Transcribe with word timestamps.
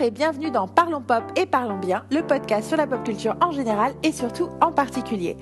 Et 0.00 0.12
bienvenue 0.12 0.52
dans 0.52 0.68
Parlons 0.68 1.00
Pop 1.00 1.24
et 1.34 1.44
Parlons 1.44 1.78
Bien, 1.78 2.04
le 2.12 2.22
podcast 2.22 2.68
sur 2.68 2.76
la 2.76 2.86
pop 2.86 3.02
culture 3.02 3.34
en 3.40 3.50
général 3.50 3.94
et 4.04 4.12
surtout 4.12 4.48
en 4.60 4.70
particulier. 4.70 5.36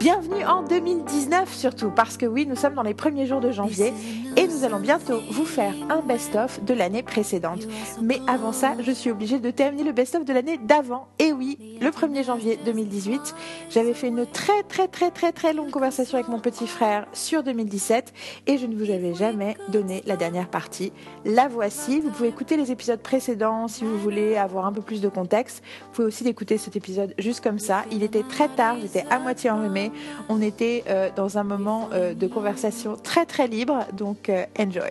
Bienvenue 0.00 0.44
en 0.46 0.62
2019 0.62 1.54
surtout, 1.54 1.90
parce 1.90 2.16
que 2.16 2.26
oui, 2.26 2.46
nous 2.46 2.56
sommes 2.56 2.74
dans 2.74 2.82
les 2.82 2.94
premiers 2.94 3.26
jours 3.26 3.40
de 3.40 3.52
janvier 3.52 3.92
et 4.36 4.48
nous 4.48 4.64
allons 4.64 4.80
bientôt 4.80 5.20
vous 5.30 5.44
faire 5.44 5.74
un 5.90 6.00
best-of 6.00 6.64
de 6.64 6.74
l'année 6.74 7.02
précédente. 7.02 7.68
Mais 8.00 8.18
avant 8.26 8.52
ça, 8.52 8.72
je 8.80 8.90
suis 8.90 9.10
obligée 9.10 9.38
de 9.38 9.50
terminer 9.50 9.84
le 9.84 9.92
best-of 9.92 10.24
de 10.24 10.32
l'année 10.32 10.58
d'avant. 10.58 11.08
Et 11.18 11.32
oui, 11.32 11.78
le 11.80 11.90
1er 11.90 12.24
janvier 12.24 12.58
2018, 12.64 13.34
j'avais 13.68 13.92
fait 13.92 14.08
une 14.08 14.26
très 14.26 14.62
très 14.64 14.88
très 14.88 15.10
très 15.10 15.32
très 15.32 15.52
longue 15.52 15.70
conversation 15.70 16.16
avec 16.16 16.28
mon 16.28 16.40
petit 16.40 16.66
frère 16.66 17.06
sur 17.12 17.42
2017 17.42 18.12
et 18.46 18.56
je 18.56 18.66
ne 18.66 18.74
vous 18.74 18.90
avais 18.90 19.14
jamais 19.14 19.56
donné 19.68 20.02
la 20.06 20.16
dernière 20.16 20.48
partie. 20.48 20.94
La 21.26 21.46
voici, 21.46 22.00
vous 22.00 22.10
pouvez 22.10 22.30
écouter 22.30 22.56
les 22.56 22.72
épisodes 22.72 23.02
précédents 23.02 23.68
si 23.68 23.84
vous 23.84 23.99
voulez 24.00 24.36
avoir 24.36 24.66
un 24.66 24.72
peu 24.72 24.82
plus 24.82 25.00
de 25.00 25.08
contexte. 25.08 25.62
Vous 25.86 25.92
pouvez 25.92 26.08
aussi 26.08 26.26
écouter 26.26 26.58
cet 26.58 26.76
épisode 26.76 27.14
juste 27.18 27.42
comme 27.42 27.58
ça. 27.58 27.84
Il 27.90 28.02
était 28.02 28.22
très 28.22 28.48
tard, 28.48 28.76
j'étais 28.80 29.04
à 29.10 29.18
moitié 29.18 29.50
enrhumée 29.50 29.90
on 30.28 30.40
était 30.40 30.84
euh, 30.88 31.10
dans 31.14 31.38
un 31.38 31.44
moment 31.44 31.88
euh, 31.92 32.14
de 32.14 32.26
conversation 32.26 32.96
très 32.96 33.26
très 33.26 33.48
libre, 33.48 33.86
donc 33.92 34.28
euh, 34.28 34.44
enjoy. 34.58 34.90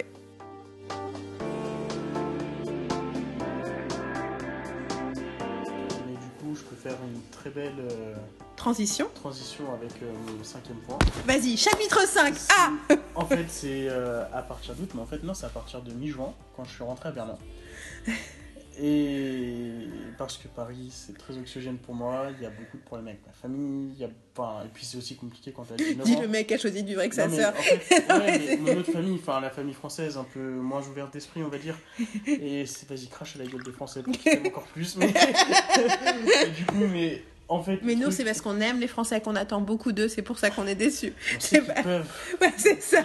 Mais 6.06 6.14
du 6.14 6.30
coup, 6.40 6.56
je 6.56 6.64
peux 6.64 6.76
faire 6.76 6.98
une 7.04 7.22
très 7.32 7.50
belle 7.50 7.74
transition. 8.56 9.08
transition 9.16 9.66
avec 9.74 9.92
mon 10.02 10.44
cinquième 10.44 10.78
point. 10.78 10.98
Vas-y, 11.26 11.56
chapitre 11.56 12.06
5 12.08 12.34
Ah 12.58 12.72
En 13.16 13.26
fait, 13.26 13.46
c'est 13.50 13.90
à 13.90 14.42
partir 14.42 14.76
d'août, 14.76 14.90
mais 14.94 15.02
en 15.02 15.06
fait, 15.06 15.24
non, 15.24 15.34
c'est 15.34 15.46
à 15.46 15.50
partir 15.50 15.82
de 15.82 15.94
mi-juin, 15.94 16.34
quand 16.56 16.66
je 16.66 16.72
suis 16.72 16.84
rentré 16.84 17.10
à 17.10 17.12
Berlin. 17.12 17.38
Et 18.82 19.88
parce 20.18 20.38
que 20.38 20.48
Paris, 20.48 20.90
c'est 20.92 21.18
très 21.18 21.38
oxygène 21.38 21.78
pour 21.78 21.96
moi, 21.96 22.28
il 22.38 22.44
y 22.44 22.46
a 22.46 22.50
beaucoup 22.50 22.78
de 22.78 22.84
problèmes 22.84 23.08
avec 23.08 23.26
ma 23.26 23.34
famille, 23.34 23.92
il 23.94 24.00
y 24.00 24.06
a... 24.06 24.10
enfin, 24.38 24.64
et 24.66 24.70
puis 24.74 24.86
c'est 24.86 24.98
aussi 24.98 25.16
compliqué 25.16 25.52
quand 25.52 25.66
tu 25.66 25.74
as 25.74 25.76
19 25.76 26.06
Dis 26.06 26.16
le 26.16 26.28
mec 26.28 26.52
a 26.52 26.58
choisi 26.58 26.84
du 26.84 26.96
vrai 26.96 27.10
que 27.10 27.16
sa. 27.16 27.26
En 27.26 27.30
fait, 27.30 28.08
ouais, 28.10 28.40
mais 28.40 28.58
mon 28.58 28.80
autre 28.80 28.92
famille, 28.92 29.16
enfin 29.16 29.42
la 29.42 29.50
famille 29.50 29.74
française, 29.74 30.18
un 30.18 30.24
peu 30.24 30.40
moins 30.40 30.82
ouverte 30.82 31.14
d'esprit, 31.14 31.44
on 31.44 31.50
va 31.50 31.58
dire. 31.58 31.76
Et 32.28 32.66
c'est 32.66 32.88
vas-y, 32.88 33.08
crache 33.08 33.36
à 33.36 33.40
la 33.40 33.46
gueule 33.46 33.64
des 33.64 33.72
Français 33.72 34.02
pour 34.02 34.14
qu'ils 34.18 34.48
encore 34.48 34.68
plus. 34.68 34.96
Mais... 34.96 35.08
du 36.58 36.66
coup, 36.66 36.86
mais 36.90 37.24
en 37.50 37.62
fait, 37.62 37.80
mais 37.82 37.96
nous, 37.96 38.12
c'est 38.12 38.24
parce 38.24 38.40
qu'on 38.40 38.62
aime 38.62 38.80
les 38.80 38.88
Français, 38.88 39.20
qu'on 39.20 39.36
attend 39.36 39.60
beaucoup 39.60 39.92
d'eux, 39.92 40.08
c'est 40.08 40.22
pour 40.22 40.38
ça 40.38 40.52
qu'on 40.52 40.68
est 40.68 40.76
déçus. 40.76 41.14
C'est 41.40 41.62
pas... 41.62 41.82
ouais, 41.82 42.54
c'est 42.56 42.82
ça. 42.82 43.04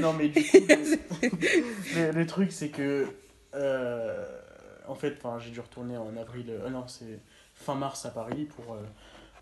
non, 0.00 0.12
mais 0.14 0.28
du 0.28 0.42
coup, 0.42 0.58
le, 1.94 2.10
le 2.12 2.26
truc, 2.26 2.50
c'est 2.50 2.68
que 2.68 3.06
euh, 3.54 4.24
en 4.86 4.94
fait, 4.94 5.20
j'ai 5.38 5.50
dû 5.50 5.60
retourner 5.60 5.96
en 5.96 6.16
avril, 6.16 6.46
euh, 6.50 6.68
non, 6.68 6.86
c'est 6.88 7.20
fin 7.54 7.74
mars 7.74 8.04
à 8.04 8.10
Paris 8.10 8.44
pour 8.44 8.74
euh, 8.74 8.82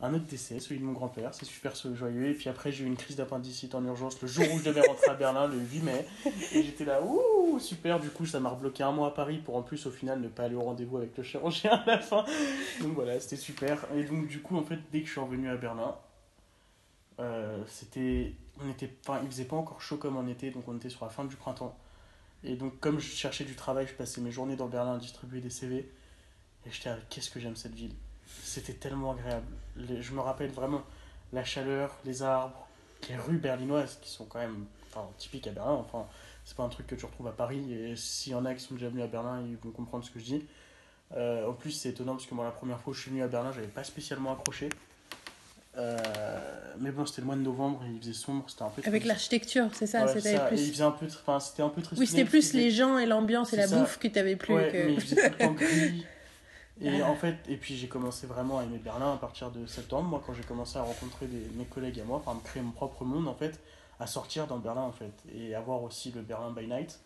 un 0.00 0.14
autre 0.14 0.26
décès, 0.26 0.60
celui 0.60 0.80
de 0.80 0.84
mon 0.84 0.92
grand-père. 0.92 1.34
C'est 1.34 1.46
super 1.46 1.72
joyeux. 1.74 2.28
Et 2.28 2.34
puis 2.34 2.48
après, 2.48 2.72
j'ai 2.72 2.84
eu 2.84 2.86
une 2.86 2.96
crise 2.96 3.16
d'appendicite 3.16 3.74
en 3.74 3.84
urgence 3.84 4.20
le 4.20 4.28
jour 4.28 4.44
où 4.52 4.58
je 4.58 4.64
devais 4.64 4.82
rentrer 4.86 5.10
à 5.10 5.14
Berlin, 5.14 5.46
le 5.46 5.58
8 5.58 5.80
mai. 5.80 6.06
Et 6.52 6.62
j'étais 6.62 6.84
là, 6.84 7.02
ouh, 7.02 7.58
super. 7.58 8.00
Du 8.00 8.10
coup, 8.10 8.26
ça 8.26 8.40
m'a 8.40 8.50
rebloqué 8.50 8.82
un 8.82 8.92
mois 8.92 9.08
à 9.08 9.10
Paris 9.12 9.38
pour 9.38 9.56
en 9.56 9.62
plus, 9.62 9.86
au 9.86 9.90
final, 9.90 10.20
ne 10.20 10.28
pas 10.28 10.44
aller 10.44 10.54
au 10.54 10.62
rendez-vous 10.62 10.98
avec 10.98 11.16
le 11.16 11.22
chirurgien 11.22 11.72
à 11.72 11.86
la 11.86 11.98
fin. 11.98 12.24
Donc 12.80 12.94
voilà, 12.94 13.18
c'était 13.20 13.36
super. 13.36 13.86
Et 13.96 14.04
donc, 14.04 14.28
du 14.28 14.40
coup, 14.40 14.56
en 14.56 14.62
fait, 14.62 14.78
dès 14.92 15.00
que 15.00 15.06
je 15.06 15.12
suis 15.12 15.20
revenu 15.20 15.48
à 15.48 15.56
Berlin, 15.56 15.96
c'était. 17.66 18.34
On 18.60 18.68
était, 18.70 18.90
il 19.22 19.28
faisait 19.28 19.44
pas 19.44 19.56
encore 19.56 19.80
chaud 19.80 19.96
comme 19.96 20.16
on 20.16 20.28
était, 20.28 20.50
donc 20.50 20.68
on 20.68 20.76
était 20.76 20.90
sur 20.90 21.04
la 21.04 21.10
fin 21.10 21.24
du 21.24 21.34
printemps. 21.34 21.74
Et 22.44 22.56
donc, 22.56 22.78
comme 22.80 22.98
je 22.98 23.06
cherchais 23.06 23.44
du 23.44 23.54
travail, 23.54 23.86
je 23.86 23.94
passais 23.94 24.20
mes 24.20 24.32
journées 24.32 24.56
dans 24.56 24.66
Berlin 24.66 24.96
à 24.96 24.98
distribuer 24.98 25.40
des 25.40 25.50
CV. 25.50 25.90
Et 26.66 26.70
j'étais 26.70 26.90
là, 26.90 26.98
qu'est-ce 27.08 27.30
que 27.30 27.40
j'aime 27.40 27.56
cette 27.56 27.74
ville. 27.74 27.94
C'était 28.42 28.74
tellement 28.74 29.12
agréable. 29.12 29.46
je 29.76 30.12
me 30.12 30.20
rappelle 30.20 30.50
vraiment 30.50 30.82
la 31.32 31.44
chaleur, 31.44 31.96
les 32.04 32.22
arbres, 32.22 32.66
les 33.08 33.16
rues 33.16 33.38
berlinoises 33.38 33.98
qui 34.00 34.10
sont 34.10 34.24
quand 34.24 34.38
même 34.38 34.66
typiques 35.18 35.46
à 35.46 35.52
Berlin. 35.52 35.72
Enfin, 35.72 36.06
c'est 36.44 36.56
pas 36.56 36.64
un 36.64 36.68
truc 36.68 36.86
que 36.86 36.94
tu 36.94 37.04
retrouves 37.04 37.28
à 37.28 37.32
Paris. 37.32 37.72
Et 37.72 37.96
s'il 37.96 38.32
y 38.32 38.34
en 38.34 38.44
a 38.44 38.54
qui 38.54 38.60
sont 38.60 38.74
déjà 38.74 38.88
venus 38.88 39.04
à 39.04 39.08
Berlin, 39.08 39.42
ils 39.46 39.56
vont 39.56 39.70
comprendre 39.70 40.04
ce 40.04 40.10
que 40.10 40.18
je 40.18 40.24
dis. 40.24 40.46
Euh, 41.16 41.48
en 41.48 41.52
plus, 41.52 41.70
c'est 41.70 41.90
étonnant 41.90 42.12
parce 42.12 42.26
que 42.26 42.34
moi, 42.34 42.44
la 42.44 42.50
première 42.50 42.80
fois 42.80 42.92
que 42.92 42.96
je 42.96 43.02
suis 43.02 43.10
venu 43.10 43.22
à 43.22 43.28
Berlin, 43.28 43.52
j'avais 43.52 43.66
pas 43.68 43.84
spécialement 43.84 44.32
accroché. 44.32 44.68
Euh, 45.78 45.98
mais 46.78 46.90
bon, 46.90 47.06
c'était 47.06 47.22
le 47.22 47.26
mois 47.26 47.36
de 47.36 47.40
novembre, 47.40 47.82
il 47.90 48.00
faisait 48.00 48.12
sombre, 48.12 48.44
c'était 48.46 48.62
un 48.62 48.68
peu. 48.68 48.82
Avec 48.84 49.04
l'architecture, 49.04 49.68
c'est 49.72 49.86
ça, 49.86 50.06
c'était 50.06 50.38
plus. 50.46 50.60
il 50.60 50.72
faisait 50.72 50.84
un 50.84 50.90
peu, 50.90 51.06
enfin, 51.06 51.40
c'était 51.40 51.62
un 51.62 51.70
peu 51.70 51.80
triste. 51.80 52.00
Oui, 52.00 52.06
c'était 52.06 52.24
plus 52.24 52.52
les 52.52 52.70
gens 52.70 52.98
et 52.98 53.06
l'ambiance 53.06 53.52
et 53.52 53.56
la 53.56 53.66
bouffe 53.66 53.98
que 53.98 54.08
t'avais 54.08 54.36
plus. 54.36 54.54
Ouais, 54.54 54.70
que... 54.70 54.86
mais 54.86 54.94
il 54.94 55.00
faisait 55.00 55.30
tout 55.30 55.36
le 55.38 55.46
temps 55.46 55.52
gris. 55.52 56.04
Et 56.80 57.02
en 57.02 57.14
fait, 57.14 57.36
et 57.48 57.56
puis 57.56 57.76
j'ai 57.76 57.86
commencé 57.86 58.26
vraiment 58.26 58.58
à 58.58 58.64
aimer 58.64 58.78
Berlin 58.78 59.12
à 59.12 59.16
partir 59.16 59.50
de 59.50 59.66
septembre, 59.66 60.08
moi, 60.08 60.22
quand 60.26 60.34
j'ai 60.34 60.42
commencé 60.42 60.78
à 60.78 60.82
rencontrer 60.82 61.26
des, 61.26 61.46
mes 61.54 61.64
collègues 61.64 62.00
à 62.00 62.04
moi, 62.04 62.16
enfin, 62.16 62.32
à 62.32 62.34
me 62.34 62.40
créer 62.40 62.62
mon 62.62 62.72
propre 62.72 63.04
monde, 63.04 63.28
en 63.28 63.34
fait, 63.34 63.60
à 64.00 64.06
sortir 64.06 64.46
dans 64.46 64.58
Berlin, 64.58 64.82
en 64.82 64.92
fait, 64.92 65.12
et 65.34 65.54
avoir 65.54 65.82
aussi 65.82 66.10
le 66.10 66.22
Berlin 66.22 66.50
by 66.50 66.66
Night 66.66 66.98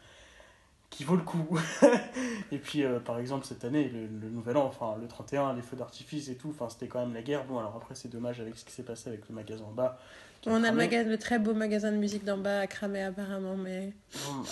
qui 0.91 1.04
vaut 1.04 1.16
le 1.16 1.22
coup. 1.22 1.58
et 2.52 2.58
puis, 2.58 2.84
euh, 2.84 3.00
par 3.00 3.19
exemple, 3.19 3.47
cette 3.47 3.64
année, 3.64 3.91
le, 3.92 4.28
Nouvel 4.28 4.56
An, 4.56 4.66
enfin, 4.66 4.97
le 5.00 5.08
31, 5.08 5.54
les 5.54 5.62
feux 5.62 5.76
d'artifice 5.76 6.28
et 6.28 6.36
tout, 6.36 6.50
enfin, 6.50 6.69
c'était 6.70 6.86
quand 6.86 7.00
même 7.00 7.14
la 7.14 7.22
guerre. 7.22 7.44
Bon, 7.44 7.58
alors 7.58 7.74
après, 7.76 7.94
c'est 7.94 8.08
dommage 8.08 8.41
avec 8.41 8.56
ce 8.56 8.64
qui 8.64 8.72
s'est 8.72 8.82
passé 8.82 9.08
avec 9.08 9.28
le 9.28 9.34
magasin 9.34 9.64
en 9.64 9.72
bas. 9.72 9.98
On 10.47 10.62
a 10.62 10.70
le, 10.70 11.08
le, 11.08 11.19
très 11.19 11.38
beau 11.41 11.54
magasin 11.54 11.91
de 11.91 11.97
musique 11.97 12.24
d'en 12.24 12.38
bas 12.38 12.60
à 12.60 12.66
cramer 12.69 13.02
apparemment, 13.02 13.56
mais... 13.56 13.92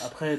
après, 0.05 0.39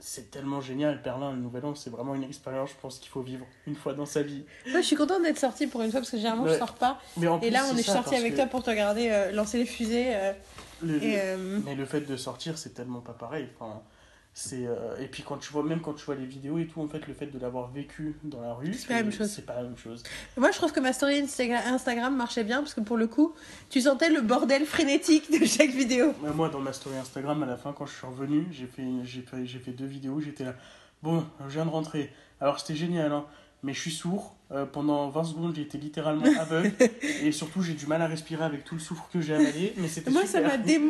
c'est 0.00 0.30
tellement 0.30 0.60
génial, 0.60 1.00
Berlin, 1.02 1.32
le 1.32 1.38
Nouvel 1.38 1.64
An, 1.64 1.74
c'est 1.74 1.90
vraiment 1.90 2.14
une 2.14 2.24
expérience, 2.24 2.70
je 2.70 2.74
pense, 2.82 2.98
qu'il 2.98 3.08
faut 3.08 3.22
vivre 3.22 3.46
une 3.66 3.74
fois 3.74 3.94
dans 3.94 4.04
sa 4.04 4.22
vie. 4.22 4.44
Moi, 4.70 4.80
je 4.80 4.86
suis 4.86 4.96
contente 4.96 5.22
d'être 5.22 5.38
sortie 5.38 5.66
pour 5.66 5.80
une 5.82 5.90
fois, 5.90 6.00
parce 6.00 6.10
que 6.10 6.16
généralement, 6.16 6.46
je 6.46 6.58
sors 6.58 6.74
pas. 6.74 7.00
Mais 7.16 7.26
et 7.40 7.50
là, 7.50 7.64
on 7.72 7.76
est, 7.76 7.82
sorti 7.82 8.14
avec 8.14 8.34
toi 8.34 8.46
pour 8.46 8.62
te 8.62 8.68
regarder 8.70 9.08
euh, 9.10 9.32
lancer 9.32 9.58
les 9.58 9.64
fusées. 9.64 10.14
Euh, 10.14 11.60
mais 11.64 11.74
le 11.74 11.86
fait 11.86 12.02
de 12.02 12.16
sortir, 12.16 12.58
c'est 12.58 12.74
tellement 12.74 13.00
pas 13.00 13.14
pareil. 13.14 13.48
Enfin, 13.58 13.80
c'est 14.36 14.66
euh, 14.66 14.96
et 15.00 15.06
puis 15.06 15.22
quand 15.22 15.36
tu 15.36 15.52
vois 15.52 15.62
même 15.62 15.80
quand 15.80 15.92
tu 15.92 16.04
vois 16.04 16.16
les 16.16 16.26
vidéos 16.26 16.58
et 16.58 16.66
tout 16.66 16.80
en 16.80 16.88
fait 16.88 17.06
le 17.06 17.14
fait 17.14 17.26
de 17.26 17.38
l'avoir 17.38 17.70
vécu 17.70 18.16
dans 18.24 18.40
la 18.40 18.52
rue 18.52 18.74
c'est 18.74 18.88
pas 18.88 18.94
la 18.94 19.02
même 19.04 19.12
chose. 19.12 19.30
c'est 19.30 19.46
pas 19.46 19.54
la 19.54 19.62
même 19.62 19.76
chose. 19.76 20.02
Moi 20.36 20.50
je 20.50 20.56
trouve 20.56 20.72
que 20.72 20.80
ma 20.80 20.92
story 20.92 21.20
Instagram 21.20 22.16
marchait 22.16 22.42
bien 22.42 22.58
parce 22.58 22.74
que 22.74 22.80
pour 22.80 22.96
le 22.96 23.06
coup 23.06 23.32
tu 23.70 23.80
sentais 23.80 24.10
le 24.10 24.22
bordel 24.22 24.66
frénétique 24.66 25.30
de 25.30 25.46
chaque 25.46 25.70
vidéo. 25.70 26.12
Moi 26.34 26.48
dans 26.48 26.58
ma 26.58 26.72
story 26.72 26.96
Instagram 26.96 27.44
à 27.44 27.46
la 27.46 27.56
fin 27.56 27.72
quand 27.72 27.86
je 27.86 27.94
suis 27.94 28.06
revenu 28.06 28.48
j'ai 28.50 28.66
fait 28.66 28.82
j'ai 29.04 29.22
fait, 29.22 29.46
fait 29.46 29.72
deux 29.72 29.86
vidéos 29.86 30.20
j'étais 30.20 30.44
là. 30.44 30.54
Bon 31.00 31.24
je 31.46 31.54
viens 31.54 31.64
de 31.64 31.70
rentrer. 31.70 32.12
Alors 32.40 32.58
c'était 32.58 32.74
génial 32.74 33.12
hein. 33.12 33.26
Mais 33.62 33.72
je 33.72 33.80
suis 33.80 33.92
sourd. 33.92 34.36
Euh, 34.54 34.66
pendant 34.66 35.08
20 35.08 35.24
secondes, 35.24 35.54
j'ai 35.56 35.62
été 35.62 35.78
littéralement 35.78 36.24
aveugle. 36.38 36.70
et 37.02 37.32
surtout, 37.32 37.60
j'ai 37.60 37.72
du 37.72 37.86
mal 37.86 38.00
à 38.02 38.06
respirer 38.06 38.44
avec 38.44 38.62
tout 38.62 38.76
le 38.76 38.80
soufre 38.80 39.08
que 39.12 39.20
j'ai 39.20 39.34
avalé. 39.34 39.74
Mais 39.78 39.88
c'était 39.88 40.12
Moi, 40.12 40.26
ça 40.26 40.40
m'a 40.40 40.56
dé... 40.56 40.80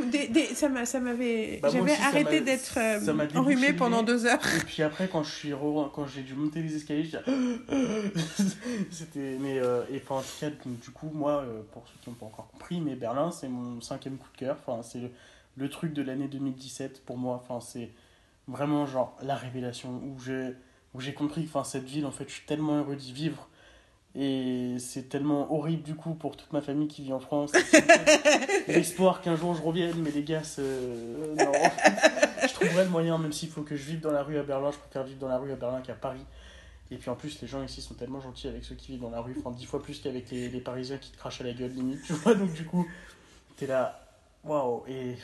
ça 0.54 1.00
m'avait. 1.00 1.60
Bah, 1.62 1.70
J'avais 1.72 1.92
arrêté 1.92 2.42
d'être 2.42 2.76
euh, 2.76 3.26
enrhumé 3.34 3.72
pendant 3.72 4.02
deux 4.02 4.26
heures. 4.26 4.40
Et 4.56 4.64
puis 4.66 4.82
après, 4.82 5.08
quand 5.08 5.22
je 5.22 5.32
suis 5.32 5.52
quand 5.94 6.06
j'ai 6.06 6.22
dû 6.22 6.34
monter 6.34 6.60
les 6.60 6.76
escaliers, 6.76 7.10
c'était. 8.90 9.38
Mais 9.40 9.58
euh, 9.58 9.82
et 9.90 10.02
en 10.10 10.20
tout 10.20 10.26
cas, 10.40 10.50
du 10.50 10.90
coup, 10.90 11.10
moi, 11.14 11.44
pour 11.72 11.84
ceux 11.86 11.94
qui 12.02 12.10
n'ont 12.10 12.16
pas 12.16 12.26
encore 12.26 12.48
compris, 12.48 12.80
mais 12.82 12.96
Berlin, 12.96 13.30
c'est 13.30 13.48
mon 13.48 13.80
cinquième 13.80 14.18
coup 14.18 14.28
de 14.34 14.38
cœur. 14.38 14.58
Enfin, 14.66 14.82
c'est 14.82 14.98
le, 14.98 15.10
le, 15.56 15.70
truc 15.70 15.94
de 15.94 16.02
l'année 16.02 16.28
2017 16.28 17.02
pour 17.06 17.16
moi. 17.16 17.42
Enfin, 17.42 17.64
c'est 17.66 17.90
vraiment 18.46 18.84
genre 18.84 19.16
la 19.22 19.36
révélation 19.36 20.02
où 20.04 20.20
j'ai 20.20 20.52
où 20.92 21.00
j'ai 21.00 21.14
compris 21.14 21.44
que 21.44 21.48
enfin, 21.48 21.64
cette 21.64 21.84
ville, 21.84 22.06
en 22.06 22.10
fait, 22.10 22.28
je 22.28 22.34
suis 22.34 22.46
tellement 22.46 22.78
heureux 22.78 22.96
d'y 22.96 23.12
vivre. 23.12 23.48
Et 24.16 24.76
c'est 24.78 25.08
tellement 25.08 25.52
horrible 25.52 25.82
du 25.82 25.96
coup 25.96 26.14
pour 26.14 26.36
toute 26.36 26.52
ma 26.52 26.60
famille 26.60 26.86
qui 26.86 27.02
vit 27.02 27.12
en 27.12 27.18
France. 27.18 27.52
L'espoir 28.68 29.20
qu'un 29.20 29.34
jour 29.34 29.54
je 29.54 29.62
revienne, 29.62 29.96
mais 29.98 30.12
les 30.12 30.22
gars, 30.22 30.42
non. 30.58 31.52
je 32.42 32.54
trouverai 32.54 32.84
le 32.84 32.90
moyen, 32.90 33.18
même 33.18 33.32
s'il 33.32 33.48
faut 33.48 33.62
que 33.62 33.74
je 33.74 33.82
vive 33.82 34.00
dans 34.00 34.12
la 34.12 34.22
rue 34.22 34.38
à 34.38 34.44
Berlin, 34.44 34.70
je 34.70 34.78
préfère 34.78 35.02
vivre 35.02 35.18
dans 35.18 35.28
la 35.28 35.38
rue 35.38 35.50
à 35.50 35.56
Berlin 35.56 35.80
qu'à 35.80 35.94
Paris. 35.94 36.24
Et 36.90 36.96
puis 36.96 37.10
en 37.10 37.16
plus, 37.16 37.40
les 37.40 37.48
gens 37.48 37.62
ici 37.64 37.82
sont 37.82 37.94
tellement 37.94 38.20
gentils 38.20 38.46
avec 38.46 38.62
ceux 38.62 38.76
qui 38.76 38.92
vivent 38.92 39.00
dans 39.00 39.10
la 39.10 39.20
rue, 39.20 39.34
enfin 39.38 39.50
dix 39.50 39.64
fois 39.64 39.82
plus 39.82 40.00
qu'avec 40.00 40.30
les, 40.30 40.48
les, 40.48 40.60
Parisiens 40.60 40.98
qui 40.98 41.10
te 41.10 41.16
crachent 41.16 41.40
à 41.40 41.44
la 41.44 41.52
gueule 41.52 41.72
limite, 41.72 42.02
tu 42.06 42.12
vois. 42.12 42.34
Donc 42.34 42.52
du 42.52 42.64
coup, 42.64 42.86
t'es 43.56 43.66
là, 43.66 44.06
waouh. 44.44 44.84
Et 44.86 45.16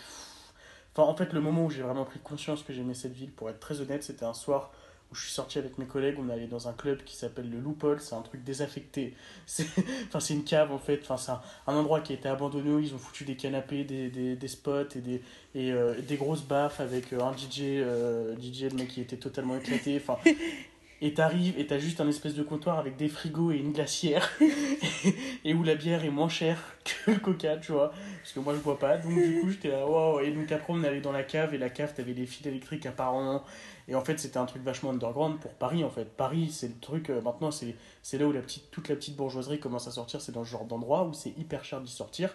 enfin, 0.94 1.08
en 1.08 1.14
fait, 1.14 1.32
le 1.32 1.40
moment 1.40 1.66
où 1.66 1.70
j'ai 1.70 1.82
vraiment 1.82 2.04
pris 2.04 2.18
conscience 2.18 2.64
que 2.64 2.72
j'aimais 2.72 2.94
cette 2.94 3.12
ville, 3.12 3.30
pour 3.30 3.50
être 3.50 3.60
très 3.60 3.80
honnête, 3.80 4.02
c'était 4.02 4.24
un 4.24 4.34
soir 4.34 4.72
où 5.10 5.14
je 5.14 5.22
suis 5.22 5.32
sorti 5.32 5.58
avec 5.58 5.78
mes 5.78 5.86
collègues, 5.86 6.16
on 6.18 6.28
allait 6.28 6.46
dans 6.46 6.68
un 6.68 6.72
club 6.72 7.02
qui 7.04 7.16
s'appelle 7.16 7.50
le 7.50 7.58
Loophole, 7.58 8.00
c'est 8.00 8.14
un 8.14 8.22
truc 8.22 8.44
désaffecté. 8.44 9.14
C'est 9.46 10.34
une 10.34 10.44
cave 10.44 10.70
en 10.72 10.78
fait, 10.78 11.00
enfin, 11.02 11.16
c'est 11.16 11.32
un, 11.70 11.74
endroit 11.74 12.00
qui 12.00 12.12
a 12.12 12.16
été 12.16 12.28
abandonné 12.28 12.70
où 12.70 12.78
ils 12.78 12.94
ont 12.94 12.98
foutu 12.98 13.24
des 13.24 13.36
canapés, 13.36 13.84
des, 13.84 14.10
des, 14.10 14.36
des 14.36 14.48
spots 14.48 14.90
et, 14.94 15.00
des, 15.00 15.22
et, 15.54 15.72
euh, 15.72 16.00
des 16.00 16.16
grosses 16.16 16.42
baffes 16.42 16.80
avec 16.80 17.12
euh, 17.12 17.20
un 17.20 17.32
DJ, 17.32 17.60
euh, 17.62 18.36
DJ, 18.36 18.64
le 18.64 18.76
mec 18.76 18.88
qui 18.88 19.00
était 19.00 19.16
totalement 19.16 19.56
éclaté. 19.56 20.00
Enfin, 20.00 20.18
Et 21.02 21.14
t'arrives 21.14 21.58
et 21.58 21.66
t'as 21.66 21.78
juste 21.78 22.00
un 22.02 22.08
espèce 22.08 22.34
de 22.34 22.42
comptoir 22.42 22.78
avec 22.78 22.96
des 22.96 23.08
frigos 23.08 23.52
et 23.52 23.56
une 23.56 23.72
glacière. 23.72 24.30
et 25.44 25.54
où 25.54 25.62
la 25.62 25.74
bière 25.74 26.04
est 26.04 26.10
moins 26.10 26.28
chère 26.28 26.58
que 26.84 27.12
le 27.12 27.18
coca, 27.18 27.56
tu 27.56 27.72
vois. 27.72 27.92
Parce 28.18 28.32
que 28.34 28.40
moi, 28.40 28.54
je 28.54 28.58
bois 28.60 28.78
pas. 28.78 28.98
Donc, 28.98 29.14
du 29.14 29.40
coup, 29.40 29.50
j'étais 29.50 29.68
là, 29.68 29.86
waouh. 29.86 30.20
Et 30.20 30.30
donc, 30.30 30.52
après, 30.52 30.72
on 30.74 30.84
allait 30.84 31.00
dans 31.00 31.12
la 31.12 31.22
cave. 31.22 31.54
Et 31.54 31.58
la 31.58 31.70
cave, 31.70 31.94
t'avais 31.94 32.12
des 32.12 32.26
fils 32.26 32.46
électriques 32.46 32.84
apparemment. 32.84 33.44
Et 33.88 33.94
en 33.94 34.04
fait, 34.04 34.18
c'était 34.20 34.36
un 34.36 34.44
truc 34.44 34.62
vachement 34.62 34.90
underground 34.90 35.40
pour 35.40 35.54
Paris, 35.54 35.84
en 35.84 35.90
fait. 35.90 36.04
Paris, 36.04 36.50
c'est 36.52 36.68
le 36.68 36.78
truc. 36.78 37.08
euh, 37.08 37.22
maintenant, 37.22 37.50
c'est 37.50 37.74
c'est 38.02 38.18
là 38.18 38.26
où 38.26 38.32
la 38.32 38.42
petite, 38.42 38.70
toute 38.70 38.88
la 38.88 38.94
petite 38.94 39.16
bourgeoiserie 39.16 39.58
commence 39.58 39.88
à 39.88 39.92
sortir. 39.92 40.20
C'est 40.20 40.32
dans 40.32 40.44
ce 40.44 40.50
genre 40.50 40.66
d'endroit 40.66 41.04
où 41.04 41.14
c'est 41.14 41.30
hyper 41.38 41.64
cher 41.64 41.80
d'y 41.80 41.90
sortir. 41.90 42.34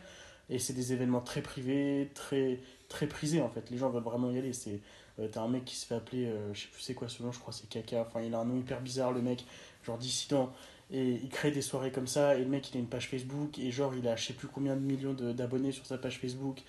Et 0.50 0.58
c'est 0.58 0.74
des 0.74 0.92
événements 0.92 1.22
très 1.22 1.42
privés, 1.42 2.10
très, 2.16 2.60
très 2.90 3.06
prisés, 3.06 3.42
en 3.42 3.50
fait. 3.50 3.70
Les 3.70 3.78
gens 3.78 3.90
veulent 3.90 4.04
vraiment 4.04 4.32
y 4.32 4.40
aller. 4.40 4.54
C'est. 4.54 4.80
Euh, 5.20 5.28
T'as 5.32 5.42
un 5.42 5.48
mec 5.48 5.66
qui 5.66 5.76
se 5.76 5.86
fait 5.86 5.96
appeler, 5.96 6.26
euh, 6.26 6.54
je 6.54 6.62
sais 6.62 6.68
plus 6.68 6.82
c'est 6.82 6.94
quoi 6.94 7.08
ce 7.08 7.24
nom, 7.24 7.32
je 7.32 7.40
crois 7.40 7.54
c'est 7.54 7.70
Caca, 7.70 8.02
enfin 8.02 8.22
il 8.22 8.34
a 8.34 8.40
un 8.40 8.46
nom 8.46 8.58
hyper 8.58 8.82
bizarre 8.82 9.12
le 9.12 9.22
mec, 9.22 9.46
genre 9.84 9.98
dissident, 9.98 10.52
et 10.92 11.12
il 11.12 11.30
crée 11.30 11.52
des 11.52 11.62
soirées 11.62 11.92
comme 11.92 12.08
ça, 12.08 12.36
et 12.36 12.40
le 12.40 12.50
mec 12.50 12.70
il 12.72 12.78
a 12.78 12.80
une 12.80 12.88
page 12.88 13.10
Facebook, 13.10 13.58
et 13.60 13.72
genre 13.72 13.96
il 13.96 14.08
a 14.08 14.16
je 14.16 14.26
sais 14.26 14.34
plus 14.34 14.48
combien 14.48 14.76
de 14.76 14.82
millions 14.82 15.14
d'abonnés 15.14 15.72
sur 15.72 15.86
sa 15.86 15.98
page 15.98 16.20
Facebook, 16.20 16.62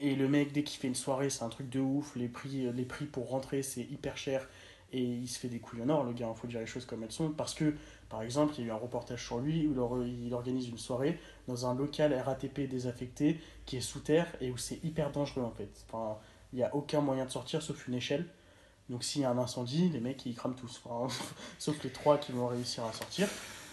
et 0.00 0.14
le 0.14 0.28
mec 0.28 0.52
dès 0.52 0.62
qu'il 0.62 0.80
fait 0.80 0.88
une 0.88 0.94
soirée 0.94 1.28
c'est 1.30 1.44
un 1.44 1.50
truc 1.50 1.68
de 1.68 1.80
ouf, 1.80 2.16
les 2.16 2.28
prix, 2.28 2.66
euh, 2.66 2.72
les 2.72 2.84
prix 2.86 3.04
pour 3.04 3.28
rentrer 3.28 3.62
c'est 3.62 3.82
hyper 3.82 4.16
cher, 4.16 4.48
et 4.92 5.02
il 5.02 5.28
se 5.28 5.38
fait 5.38 5.48
des 5.48 5.58
couilles 5.60 5.82
en 5.82 5.88
or 5.90 6.04
le 6.04 6.12
gars, 6.12 6.32
il 6.34 6.40
faut 6.40 6.48
dire 6.48 6.60
les 6.60 6.66
choses 6.66 6.86
comme 6.86 7.04
elles 7.04 7.12
sont, 7.12 7.30
parce 7.30 7.52
que 7.54 7.74
par 8.08 8.22
exemple 8.22 8.54
il 8.56 8.62
y 8.62 8.64
a 8.64 8.68
eu 8.68 8.72
un 8.72 8.76
reportage 8.80 9.24
sur 9.24 9.38
lui 9.38 9.66
où 9.66 9.72
il 10.04 10.32
organise 10.34 10.68
une 10.68 10.78
soirée 10.78 11.18
dans 11.48 11.66
un 11.66 11.74
local 11.74 12.14
RATP 12.14 12.62
désaffecté 12.62 13.38
qui 13.66 13.76
est 13.76 13.82
sous 13.82 14.00
terre, 14.00 14.26
et 14.40 14.50
où 14.50 14.56
c'est 14.56 14.82
hyper 14.82 15.12
dangereux 15.12 15.42
en 15.42 15.50
fait, 15.50 15.68
enfin 15.86 16.18
il 16.52 16.56
n'y 16.56 16.62
a 16.62 16.74
aucun 16.74 17.00
moyen 17.00 17.24
de 17.24 17.30
sortir 17.30 17.62
sauf 17.62 17.86
une 17.88 17.94
échelle. 17.94 18.26
Donc 18.88 19.04
s'il 19.04 19.22
y 19.22 19.24
a 19.24 19.30
un 19.30 19.38
incendie, 19.38 19.88
les 19.88 20.00
mecs 20.00 20.26
ils 20.26 20.34
crament 20.34 20.56
tous. 20.56 20.82
Sauf 21.58 21.82
les 21.84 21.90
trois 21.90 22.18
qui 22.18 22.32
vont 22.32 22.48
réussir 22.48 22.84
à 22.84 22.92
sortir. 22.92 23.28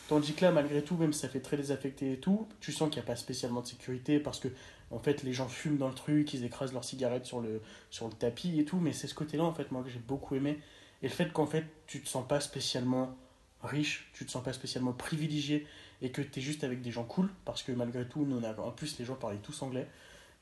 Tandis 0.07 0.33
que 0.33 0.45
là, 0.45 0.51
malgré 0.51 0.83
tout, 0.83 0.95
même 0.95 1.11
si 1.11 1.19
ça 1.19 1.27
fait 1.27 1.41
très 1.41 1.57
désaffecté 1.57 2.13
et 2.13 2.19
tout, 2.19 2.47
tu 2.61 2.71
sens 2.71 2.89
qu'il 2.89 3.01
n'y 3.01 3.05
a 3.05 3.07
pas 3.07 3.17
spécialement 3.17 3.61
de 3.61 3.67
sécurité 3.67 4.19
parce 4.19 4.39
que 4.39 4.47
en 4.91 4.99
fait 4.99 5.23
les 5.23 5.33
gens 5.33 5.49
fument 5.49 5.77
dans 5.77 5.89
le 5.89 5.95
truc, 5.95 6.33
ils 6.33 6.45
écrasent 6.45 6.71
leurs 6.71 6.85
cigarettes 6.85 7.25
sur 7.25 7.41
le, 7.41 7.61
sur 7.89 8.07
le 8.07 8.13
tapis 8.13 8.59
et 8.59 8.63
tout. 8.63 8.77
Mais 8.77 8.93
c'est 8.93 9.07
ce 9.07 9.15
côté-là 9.15 9.43
en 9.43 9.53
fait 9.53 9.71
moi 9.71 9.83
que 9.83 9.89
j'ai 9.89 9.99
beaucoup 9.99 10.35
aimé. 10.35 10.59
Et 11.01 11.07
le 11.07 11.13
fait 11.13 11.33
qu'en 11.33 11.47
fait 11.47 11.65
tu 11.87 12.01
te 12.01 12.07
sens 12.07 12.25
pas 12.27 12.39
spécialement 12.39 13.17
riche, 13.63 14.09
tu 14.13 14.25
te 14.25 14.31
sens 14.31 14.43
pas 14.43 14.53
spécialement 14.53 14.93
privilégié 14.93 15.65
et 16.01 16.11
que 16.11 16.21
tu 16.21 16.39
es 16.39 16.41
juste 16.43 16.63
avec 16.63 16.81
des 16.81 16.91
gens 16.91 17.03
cool 17.03 17.29
parce 17.43 17.63
que 17.63 17.71
malgré 17.71 18.07
tout, 18.07 18.25
on 18.29 18.43
a, 18.43 18.55
en 18.61 18.71
plus 18.71 18.99
les 18.99 19.05
gens 19.05 19.15
parlaient 19.15 19.37
tous 19.37 19.61
anglais. 19.63 19.87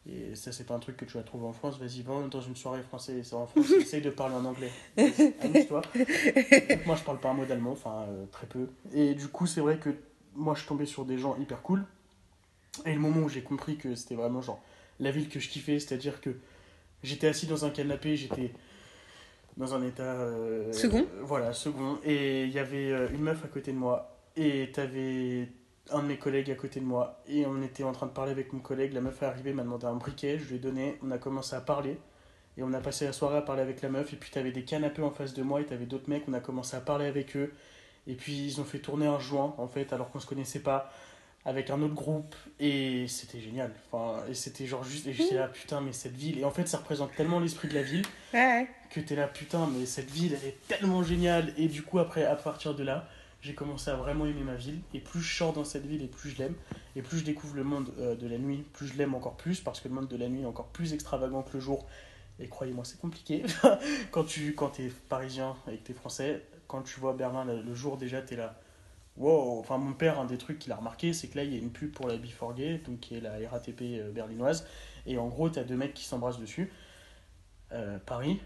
Et 0.07 0.36
ça, 0.36 0.52
c'est 0.52 0.66
pas 0.66 0.75
un 0.75 0.80
truc 0.80 0.98
que 0.98 1.06
tu 1.06 1.18
vas 1.18 1.24
trouver 1.24 1.46
en 1.48 1.54
France. 1.54 1.80
Vas-y, 1.80 2.02
va 2.04 2.13
dans 2.30 2.42
une 2.42 2.56
soirée 2.56 2.84
française 2.84 3.34
en 3.34 3.48
France, 3.48 3.72
essaye 3.81 4.02
de 4.02 4.12
parler 4.12 4.36
en 4.36 4.46
anglais. 4.46 4.69
Amuse-toi. 5.42 5.81
Moi, 6.86 6.96
je 6.96 7.04
parle 7.04 7.19
pas 7.19 7.30
un 7.30 7.34
mot 7.34 7.46
d'allemand, 7.46 7.72
enfin, 7.72 8.06
euh, 8.10 8.25
très 8.31 8.46
peu. 8.48 8.68
Et 8.94 9.16
du 9.16 9.28
coup, 9.28 9.48
c'est 9.48 9.62
vrai 9.62 9.78
que 9.78 9.90
moi, 10.36 10.54
je 10.56 10.66
tombais 10.66 10.86
sur 10.86 11.06
des 11.06 11.18
gens 11.18 11.36
hyper 11.38 11.62
cool. 11.63 11.84
Et 12.86 12.94
le 12.94 13.00
moment 13.00 13.22
où 13.25 13.30
j'ai 13.30 13.42
compris 13.42 13.78
que 13.78 13.96
c'était 13.96 14.16
vraiment 14.16 14.42
genre 14.42 14.62
la 15.00 15.10
ville 15.10 15.28
que 15.30 15.40
je 15.40 15.50
kiffais, 15.50 15.80
c'est-à-dire 15.80 16.22
que 16.22 16.31
j'étais 17.04 17.28
assis 17.28 17.48
dans 17.48 17.66
un 17.66 17.69
canapé, 17.72 18.16
j'étais 18.16 18.51
dans 19.58 19.74
un 19.74 19.81
état. 19.88 20.04
euh, 20.04 20.72
Second. 20.74 21.00
euh, 21.00 21.22
Voilà, 21.24 21.54
second. 21.54 21.98
Et 22.04 22.44
il 22.44 22.51
y 22.51 22.60
avait 22.60 22.92
euh, 22.92 23.08
une 23.13 23.22
meuf 23.22 23.44
à 23.44 23.48
côté 23.48 23.72
de 23.72 23.78
moi. 23.78 24.12
Et 24.36 24.69
t'avais 24.74 25.48
un 25.92 26.02
de 26.02 26.08
mes 26.08 26.18
collègues 26.18 26.50
à 26.52 26.56
côté 26.56 26.80
de 26.80 26.86
moi. 26.86 27.22
Et 27.28 27.46
on 27.46 27.62
était 27.62 27.84
en 27.84 27.92
train 27.92 28.06
de 28.08 28.12
parler 28.12 28.32
avec 28.32 28.54
mon 28.54 28.60
collègue. 28.60 28.94
La 28.94 29.02
meuf 29.02 29.22
est 29.22 29.26
arrivée, 29.26 29.54
m'a 29.54 29.64
demandé 29.64 29.86
un 29.86 29.96
briquet. 29.96 30.40
Je 30.40 30.46
lui 30.46 30.56
ai 30.56 30.60
donné. 30.60 30.98
On 31.04 31.12
a 31.12 31.18
commencé 31.18 31.56
à 31.56 31.62
parler. 31.62 31.98
Et 32.58 32.64
on 32.64 32.74
a 32.74 32.80
passé 32.80 33.06
la 33.06 33.14
soirée 33.14 33.38
à 33.38 33.42
parler 33.42 33.62
avec 33.62 33.82
la 33.82 33.90
meuf. 33.90 34.14
Et 34.14 34.16
puis 34.16 34.32
t'avais 34.32 34.52
des 34.52 34.64
canapés 34.64 35.02
en 35.02 35.12
face 35.12 35.34
de 35.34 35.44
moi. 35.44 35.62
Et 35.62 35.66
t'avais 35.66 35.86
d'autres 35.86 36.10
mecs. 36.10 36.24
On 36.28 36.34
a 36.34 36.40
commencé 36.40 36.76
à 36.76 36.80
parler 36.82 37.06
avec 37.06 37.36
eux. 37.36 37.54
Et 38.08 38.14
puis 38.16 38.34
ils 38.46 38.62
ont 38.62 38.66
fait 38.66 38.80
tourner 38.80 39.08
un 39.08 39.20
joint, 39.20 39.54
en 39.58 39.68
fait, 39.68 39.92
alors 39.94 40.10
qu'on 40.12 40.20
se 40.20 40.28
connaissait 40.28 40.60
pas. 40.60 40.92
Avec 41.48 41.70
un 41.70 41.80
autre 41.84 41.94
groupe. 41.94 42.36
Et 42.60 43.08
c'était 43.08 43.40
génial. 43.40 43.72
Enfin, 43.92 44.24
et 44.28 44.34
c'était 44.34 44.66
genre 44.66 44.84
juste. 44.84 45.06
Et 45.06 45.14
j'étais 45.14 45.36
là, 45.36 45.48
putain, 45.48 45.80
mais 45.82 45.94
cette 45.94 46.16
ville. 46.16 46.40
Et 46.40 46.44
en 46.44 46.50
fait, 46.50 46.68
ça 46.68 46.78
représente 46.78 47.14
tellement 47.16 47.40
l'esprit 47.40 47.68
de 47.68 47.76
la 47.76 47.84
ville 47.84 48.04
Ouais. 48.34 48.68
que 48.90 49.00
t'es 49.00 49.16
là, 49.16 49.28
putain, 49.28 49.68
mais 49.78 49.86
cette 49.86 50.10
ville, 50.10 50.36
elle 50.42 50.48
est 50.50 50.58
tellement 50.68 51.04
géniale. 51.04 51.54
Et 51.58 51.68
du 51.68 51.84
coup, 51.84 52.00
après, 52.00 52.26
à 52.26 52.36
partir 52.36 52.74
de 52.74 52.84
là, 52.84 53.08
j'ai 53.46 53.54
commencé 53.54 53.92
à 53.92 53.96
vraiment 53.96 54.26
aimer 54.26 54.44
ma 54.44 54.56
ville. 54.56 54.82
Et 54.94 55.00
plus 55.00 55.22
je 55.22 55.38
sors 55.38 55.54
dans 55.54 55.64
cette 55.64 55.86
ville, 55.86 56.02
et 56.02 56.08
plus 56.08 56.32
je 56.32 56.40
l'aime. 56.40 56.56
Et 56.96 57.04
plus 57.04 57.20
je 57.20 57.24
découvre 57.24 57.56
le 57.56 57.64
monde 57.64 57.94
euh, 58.00 58.16
de 58.16 58.28
la 58.28 58.40
nuit, 58.40 58.66
plus 58.74 58.88
je 58.88 58.98
l'aime 58.98 59.14
encore 59.14 59.38
plus. 59.38 59.62
Parce 59.62 59.80
que 59.80 59.88
le 59.88 59.94
monde 59.94 60.08
de 60.08 60.18
la 60.18 60.28
nuit 60.28 60.42
est 60.42 60.48
encore 60.48 60.70
plus 60.70 60.94
extravagant 60.94 61.44
que 61.44 61.54
le 61.54 61.60
jour. 61.60 61.86
Et 62.40 62.48
croyez-moi, 62.48 62.84
c'est 62.86 63.00
compliqué. 63.00 63.44
quand 64.12 64.24
tu 64.24 64.56
quand 64.56 64.80
es 64.80 64.92
parisien 65.10 65.56
et 65.72 65.78
que 65.78 65.84
t'es 65.84 65.94
français, 65.94 66.44
quand 66.68 66.82
tu 66.82 67.00
vois 67.00 67.14
Berlin 67.14 67.46
le, 67.46 67.76
jour, 67.76 67.98
déjà, 67.98 68.22
t'es 68.22 68.36
là. 68.36 68.60
Wow, 69.18 69.60
enfin 69.60 69.78
mon 69.78 69.94
père, 69.94 70.20
un 70.20 70.26
des 70.26 70.38
trucs 70.38 70.60
qu'il 70.60 70.74
a 70.74 70.76
remarqué, 70.76 71.14
c'est 71.14 71.30
que 71.30 71.38
là 71.38 71.46
il 71.46 71.54
y 71.54 71.56
a 71.56 71.60
une 71.60 71.72
pub 71.72 71.94
pour 71.94 72.10
la 72.10 72.18
Before 72.18 72.54
Gay, 72.54 72.82
donc 72.86 73.00
qui 73.00 73.16
est 73.16 73.22
la 73.22 73.38
RATP 73.50 73.82
euh, 73.82 74.12
berlinoise, 74.12 74.68
et 75.06 75.18
en 75.18 75.30
gros 75.30 75.48
t'as 75.48 75.64
deux 75.64 75.78
mecs 75.78 75.94
qui 75.94 76.04
s'embrassent 76.04 76.38
dessus. 76.38 76.70
Euh, 77.72 77.98
Paris, 78.06 78.42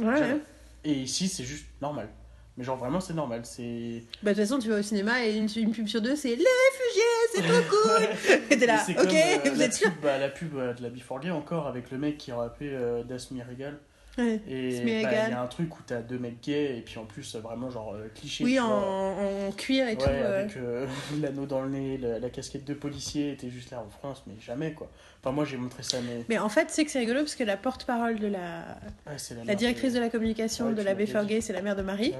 ouais. 0.00 0.40
et 0.84 0.92
ici, 0.92 1.26
c'est 1.26 1.42
juste 1.42 1.66
normal. 1.82 2.08
Mais 2.56 2.64
genre, 2.64 2.76
vraiment, 2.76 3.00
c'est 3.00 3.14
normal. 3.14 3.42
C'est. 3.44 4.02
Bah, 4.22 4.32
de 4.32 4.36
toute 4.36 4.44
façon, 4.48 4.58
tu 4.58 4.68
vas 4.68 4.78
au 4.78 4.82
cinéma 4.82 5.24
et 5.24 5.36
une, 5.36 5.48
une 5.56 5.72
pub 5.72 5.86
sur 5.86 6.02
deux, 6.02 6.16
c'est 6.16 6.28
les 6.28 6.36
réfugiés, 6.36 7.26
c'est 7.34 7.42
trop 7.42 7.62
cool. 7.70 8.42
Et 8.50 8.58
t'es 8.58 8.66
là, 8.66 8.84
ok, 8.88 8.96
comme, 8.96 9.06
euh, 9.08 9.50
vous 9.54 9.62
êtes 9.62 9.74
sûr 9.74 9.90
pub, 9.90 10.02
bah, 10.02 10.18
La 10.18 10.28
pub 10.28 10.54
euh, 10.56 10.74
de 10.74 10.82
la 10.82 10.90
Before 10.90 11.20
Gay, 11.20 11.30
encore, 11.30 11.66
avec 11.66 11.90
le 11.90 11.98
mec 11.98 12.18
qui 12.18 12.32
rappait 12.32 12.70
euh, 12.72 13.02
Das 13.04 13.30
mir 13.30 13.44
egal. 13.50 13.78
Ouais. 14.20 14.40
Et 14.48 15.02
bah, 15.02 15.10
il 15.26 15.30
y 15.30 15.32
a 15.34 15.40
un 15.42 15.46
truc 15.46 15.74
où 15.78 15.82
t'as 15.86 16.00
deux 16.02 16.18
mecs 16.18 16.40
gays, 16.42 16.78
et 16.78 16.80
puis 16.82 16.98
en 16.98 17.04
plus, 17.04 17.34
euh, 17.34 17.40
vraiment, 17.40 17.70
genre, 17.70 17.94
euh, 17.94 18.08
cliché. 18.14 18.44
Oui, 18.44 18.58
en, 18.60 19.50
cuir 19.56 19.86
et 19.88 19.92
Ouais, 19.92 19.96
tout. 19.96 20.04
euh. 20.08 20.40
avec 20.42 20.56
euh, 20.56 20.86
l'anneau 21.20 21.46
dans 21.46 21.62
le 21.62 21.70
nez, 21.70 21.98
la, 21.98 22.18
la 22.18 22.30
casquette 22.30 22.64
de 22.64 22.74
policier, 22.74 23.32
était 23.32 23.50
juste 23.50 23.70
là 23.70 23.80
en 23.80 23.88
France, 23.88 24.22
mais 24.26 24.34
jamais 24.40 24.72
quoi. 24.72 24.90
Enfin, 25.22 25.32
moi 25.34 25.44
j'ai 25.44 25.58
montré 25.58 25.82
ça, 25.82 25.98
mais. 26.00 26.24
Mais 26.30 26.38
en 26.38 26.48
fait, 26.48 26.68
c'est 26.70 26.84
que 26.84 26.90
c'est 26.90 26.98
rigolo 27.00 27.20
parce 27.20 27.34
que 27.34 27.44
la 27.44 27.58
porte-parole 27.58 28.18
de 28.18 28.26
la, 28.26 28.78
Ouais, 29.06 29.16
la, 29.36 29.44
la 29.44 29.54
directrice 29.54 29.92
de 29.92 30.00
la 30.00 30.08
communication 30.08 30.68
Ouais, 30.68 30.72
de 30.74 30.78
la 30.82 30.94
l'as 30.94 30.94
Before 30.94 31.22
dit. 31.22 31.34
Gay, 31.34 31.40
c'est 31.42 31.52
la 31.52 31.60
mère 31.62 31.76
de 31.76 31.82
Marie. 31.82 32.14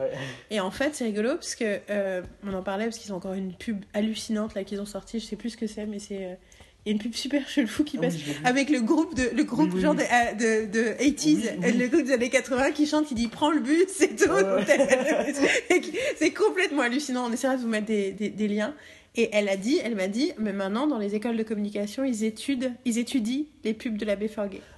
Et 0.51 0.61
en 0.61 0.71
fait, 0.71 0.95
c'est 0.95 1.05
rigolo 1.05 1.31
parce 1.37 1.55
que 1.55 1.81
euh, 1.89 2.21
on 2.47 2.53
en 2.53 2.63
parlait 2.63 2.85
parce 2.85 2.99
qu'ils 2.99 3.13
ont 3.15 3.17
encore 3.17 3.33
une 3.33 3.55
pub 3.55 3.83
hallucinante 3.95 4.55
là 4.55 4.65
qu'ils 4.65 4.81
ont 4.83 4.87
sorti. 4.87 5.19
Je 5.19 5.25
sais 5.25 5.37
plus 5.37 5.51
ce 5.51 5.57
que 5.57 5.67
c'est, 5.67 5.87
mais 5.87 5.99
c'est 5.99 6.39
il 6.87 6.89
y 6.89 6.93
a 6.93 6.93
une 6.93 6.99
pub 6.99 7.13
super 7.15 7.47
chelou 7.49 7.85
qui 7.85 7.99
Ah 7.99 8.03
passe 8.03 8.15
oui, 8.15 8.33
avec 8.45 8.71
le 8.71 8.81
groupe 8.81 9.15
de 9.15 9.31
le 9.37 9.45
groupe 9.45 9.71
Oui, 9.75 9.81
genre 9.81 9.95
oui. 9.97 10.03
De, 10.39 10.45
euh, 10.45 10.67
de, 10.67 10.73
de 10.73 10.89
80s, 11.03 11.25
Oui, 11.27 11.43
oui. 11.59 11.65
euh, 11.67 11.73
le 11.79 11.89
groupe 11.89 12.03
des 12.05 12.13
années 12.13 12.31
80 12.31 12.73
qui 12.73 12.87
chante, 12.87 13.07
qui 13.07 13.15
dit 13.15 13.29
prends 13.29 13.51
le 13.51 13.61
bus, 13.61 13.85
c'est 13.89 14.17
tout. 14.17 14.31
C'est 16.17 16.33
complètement 16.33 16.83
hallucinant. 16.83 17.27
On 17.29 17.33
essaiera 17.33 17.57
de 17.57 17.63
vous 17.63 17.69
mettre 17.69 17.87
des, 17.87 18.13
des, 18.13 18.31
des 18.31 18.49
liens. 18.49 18.75
Et 19.17 19.29
elle 19.33 19.49
a 19.49 19.57
dit, 19.57 19.79
elle 19.83 19.97
m'a 19.97 20.07
dit, 20.07 20.33
mais 20.39 20.53
maintenant 20.53 20.87
dans 20.87 20.99
les 20.99 21.17
écoles 21.17 21.37
de 21.37 21.43
communication, 21.43 22.05
ils 22.05 22.23
étudient, 22.23 22.73
ils 22.85 22.97
étudient 22.99 23.43
les 23.65 23.75
pubs 23.75 23.97
de 23.97 24.05
la 24.05 24.15
Gay. 24.15 24.31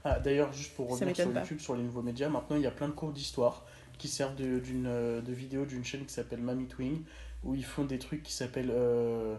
Ah, 0.04 0.18
D'ailleurs, 0.20 0.52
juste 0.54 0.72
pour 0.74 0.88
revenir 0.90 1.14
sur. 1.14 1.26
YouTube, 1.26 1.60
sur 1.60 1.76
les 1.76 1.82
nouveaux 1.82 2.00
médias, 2.02 2.30
maintenant 2.30 2.56
il 2.56 2.62
y 2.62 2.66
a 2.66 2.70
plein 2.70 2.88
de 2.88 2.92
cours 2.94 3.12
d'histoire 3.12 3.66
qui 3.98 4.08
servent 4.08 4.34
de, 4.34 4.58
d'une, 4.58 4.86
euh, 4.88 5.20
de 5.20 5.32
vidéos 5.32 5.66
d'une 5.66 5.84
chaîne 5.84 6.06
qui 6.06 6.14
s'appelle 6.14 6.40
Mamie 6.40 6.66
Twing, 6.66 7.02
où 7.44 7.54
ils 7.54 7.64
font 7.64 7.84
des 7.84 7.98
trucs 7.98 8.22
qui 8.22 8.32
s'appellent 8.32 8.72
euh, 8.74 9.36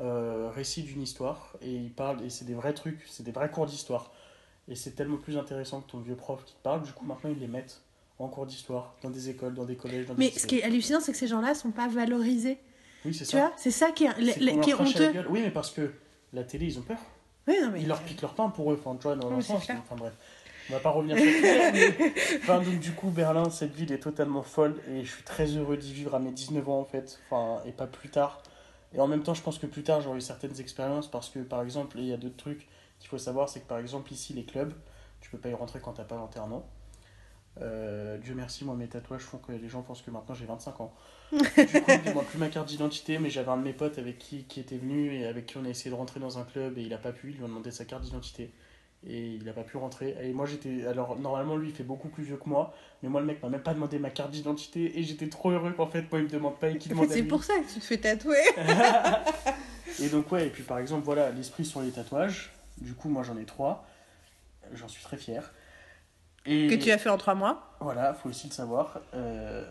euh, 0.00 0.50
Récits 0.54 0.82
d'une 0.82 1.02
histoire, 1.02 1.54
et 1.62 1.70
ils 1.72 1.92
parlent, 1.92 2.22
et 2.24 2.30
c'est 2.30 2.44
des 2.44 2.54
vrais 2.54 2.72
trucs, 2.74 3.00
c'est 3.08 3.22
des 3.22 3.32
vrais 3.32 3.50
cours 3.50 3.66
d'histoire. 3.66 4.12
Et 4.68 4.74
c'est 4.74 4.92
tellement 4.92 5.16
plus 5.16 5.36
intéressant 5.36 5.80
que 5.80 5.90
ton 5.90 5.98
vieux 5.98 6.14
prof 6.16 6.44
qui 6.44 6.54
te 6.54 6.62
parle, 6.62 6.82
du 6.82 6.92
coup 6.92 7.04
maintenant 7.04 7.30
ils 7.30 7.38
les 7.40 7.48
mettent 7.48 7.82
en 8.18 8.28
cours 8.28 8.46
d'histoire, 8.46 8.94
dans 9.02 9.10
des 9.10 9.28
écoles, 9.30 9.54
dans 9.54 9.64
des 9.64 9.76
collèges, 9.76 10.06
dans 10.06 10.14
des 10.14 10.18
Mais 10.26 10.30
ce 10.30 10.46
qui 10.46 10.58
est 10.58 10.62
hallucinant, 10.62 11.00
c'est 11.00 11.12
que 11.12 11.18
ces 11.18 11.26
gens-là 11.26 11.54
sont 11.54 11.70
pas 11.70 11.88
valorisés. 11.88 12.58
Oui, 13.04 13.14
c'est 13.14 13.24
Tu 13.24 13.30
ça. 13.32 13.38
vois, 13.38 13.52
c'est 13.56 13.70
ça 13.70 13.90
qui 13.92 14.04
est, 14.04 14.18
les- 14.18 14.52
qu'on 14.52 14.60
qui 14.60 14.70
est 14.70 14.74
honteux. 14.74 15.12
Oui, 15.30 15.40
mais 15.42 15.50
parce 15.50 15.70
que 15.70 15.90
la 16.34 16.44
télé, 16.44 16.66
ils 16.66 16.78
ont 16.78 16.82
peur. 16.82 16.98
Oui, 17.48 17.54
non, 17.62 17.70
mais 17.72 17.80
Ils 17.80 17.88
leur 17.88 18.00
piquent 18.02 18.20
leur 18.20 18.34
pain 18.34 18.48
pour 18.50 18.70
eux, 18.70 18.78
enfin, 18.78 18.94
tu 18.96 19.04
vois, 19.04 19.16
dans 19.16 19.34
Oui, 19.34 19.42
sens. 19.42 19.66
Enfin, 19.70 19.96
bref. 19.96 20.12
On 20.68 20.74
va 20.74 20.80
pas 20.80 20.90
revenir 20.90 21.16
sur 21.16 21.24
ça. 21.26 21.72
mais- 21.72 22.12
Enfin, 22.42 22.60
donc, 22.60 22.78
du 22.78 22.92
coup, 22.92 23.08
Berlin, 23.08 23.48
cette 23.50 23.74
ville 23.74 23.90
est 23.90 23.98
totalement 23.98 24.42
folle 24.42 24.76
et 24.88 25.02
je 25.02 25.10
suis 25.10 25.24
très 25.24 25.46
heureux 25.46 25.78
d'y 25.78 25.92
vivre 25.94 26.14
à 26.14 26.18
mes 26.20 26.30
19 26.30 26.68
ans, 26.68 26.78
en 26.80 26.84
fait. 26.84 27.18
Enfin, 27.30 27.62
et 27.66 27.72
pas 27.72 27.86
plus 27.86 28.10
tard. 28.10 28.42
Et 28.94 29.00
en 29.00 29.06
même 29.06 29.22
temps, 29.22 29.34
je 29.34 29.42
pense 29.42 29.58
que 29.58 29.66
plus 29.66 29.82
tard, 29.82 30.00
j'aurai 30.00 30.18
eu 30.18 30.22
certaines 30.22 30.58
expériences 30.60 31.08
parce 31.08 31.28
que, 31.28 31.38
par 31.40 31.62
exemple, 31.62 31.98
il 31.98 32.06
y 32.06 32.12
a 32.12 32.16
d'autres 32.16 32.36
trucs 32.36 32.66
qu'il 32.98 33.08
faut 33.08 33.18
savoir 33.18 33.48
c'est 33.48 33.60
que, 33.60 33.66
par 33.66 33.78
exemple, 33.78 34.12
ici, 34.12 34.32
les 34.32 34.44
clubs, 34.44 34.72
tu 35.20 35.30
peux 35.30 35.38
pas 35.38 35.48
y 35.48 35.54
rentrer 35.54 35.80
quand 35.80 35.92
t'as 35.92 36.04
pas 36.04 36.16
21 36.16 36.50
ans. 36.52 36.66
Euh, 37.60 38.16
Dieu 38.18 38.34
merci, 38.34 38.64
moi 38.64 38.76
mes 38.76 38.86
tatouages 38.86 39.22
font 39.22 39.38
que 39.38 39.52
les 39.52 39.68
gens 39.68 39.82
pensent 39.82 40.02
que 40.02 40.10
maintenant 40.10 40.34
j'ai 40.34 40.46
25 40.46 40.80
ans. 40.80 40.94
du 41.32 41.36
coup, 41.36 42.12
m'ont 42.14 42.22
plus 42.22 42.38
ma 42.38 42.48
carte 42.48 42.68
d'identité, 42.68 43.18
mais 43.18 43.28
j'avais 43.28 43.50
un 43.50 43.56
de 43.56 43.62
mes 43.62 43.72
potes 43.72 43.98
avec 43.98 44.18
qui, 44.18 44.44
qui 44.44 44.60
était 44.60 44.78
venu 44.78 45.14
et 45.14 45.26
avec 45.26 45.46
qui 45.46 45.56
on 45.56 45.64
a 45.64 45.68
essayé 45.68 45.90
de 45.90 45.96
rentrer 45.96 46.20
dans 46.20 46.38
un 46.38 46.44
club 46.44 46.78
et 46.78 46.82
il 46.82 46.94
a 46.94 46.98
pas 46.98 47.12
pu, 47.12 47.30
ils 47.30 47.36
lui 47.36 47.44
ont 47.44 47.48
demandé 47.48 47.70
sa 47.70 47.84
carte 47.84 48.02
d'identité 48.02 48.52
et 49.06 49.34
il 49.34 49.48
a 49.48 49.52
pas 49.52 49.62
pu 49.62 49.76
rentrer. 49.76 50.16
Et 50.22 50.32
moi 50.32 50.46
j'étais. 50.46 50.86
Alors 50.86 51.18
normalement 51.18 51.56
lui 51.56 51.68
il 51.70 51.74
fait 51.74 51.84
beaucoup 51.84 52.08
plus 52.08 52.24
vieux 52.24 52.36
que 52.36 52.48
moi, 52.48 52.74
mais 53.02 53.08
moi 53.08 53.20
le 53.20 53.26
mec 53.26 53.42
m'a 53.42 53.48
même 53.48 53.62
pas 53.62 53.74
demandé 53.74 53.98
ma 53.98 54.10
carte 54.10 54.30
d'identité 54.30 54.98
et 54.98 55.02
j'étais 55.02 55.28
trop 55.28 55.50
heureux 55.50 55.72
qu'en 55.72 55.86
fait 55.86 56.10
moi 56.10 56.20
il 56.20 56.24
me 56.24 56.30
demande 56.30 56.58
pas 56.58 56.68
et 56.68 56.78
qu'il 56.78 56.92
demande 56.92 57.10
c'est 57.10 57.22
pour 57.22 57.44
ça 57.44 57.54
que 57.58 57.72
tu 57.72 57.80
te 57.80 57.84
fais 57.84 57.98
tatouer. 57.98 58.36
Et 60.00 60.08
donc 60.08 60.30
ouais, 60.32 60.46
et 60.46 60.50
puis 60.50 60.62
par 60.62 60.78
exemple 60.78 61.04
voilà, 61.04 61.30
l'esprit 61.30 61.64
sur 61.64 61.82
les 61.82 61.90
tatouages, 61.90 62.52
du 62.80 62.94
coup 62.94 63.10
moi 63.10 63.22
j'en 63.22 63.36
ai 63.36 63.44
trois, 63.44 63.84
j'en 64.72 64.88
suis 64.88 65.02
très 65.02 65.18
fier. 65.18 65.52
Et... 66.46 66.68
que 66.68 66.74
tu 66.74 66.90
as 66.90 66.98
fait 66.98 67.10
en 67.10 67.18
trois 67.18 67.34
mois. 67.34 67.76
Voilà, 67.80 68.14
faut 68.14 68.28
aussi 68.28 68.48
le 68.48 68.52
savoir. 68.52 69.00
Euh, 69.14 69.64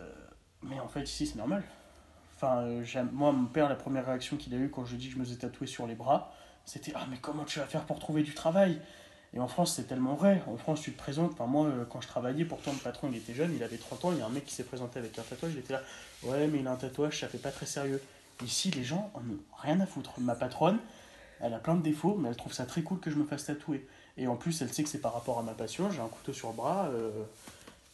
Mais 0.62 0.78
en 0.78 0.88
fait, 0.88 1.02
ici, 1.02 1.26
c'est 1.26 1.36
normal. 1.36 1.62
Enfin, 2.36 2.62
euh, 2.62 2.84
moi, 3.12 3.32
mon 3.32 3.46
père, 3.46 3.68
la 3.68 3.74
première 3.74 4.06
réaction 4.06 4.36
qu'il 4.36 4.54
a 4.54 4.56
eue 4.56 4.70
quand 4.70 4.84
je 4.84 4.90
lui 4.90 4.96
ai 4.96 5.00
dit 5.00 5.06
que 5.08 5.14
je 5.14 5.18
me 5.18 5.24
faisais 5.24 5.36
tatouer 5.36 5.66
sur 5.66 5.86
les 5.86 5.94
bras, 5.94 6.32
c'était 6.64 6.92
Ah, 6.94 7.06
mais 7.10 7.18
comment 7.20 7.44
tu 7.44 7.58
vas 7.58 7.66
faire 7.66 7.84
pour 7.84 7.98
trouver 7.98 8.22
du 8.22 8.34
travail? 8.34 8.80
Et 9.34 9.38
en 9.38 9.46
France, 9.46 9.74
c'est 9.76 9.84
tellement 9.84 10.14
vrai. 10.14 10.42
En 10.48 10.56
France, 10.56 10.80
tu 10.82 10.92
te 10.92 10.98
présentes. 10.98 11.32
Enfin, 11.34 11.46
moi, 11.46 11.66
euh, 11.66 11.84
quand 11.88 12.00
je 12.00 12.08
travaillais, 12.08 12.44
pourtant, 12.44 12.72
le 12.72 12.78
patron, 12.78 13.08
il 13.12 13.16
était 13.16 13.34
jeune, 13.34 13.52
il 13.54 13.62
avait 13.62 13.76
30 13.76 14.04
ans. 14.06 14.12
Il 14.12 14.18
y 14.18 14.22
a 14.22 14.26
un 14.26 14.30
mec 14.30 14.44
qui 14.44 14.54
s'est 14.54 14.64
présenté 14.64 14.98
avec 14.98 15.16
un 15.18 15.22
tatouage. 15.22 15.52
Il 15.54 15.60
était 15.60 15.72
là 15.74 15.82
Ouais, 16.24 16.46
mais 16.48 16.58
il 16.60 16.66
a 16.66 16.72
un 16.72 16.76
tatouage, 16.76 17.20
ça 17.20 17.28
fait 17.28 17.38
pas 17.38 17.52
très 17.52 17.66
sérieux. 17.66 18.02
Ici, 18.44 18.70
les 18.72 18.82
gens 18.84 19.10
en 19.14 19.20
ont 19.20 19.38
rien 19.58 19.78
à 19.80 19.86
foutre. 19.86 20.12
Ma 20.18 20.34
patronne, 20.34 20.78
elle 21.40 21.54
a 21.54 21.58
plein 21.58 21.76
de 21.76 21.82
défauts, 21.82 22.16
mais 22.18 22.28
elle 22.28 22.36
trouve 22.36 22.52
ça 22.52 22.66
très 22.66 22.82
cool 22.82 22.98
que 22.98 23.10
je 23.10 23.16
me 23.16 23.24
fasse 23.24 23.44
tatouer. 23.44 23.86
Et 24.16 24.26
en 24.26 24.34
plus, 24.36 24.60
elle 24.62 24.72
sait 24.72 24.82
que 24.82 24.88
c'est 24.88 24.98
par 25.00 25.14
rapport 25.14 25.38
à 25.38 25.42
ma 25.42 25.52
passion. 25.54 25.90
J'ai 25.92 26.00
un 26.00 26.08
couteau 26.08 26.32
sur 26.32 26.48
le 26.48 26.54
bras. 26.54 26.88
euh, 26.92 27.10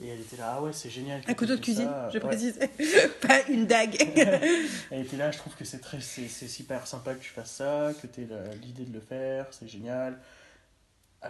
et 0.00 0.08
elle 0.08 0.20
était 0.20 0.36
là, 0.36 0.54
ah 0.56 0.62
ouais, 0.62 0.72
c'est 0.74 0.90
génial. 0.90 1.20
Un 1.26 1.34
couteau 1.34 1.56
de 1.56 1.60
cuisine, 1.60 1.86
ça. 1.86 2.08
je 2.10 2.18
Ouais. 2.18 2.20
précise. 2.20 2.58
pas 3.26 3.42
une 3.48 3.66
dague. 3.66 3.96
Elle 4.90 5.00
était 5.02 5.16
là, 5.16 5.30
je 5.30 5.38
trouve 5.38 5.54
que 5.54 5.64
c'est 5.64 5.78
très, 5.78 6.02
c'est 6.02 6.28
super 6.28 6.86
sympa 6.86 7.14
que 7.14 7.22
tu 7.22 7.30
fasses 7.30 7.52
ça, 7.52 7.92
que 8.02 8.06
tu 8.06 8.20
aies 8.22 8.28
l'idée 8.62 8.84
de 8.84 8.92
le 8.92 9.00
faire, 9.00 9.46
c'est 9.52 9.66
génial. 9.68 10.18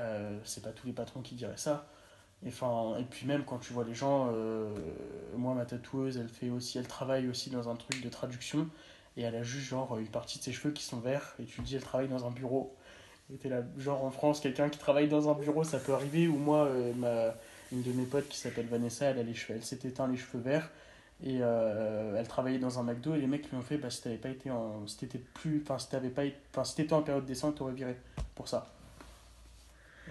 Euh, 0.00 0.38
c'est 0.45 0.62
pas 0.62 0.71
tous 0.71 0.87
les 0.87 0.93
patrons 0.93 1.21
qui 1.21 1.35
diraient 1.35 1.57
ça. 1.57 1.87
Et, 2.45 2.50
et 2.50 3.05
puis 3.11 3.26
même 3.26 3.45
quand 3.45 3.59
tu 3.59 3.73
vois 3.73 3.85
les 3.85 3.95
gens, 3.95 4.29
euh, 4.33 4.75
moi 5.37 5.55
ma 5.55 5.65
tatoueuse, 5.65 6.19
elle 6.19 6.29
fait 6.29 6.50
aussi, 6.50 6.79
elle 6.79 6.87
travaille 6.87 7.29
aussi 7.29 7.50
dans 7.50 7.69
un 7.69 7.76
truc 7.76 8.03
de 8.03 8.09
traduction 8.09 8.69
et 9.17 9.23
elle 9.23 9.35
a 9.35 9.43
juste 9.43 9.69
genre 9.69 9.97
une 9.99 10.09
partie 10.09 10.38
de 10.38 10.45
ses 10.45 10.53
cheveux 10.53 10.73
qui 10.73 10.83
sont 10.83 11.00
verts 11.00 11.35
et 11.41 11.45
tu 11.45 11.57
te 11.57 11.62
dis 11.62 11.76
elle 11.76 11.83
travaille 11.83 12.09
dans 12.09 12.26
un 12.26 12.31
bureau. 12.31 12.75
Et 13.33 13.37
t'es 13.38 13.49
là, 13.49 13.62
genre 13.79 14.05
en 14.05 14.11
France, 14.11 14.41
quelqu'un 14.41 14.69
qui 14.69 14.79
travaille 14.79 15.09
dans 15.09 15.29
un 15.29 15.35
bureau, 15.35 15.65
ça 15.65 15.79
peut 15.79 15.93
arriver. 15.95 16.29
Ou 16.29 16.37
moi, 16.37 16.67
euh, 16.67 17.33
une 17.73 17.83
de 17.83 17.93
mes 17.93 18.05
potes 18.05 18.29
qui 18.29 18.38
s'appelle 18.38 18.67
Vanessa, 18.67 19.07
elle 19.07 19.19
a 19.19 19.23
les 19.23 19.35
cheveux, 19.35 19.59
elle 19.59 19.65
s'est 19.65 19.81
éteint 19.85 20.07
les 20.07 20.17
cheveux 20.17 20.38
verts 20.38 20.71
et 21.25 21.37
elle 21.38 22.29
travaillait 22.29 22.59
dans 22.59 22.79
un 22.79 22.83
McDo 22.83 23.15
et 23.15 23.19
les 23.19 23.26
mecs 23.26 23.49
lui 23.49 23.57
ont 23.57 23.62
fait 23.62 23.79
bah 23.79 23.88
si 23.88 24.03
t'avais 24.03 24.19
pas 24.19 24.29
été 24.29 24.50
en 24.50 24.87
si 24.87 24.99
t'étais 24.99 25.19
plus 25.19 25.62
enfin 25.62 25.79
si 25.79 25.88
t'avais 25.88 26.11
pas 26.11 26.25
enfin 26.50 26.62
si 26.62 26.87
en 26.93 27.00
période 27.00 27.25
d'essai 27.25 27.47
on 27.47 27.53
t'aurait 27.53 27.73
viré 27.73 27.97
pour 28.35 28.49
ça 28.49 28.75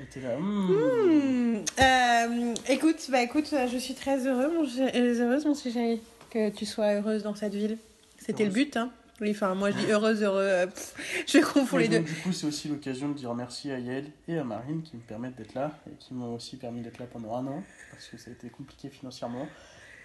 et 0.01 0.05
t'es 0.05 0.21
là 0.21 0.37
hmm. 0.37 0.71
Hmm, 0.71 1.63
euh, 1.79 2.53
écoute, 2.69 3.07
bah 3.09 3.21
écoute, 3.21 3.53
je 3.71 3.77
suis 3.77 3.93
très 3.93 4.27
heureux, 4.27 4.51
mon 4.51 4.65
euh, 4.65 5.23
heureuse, 5.23 5.45
mon 5.45 5.53
chéri, 5.53 6.01
que 6.29 6.49
tu 6.49 6.65
sois 6.65 6.95
heureuse 6.95 7.23
dans 7.23 7.35
cette 7.35 7.55
ville. 7.55 7.77
C'était 8.17 8.45
le 8.45 8.51
but, 8.51 8.75
hein. 8.77 8.91
Oui, 9.21 9.31
enfin, 9.31 9.55
moi 9.55 9.71
je 9.71 9.77
dis 9.77 9.85
heureuse, 9.89 10.21
heureux, 10.23 10.41
euh, 10.41 10.67
pff, 10.67 11.23
je 11.27 11.37
confonds 11.37 11.77
les 11.77 11.87
deux. 11.87 11.99
du 11.99 12.13
coup 12.15 12.33
c'est 12.33 12.47
aussi 12.47 12.67
l'occasion 12.67 13.07
de 13.07 13.13
dire 13.13 13.33
merci 13.33 13.71
à 13.71 13.79
Yael 13.79 14.07
et 14.27 14.37
à 14.37 14.43
Marine 14.43 14.81
qui 14.81 14.97
me 14.97 15.01
permettent 15.01 15.37
d'être 15.37 15.53
là 15.53 15.71
et 15.87 15.95
qui 15.97 16.13
m'ont 16.13 16.35
aussi 16.35 16.57
permis 16.57 16.81
d'être 16.81 16.99
là 16.99 17.05
pendant 17.05 17.33
un 17.33 17.47
an 17.47 17.63
parce 17.91 18.07
que 18.07 18.17
ça 18.17 18.29
a 18.29 18.33
été 18.33 18.49
compliqué 18.49 18.89
financièrement 18.89 19.47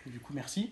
du 0.06 0.18
coup 0.18 0.32
merci 0.34 0.70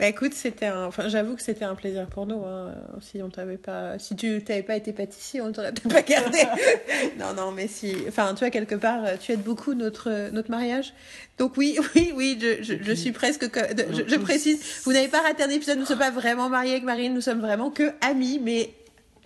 Bah 0.00 0.06
écoute, 0.06 0.32
c'était 0.32 0.66
un... 0.66 0.86
enfin, 0.86 1.08
j'avoue 1.08 1.36
que 1.36 1.42
c'était 1.42 1.64
un 1.64 1.74
plaisir 1.74 2.06
pour 2.06 2.26
nous. 2.26 2.44
hein. 2.44 2.74
Si 3.00 3.22
on 3.22 3.28
t'avait 3.28 3.58
pas, 3.58 3.98
si 3.98 4.16
tu 4.16 4.42
t'avais 4.42 4.62
pas 4.62 4.76
été 4.76 4.92
pâtissier, 4.92 5.40
on 5.40 5.52
t'aurait 5.52 5.72
peut-être 5.72 5.92
pas 5.92 6.02
gardé. 6.02 6.38
non, 7.18 7.34
non, 7.34 7.52
mais 7.52 7.68
si, 7.68 7.94
enfin, 8.08 8.32
tu 8.34 8.40
vois 8.40 8.50
quelque 8.50 8.74
part, 8.74 9.18
tu 9.18 9.32
aides 9.32 9.42
beaucoup 9.42 9.74
notre 9.74 10.30
notre 10.30 10.50
mariage. 10.50 10.94
Donc 11.38 11.56
oui, 11.56 11.78
oui, 11.94 12.12
oui, 12.14 12.38
je, 12.40 12.78
je, 12.82 12.92
suis 12.92 13.12
presque 13.12 13.44
je, 13.44 14.16
précise, 14.16 14.82
vous 14.84 14.92
n'avez 14.92 15.08
pas 15.08 15.20
raté 15.20 15.42
un 15.42 15.50
épisode. 15.50 15.76
Nous 15.76 15.82
ne 15.82 15.88
sommes 15.88 15.98
pas 15.98 16.10
vraiment 16.10 16.48
mariés 16.48 16.72
avec 16.72 16.84
Marine, 16.84 17.14
nous 17.14 17.20
sommes 17.20 17.40
vraiment 17.40 17.70
que 17.70 17.92
amis, 18.00 18.40
mais. 18.42 18.72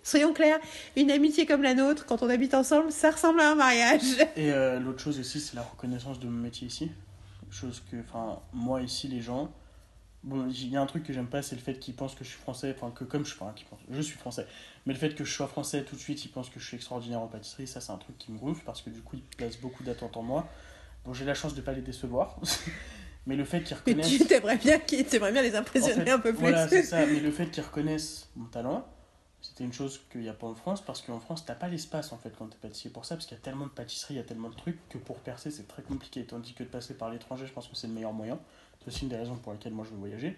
Soyons 0.05 0.33
clairs, 0.33 0.59
une 0.97 1.11
amitié 1.11 1.45
comme 1.45 1.63
la 1.63 1.75
nôtre, 1.75 2.07
quand 2.07 2.23
on 2.23 2.31
habite 2.31 2.55
ensemble, 2.55 2.91
ça 2.91 3.11
ressemble 3.11 3.41
à 3.41 3.51
un 3.51 3.55
mariage. 3.55 4.01
Et 4.37 4.53
euh, 4.53 4.81
l'autre 4.81 5.01
chose 5.01 5.21
aussi, 5.21 5.39
c'est 5.39 5.55
la 5.55 5.61
reconnaissance 5.61 6.19
de 6.19 6.25
mon 6.27 6.41
métier 6.41 6.67
ici. 6.67 6.91
Chose 7.51 7.83
que, 7.91 7.97
enfin, 8.01 8.41
moi 8.53 8.83
ici, 8.83 9.09
les 9.09 9.21
gens. 9.21 9.51
Bon, 10.25 10.49
il 10.49 10.69
y 10.69 10.77
a 10.77 10.81
un 10.83 10.87
truc 10.87 11.05
que 11.05 11.13
j'aime 11.13 11.29
pas, 11.29 11.43
c'est 11.43 11.55
le 11.55 11.61
fait 11.63 11.79
qu'ils 11.79 11.95
pensent 11.95 12.15
que 12.15 12.25
je 12.25 12.31
suis 12.31 12.39
français. 12.41 12.75
Enfin, 12.77 12.91
que 12.91 13.05
comme 13.05 13.25
je 13.25 13.31
suis. 13.33 13.39
Enfin, 13.41 13.53
qu'ils 13.55 13.67
pensent- 13.67 13.79
je 13.89 14.01
suis 14.01 14.19
français. 14.19 14.47
Mais 14.85 14.93
le 14.93 14.99
fait 14.99 15.15
que 15.15 15.25
je 15.25 15.33
sois 15.33 15.47
français 15.47 15.83
tout 15.85 15.95
de 15.95 16.01
suite, 16.01 16.25
ils 16.25 16.29
pensent 16.29 16.51
que 16.51 16.59
je 16.61 16.67
suis 16.67 16.77
extraordinaire 16.77 17.21
en 17.21 17.29
pâtisserie. 17.29 17.67
Ça, 17.67 17.81
c'est 17.81 17.93
un 17.93 17.97
truc 17.99 18.19
qui 18.19 18.33
me 18.33 18.39
gonfle 18.39 18.63
parce 18.65 18.83
que 18.83 18.91
du 18.91 19.01
coup, 19.01 19.17
ils 19.17 19.23
placent 19.23 19.61
beaucoup 19.61 19.85
d'attentes 19.85 20.17
en 20.17 20.23
moi. 20.23 20.49
Bon, 21.05 21.15
j'ai 21.15 21.25
la 21.25 21.35
chance 21.35 21.55
de 21.55 21.61
pas 21.61 21.73
les 21.73 21.83
décevoir. 21.83 22.39
Mais 23.27 23.37
le 23.37 23.45
fait 23.45 23.63
qu'ils 23.63 23.77
Mais 23.87 23.93
reconnaissent. 23.93 24.19
tu 24.19 24.27
t'aimerais 24.27 24.57
bien, 24.57 24.79
bien 25.33 25.43
les 25.43 25.55
impressionner 25.55 26.01
En 26.03 26.05
fait, 26.05 26.11
un 26.13 26.19
peu 26.19 26.33
plus. 26.33 26.41
Voilà, 26.41 26.67
c'est 26.69 26.83
ça. 26.83 27.05
Mais 27.07 27.21
le 27.21 27.31
fait 27.31 27.47
qu'ils 27.51 27.63
reconnaissent 27.63 28.29
mon 28.37 28.47
talent, 28.47 28.87
c'était 29.49 29.65
une 29.65 29.73
chose 29.73 30.01
qu'il 30.13 30.21
n'y 30.21 30.29
a 30.29 30.35
pas 30.35 30.47
en 30.47 30.55
France, 30.55 30.83
parce 30.83 31.01
qu'en 31.01 31.21
France, 31.21 31.45
t'as 31.47 31.55
pas 31.55 31.69
l'espace 31.69 32.13
en 32.13 32.19
fait 32.19 32.31
quand 32.37 32.49
t'es 32.49 32.59
pâtissier 32.59 32.91
pour 32.91 33.07
ça, 33.07 33.17
parce 33.17 33.27
qu'il 33.27 33.37
y 33.37 33.41
a 33.41 33.43
tellement 33.43 33.65
de 33.65 33.71
pâtisseries, 33.71 34.15
il 34.15 34.17
y 34.19 34.21
a 34.21 34.25
tellement 34.25 34.51
de 34.51 34.55
trucs 34.55 34.87
que 34.91 34.99
pour 34.99 35.19
percer, 35.21 35.51
c'est 35.51 35.67
très 35.67 35.83
compliqué. 35.83 36.25
Tandis 36.25 36.53
que 36.53 36.63
de 36.63 36.69
passer 36.69 36.95
par 36.95 37.11
l'étranger, 37.11 37.47
je 37.47 37.53
pense 37.53 37.67
que 37.67 37.75
c'est 37.75 37.87
le 37.87 37.95
meilleur 37.95 38.13
moyen. 38.13 38.39
C'est 38.81 38.89
aussi 38.89 39.03
une 39.05 39.09
des 39.09 39.17
raisons 39.17 39.37
pour 39.37 39.53
lesquelles 39.53 39.73
moi 39.73 39.87
je 39.87 39.91
veux 39.91 39.97
voyager. 39.97 40.37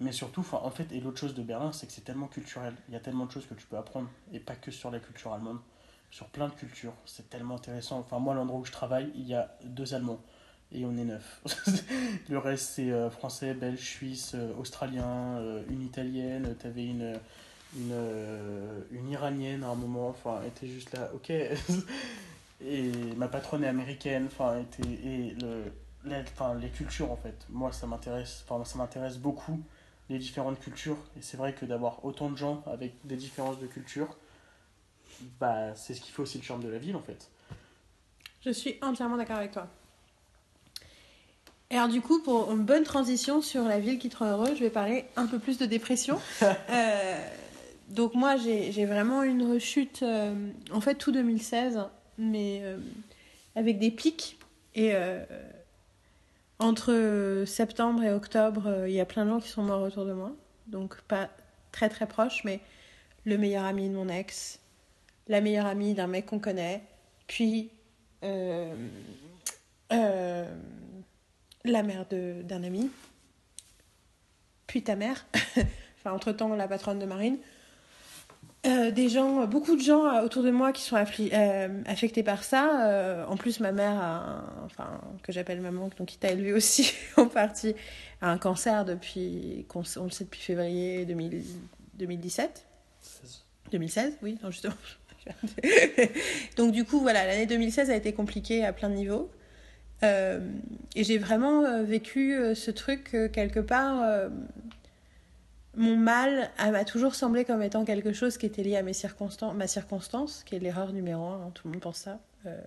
Mais 0.00 0.12
surtout, 0.12 0.44
en 0.52 0.70
fait, 0.70 0.90
et 0.92 1.00
l'autre 1.00 1.18
chose 1.18 1.34
de 1.34 1.42
Berlin, 1.42 1.72
c'est 1.72 1.86
que 1.86 1.92
c'est 1.92 2.04
tellement 2.04 2.28
culturel. 2.28 2.74
Il 2.88 2.94
y 2.94 2.96
a 2.96 3.00
tellement 3.00 3.26
de 3.26 3.30
choses 3.32 3.46
que 3.46 3.54
tu 3.54 3.66
peux 3.66 3.76
apprendre, 3.76 4.08
et 4.32 4.40
pas 4.40 4.56
que 4.56 4.70
sur 4.70 4.90
la 4.90 4.98
culture 4.98 5.32
allemande, 5.32 5.58
sur 6.10 6.26
plein 6.28 6.48
de 6.48 6.54
cultures. 6.54 6.94
C'est 7.04 7.28
tellement 7.28 7.56
intéressant. 7.56 7.98
Enfin, 7.98 8.18
moi, 8.18 8.34
l'endroit 8.34 8.60
où 8.60 8.64
je 8.64 8.72
travaille, 8.72 9.10
il 9.14 9.26
y 9.26 9.34
a 9.34 9.56
deux 9.64 9.94
Allemands, 9.94 10.20
et 10.72 10.84
on 10.84 10.96
est 10.96 11.04
neuf. 11.04 11.42
Le 12.28 12.38
reste, 12.38 12.70
c'est 12.70 12.90
euh, 12.90 13.10
français, 13.10 13.54
belge, 13.54 13.80
suisse, 13.80 14.32
euh, 14.34 14.52
australien, 14.58 15.38
euh, 15.38 15.62
une 15.70 15.82
italienne, 15.82 16.56
t'avais 16.58 16.86
une, 16.86 17.18
une, 17.74 17.90
euh, 17.92 18.80
une 18.90 19.10
iranienne 19.10 19.64
à 19.64 19.68
un 19.68 19.74
moment, 19.74 20.08
enfin, 20.08 20.40
elle 20.42 20.48
était 20.48 20.68
juste 20.68 20.92
là, 20.94 21.10
ok. 21.14 21.30
et 22.64 22.92
ma 23.16 23.28
patronne 23.28 23.64
est 23.64 23.68
américaine, 23.68 24.28
enfin, 24.30 24.60
était, 24.60 24.88
et 24.88 25.36
le, 25.40 25.64
les, 26.04 26.20
enfin, 26.20 26.54
les 26.54 26.68
cultures, 26.68 27.10
en 27.10 27.16
fait. 27.16 27.46
Moi, 27.48 27.72
ça 27.72 27.86
m'intéresse, 27.86 28.44
enfin, 28.48 28.64
ça 28.64 28.78
m'intéresse 28.78 29.18
beaucoup, 29.18 29.60
les 30.08 30.18
différentes 30.18 30.60
cultures. 30.60 30.98
Et 31.18 31.22
c'est 31.22 31.36
vrai 31.36 31.52
que 31.52 31.64
d'avoir 31.64 32.04
autant 32.04 32.30
de 32.30 32.36
gens 32.36 32.62
avec 32.66 32.94
des 33.04 33.16
différences 33.16 33.58
de 33.58 33.66
culture, 33.66 34.16
bah, 35.40 35.74
c'est 35.74 35.94
ce 35.94 36.00
qui 36.00 36.10
fait 36.10 36.22
aussi 36.22 36.38
le 36.38 36.44
charme 36.44 36.62
de 36.62 36.68
la 36.68 36.78
ville, 36.78 36.96
en 36.96 37.02
fait. 37.02 37.28
Je 38.44 38.50
suis 38.50 38.78
entièrement 38.80 39.16
d'accord 39.16 39.38
avec 39.38 39.52
toi. 39.52 39.66
Et 41.70 41.76
alors 41.76 41.88
du 41.88 42.00
coup, 42.00 42.22
pour 42.22 42.52
une 42.52 42.64
bonne 42.64 42.84
transition 42.84 43.42
sur 43.42 43.64
la 43.64 43.80
ville 43.80 43.98
qui 43.98 44.08
te 44.08 44.18
rend 44.18 44.26
heureux, 44.26 44.54
je 44.54 44.60
vais 44.60 44.70
parler 44.70 45.04
un 45.16 45.26
peu 45.26 45.38
plus 45.38 45.58
de 45.58 45.66
dépression. 45.66 46.20
Euh, 46.42 47.28
donc 47.88 48.14
moi, 48.14 48.36
j'ai 48.36 48.84
vraiment 48.84 49.22
une 49.22 49.42
rechute, 49.52 50.02
euh, 50.02 50.34
en 50.72 50.80
fait 50.80 50.96
tout 50.96 51.12
2016, 51.12 51.80
mais 52.18 52.60
euh, 52.62 52.78
avec 53.54 53.78
des 53.78 53.90
pics. 53.90 54.38
Et 54.74 54.90
euh, 54.94 55.24
entre 56.58 57.44
septembre 57.46 58.02
et 58.02 58.12
octobre, 58.12 58.84
il 58.86 58.92
y 58.92 59.00
a 59.00 59.06
plein 59.06 59.24
de 59.24 59.30
gens 59.30 59.40
qui 59.40 59.48
sont 59.48 59.62
morts 59.62 59.82
autour 59.82 60.04
de 60.04 60.12
moi. 60.12 60.32
Donc 60.66 61.00
pas 61.02 61.30
très 61.70 61.88
très 61.88 62.06
proches, 62.06 62.42
mais 62.44 62.60
le 63.24 63.38
meilleur 63.38 63.64
ami 63.64 63.88
de 63.88 63.94
mon 63.94 64.08
ex, 64.08 64.58
la 65.28 65.40
meilleure 65.40 65.66
amie 65.66 65.94
d'un 65.94 66.08
mec 66.08 66.26
qu'on 66.26 66.40
connaît, 66.40 66.82
puis 67.26 67.70
la 68.22 68.74
mère 71.64 72.06
d'un 72.10 72.64
ami, 72.64 72.90
puis 74.66 74.82
ta 74.82 74.96
mère, 74.96 75.24
enfin 75.98 76.12
entre-temps 76.12 76.54
la 76.54 76.66
patronne 76.66 76.98
de 76.98 77.06
Marine. 77.06 77.38
Euh, 78.66 78.90
des 78.90 79.08
gens, 79.08 79.46
beaucoup 79.46 79.76
de 79.76 79.80
gens 79.80 80.06
euh, 80.06 80.22
autour 80.22 80.42
de 80.42 80.50
moi 80.50 80.72
qui 80.72 80.82
sont 80.82 80.96
euh, 80.96 81.82
affectés 81.86 82.22
par 82.24 82.42
ça. 82.42 83.24
En 83.28 83.36
plus, 83.36 83.60
ma 83.60 83.70
mère, 83.70 84.42
enfin, 84.64 85.00
que 85.22 85.32
j'appelle 85.32 85.60
maman, 85.60 85.90
donc 85.96 86.08
qui 86.08 86.18
t'a 86.18 86.30
élevé 86.30 86.52
aussi 86.52 86.92
en 87.16 87.26
partie, 87.26 87.74
a 88.20 88.30
un 88.30 88.38
cancer 88.38 88.84
depuis, 88.84 89.66
on 89.74 90.04
le 90.04 90.10
sait 90.10 90.24
depuis 90.24 90.40
février 90.40 91.04
2000 91.04 91.44
2017. 91.94 92.66
2016, 93.72 94.18
oui, 94.22 94.38
justement. 94.48 94.74
Donc 96.56 96.72
du 96.72 96.84
coup, 96.84 97.00
voilà, 97.00 97.26
l'année 97.26 97.46
2016 97.46 97.90
a 97.90 97.96
été 97.96 98.12
compliquée 98.12 98.64
à 98.64 98.72
plein 98.72 98.90
de 98.90 98.94
niveaux. 98.94 99.30
Et 100.02 101.04
j'ai 101.04 101.16
vraiment 101.18 101.82
vécu 101.82 102.38
ce 102.54 102.70
truc 102.70 103.16
quelque 103.32 103.60
part. 103.60 104.28
Mon 105.76 105.96
mal 105.96 106.50
m'a 106.58 106.84
toujours 106.84 107.14
semblé 107.14 107.44
comme 107.44 107.62
étant 107.62 107.84
quelque 107.84 108.12
chose 108.12 108.38
qui 108.38 108.46
était 108.46 108.62
lié 108.62 108.76
à 108.76 108.82
mes 108.82 108.94
circonstances, 108.94 109.54
ma 109.54 109.66
circonstance, 109.66 110.42
qui 110.44 110.56
est 110.56 110.58
l'erreur 110.58 110.92
numéro 110.92 111.24
un. 111.24 111.46
hein, 111.46 111.50
tout 111.54 111.68
le 111.68 111.72
monde 111.72 111.82
pense 111.82 111.98
ça. 111.98 112.18
Euh, 112.46 112.58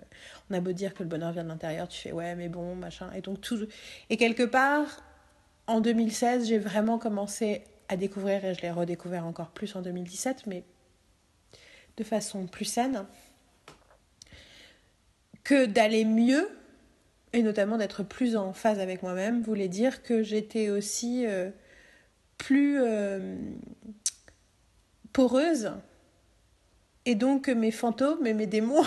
on 0.50 0.54
a 0.54 0.60
beau 0.60 0.72
dire 0.72 0.94
que 0.94 1.02
le 1.02 1.08
bonheur 1.08 1.32
vient 1.32 1.42
de 1.42 1.48
l'intérieur, 1.48 1.88
tu 1.88 2.00
fais 2.00 2.12
ouais, 2.12 2.34
mais 2.36 2.48
bon, 2.48 2.76
machin. 2.76 3.10
Et 3.16 3.20
donc 3.20 3.40
tout. 3.40 3.66
Et 4.10 4.16
quelque 4.16 4.44
part, 4.44 5.02
en 5.66 5.80
2016, 5.80 6.48
j'ai 6.48 6.58
vraiment 6.58 6.98
commencé 6.98 7.64
à 7.88 7.96
découvrir, 7.96 8.44
et 8.44 8.54
je 8.54 8.62
l'ai 8.62 8.70
redécouvert 8.70 9.26
encore 9.26 9.50
plus 9.50 9.74
en 9.74 9.82
2017, 9.82 10.46
mais 10.46 10.62
de 11.96 12.04
façon 12.04 12.46
plus 12.46 12.64
saine, 12.64 13.04
que 15.42 15.66
d'aller 15.66 16.04
mieux, 16.04 16.48
et 17.32 17.42
notamment 17.42 17.76
d'être 17.76 18.04
plus 18.04 18.36
en 18.36 18.52
phase 18.52 18.78
avec 18.78 19.02
moi-même, 19.02 19.42
voulait 19.42 19.68
dire 19.68 20.04
que 20.04 20.22
j'étais 20.22 20.70
aussi 20.70 21.26
euh, 21.26 21.50
plus 22.40 22.80
euh, 22.82 23.36
poreuse, 25.12 25.72
et 27.06 27.14
donc 27.14 27.48
mes 27.48 27.70
fantômes 27.70 28.26
et 28.26 28.34
mes 28.34 28.46
démons 28.46 28.84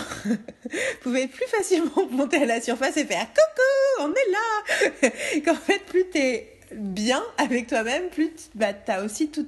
pouvaient 1.02 1.26
plus 1.28 1.46
facilement 1.46 2.06
monter 2.10 2.38
à 2.42 2.46
la 2.46 2.60
surface 2.60 2.96
et 2.96 3.04
faire 3.04 3.26
coucou, 3.28 4.02
on 4.02 4.10
est 4.12 4.30
là 4.32 5.10
Qu'en 5.44 5.54
fait, 5.54 5.80
plus 5.86 6.08
t'es 6.10 6.50
bien 6.74 7.22
avec 7.38 7.66
toi-même, 7.68 8.08
plus 8.08 8.30
bah, 8.54 8.72
tu 8.72 8.90
as 8.90 9.04
aussi 9.04 9.28
tout, 9.28 9.46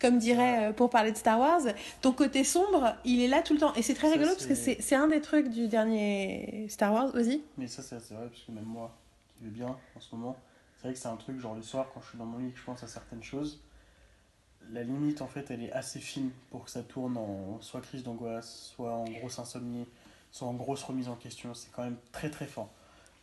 comme 0.00 0.18
dirait, 0.18 0.68
euh, 0.68 0.72
pour 0.72 0.90
parler 0.90 1.12
de 1.12 1.16
Star 1.16 1.38
Wars, 1.38 1.62
ton 2.02 2.12
côté 2.12 2.44
sombre, 2.44 2.94
il 3.04 3.22
est 3.22 3.28
là 3.28 3.40
tout 3.42 3.54
le 3.54 3.60
temps. 3.60 3.72
Et 3.76 3.82
c'est 3.82 3.94
très 3.94 4.08
Ça, 4.08 4.14
rigolo 4.14 4.30
parce 4.32 4.46
que 4.46 4.54
c'est- 4.54 4.94
un 4.94 5.06
des 5.08 5.20
trucs 5.20 5.48
du 5.48 5.68
dernier 5.68 6.66
Star 6.68 6.92
Wars, 6.92 7.12
vas-y. 7.12 7.40
Mais 7.56 7.66
ça, 7.68 7.82
c'est 7.82 7.94
vrai, 8.14 8.26
parce 8.28 8.42
que 8.42 8.52
même 8.52 8.64
moi, 8.64 8.94
qui 9.38 9.44
vais 9.44 9.50
bien 9.50 9.68
en 9.68 10.00
ce 10.00 10.14
moment, 10.14 10.36
vrai 10.86 10.94
que 10.94 10.98
c'est 10.98 11.08
un 11.08 11.16
truc, 11.16 11.38
genre 11.38 11.54
le 11.54 11.62
soir, 11.62 11.86
quand 11.92 12.00
je 12.02 12.08
suis 12.08 12.18
dans 12.18 12.24
mon 12.24 12.38
lit, 12.38 12.50
que 12.52 12.58
je 12.58 12.64
pense 12.64 12.82
à 12.82 12.86
certaines 12.86 13.22
choses, 13.22 13.60
la 14.72 14.82
limite, 14.82 15.22
en 15.22 15.28
fait, 15.28 15.50
elle 15.50 15.62
est 15.62 15.72
assez 15.72 16.00
fine 16.00 16.30
pour 16.50 16.64
que 16.64 16.70
ça 16.70 16.82
tourne 16.82 17.16
en 17.16 17.58
soit 17.60 17.80
crise 17.80 18.02
d'angoisse, 18.02 18.72
soit 18.74 18.92
en 18.92 19.04
grosse 19.04 19.38
insomnie, 19.38 19.86
soit 20.32 20.48
en 20.48 20.54
grosse 20.54 20.82
remise 20.82 21.08
en 21.08 21.14
question. 21.14 21.54
C'est 21.54 21.70
quand 21.72 21.84
même 21.84 21.96
très 22.12 22.30
très 22.30 22.46
fort. 22.46 22.68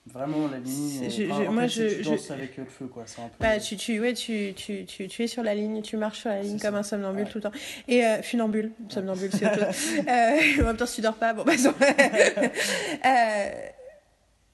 Vraiment, 0.05 0.47
la 0.49 0.59
ligne. 0.59 1.03
Est- 1.03 1.09
je- 1.09 1.31
enfin, 1.31 1.43
je- 1.45 1.49
moi, 1.49 1.61
fait, 1.63 1.69
je- 1.69 1.95
tu 1.97 2.03
je- 2.03 2.09
danses 2.09 2.31
avec 2.31 2.59
euh, 2.59 2.63
le 2.65 2.69
feu, 2.69 2.87
quoi. 2.87 3.03
C'est 3.05 3.21
un 3.21 3.27
peu. 3.29 3.35
Bah, 3.39 3.57
tu, 3.59 3.77
tu, 3.77 4.01
ouais, 4.01 4.13
tu, 4.13 4.53
tu, 4.53 4.85
tu, 4.85 5.07
tu 5.07 5.23
es 5.23 5.27
sur 5.27 5.43
la 5.43 5.55
ligne, 5.55 5.81
tu 5.81 5.95
marches 5.95 6.19
sur 6.19 6.29
la 6.29 6.41
ligne 6.41 6.59
comme 6.59 6.73
ça. 6.73 6.77
un 6.79 6.83
somnambule 6.83 7.23
Ouais. 7.23 7.29
tout 7.29 7.37
le 7.37 7.41
temps. 7.43 7.51
Et 7.87 8.05
euh, 8.05 8.21
funambule, 8.21 8.71
somnambule, 8.89 9.29
c'est 9.31 9.45
autre 9.51 9.73
chose. 9.73 10.05
Euh, 10.07 10.61
en 10.61 10.65
même 10.65 10.77
temps, 10.77 10.85
si 10.85 10.95
tu 10.95 11.01
dors 11.01 11.15
pas, 11.15 11.33
bon, 11.33 11.43
bah, 11.45 11.53
Euh, 13.05 13.49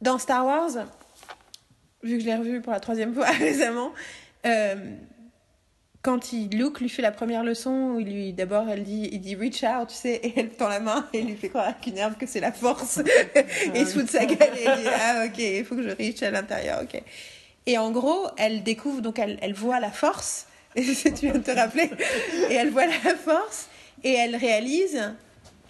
dans 0.01 0.17
Star 0.17 0.45
Wars, 0.45 0.69
vu 2.03 2.17
que 2.17 2.21
je 2.21 2.25
l'ai 2.25 2.35
revu 2.35 2.61
pour 2.61 2.73
la 2.73 2.79
troisième 2.79 3.13
fois 3.15 3.25
récemment, 3.25 3.91
euh, 4.45 4.75
quand 6.01 6.31
il, 6.31 6.49
Luke 6.49 6.79
lui 6.79 6.89
fait 6.89 7.01
la 7.01 7.11
première 7.11 7.43
leçon, 7.43 7.93
où 7.95 7.99
il 7.99 8.11
lui, 8.11 8.33
d'abord, 8.33 8.69
elle 8.69 8.83
dit, 8.83 9.09
il 9.11 9.19
dit 9.19 9.35
reach 9.35 9.63
out, 9.63 9.89
tu 9.89 9.95
sais, 9.95 10.15
et 10.23 10.33
elle 10.37 10.49
tend 10.49 10.69
la 10.69 10.79
main 10.79 11.07
et 11.13 11.19
il 11.19 11.27
lui 11.27 11.35
fait 11.35 11.49
croire 11.49 11.65
avec 11.65 11.85
une 11.87 11.97
herbe 11.97 12.15
que 12.17 12.25
c'est 12.25 12.39
la 12.39 12.53
force. 12.53 12.99
et 13.35 13.45
il 13.75 13.87
se 13.87 13.93
fout 13.93 14.05
de 14.05 14.09
sa 14.09 14.25
gueule 14.25 14.57
et 14.57 14.63
il 14.63 14.83
dit, 14.83 14.89
ah, 14.89 15.25
ok, 15.25 15.37
il 15.37 15.65
faut 15.65 15.75
que 15.75 15.83
je 15.83 15.89
reach 15.89 16.23
à 16.23 16.31
l'intérieur, 16.31 16.81
ok. 16.83 17.01
Et 17.65 17.77
en 17.77 17.91
gros, 17.91 18.27
elle 18.37 18.63
découvre, 18.63 19.01
donc 19.01 19.19
elle, 19.19 19.37
elle 19.41 19.53
voit 19.53 19.79
la 19.79 19.91
force, 19.91 20.47
et 20.75 20.83
tu 20.83 21.25
viens 21.25 21.33
de 21.33 21.39
te 21.39 21.51
rappeler, 21.51 21.91
et 22.49 22.53
elle 22.53 22.69
voit 22.69 22.87
la 22.87 23.15
force, 23.15 23.67
et 24.03 24.13
elle 24.13 24.35
réalise, 24.35 25.13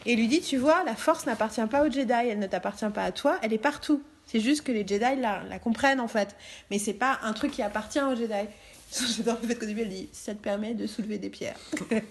et 0.06 0.16
lui 0.16 0.28
dit, 0.28 0.42
tu 0.42 0.58
vois, 0.58 0.84
la 0.86 0.96
force 0.96 1.26
n'appartient 1.26 1.66
pas 1.70 1.84
aux 1.84 1.92
Jedi, 1.92 2.14
elle 2.14 2.40
ne 2.40 2.48
t'appartient 2.48 2.90
pas 2.94 3.04
à 3.04 3.12
toi, 3.12 3.38
elle 3.42 3.52
est 3.52 3.58
partout. 3.58 4.02
C'est 4.30 4.40
juste 4.40 4.62
que 4.62 4.72
les 4.72 4.86
Jedi 4.86 5.20
la, 5.20 5.44
la 5.44 5.60
comprennent 5.60 6.00
en 6.00 6.08
fait, 6.08 6.36
mais 6.70 6.78
c'est 6.78 6.94
pas 6.94 7.20
un 7.24 7.34
truc 7.34 7.52
qui 7.52 7.62
appartient 7.62 8.02
aux 8.02 8.16
Jedi. 8.16 8.48
J'adore 9.18 9.38
début 9.38 9.82
elle 9.82 9.90
dit, 9.90 10.10
ça 10.12 10.34
te 10.34 10.42
permet 10.42 10.74
de 10.74 10.88
soulever 10.88 11.18
des 11.18 11.30
pierres. 11.30 11.60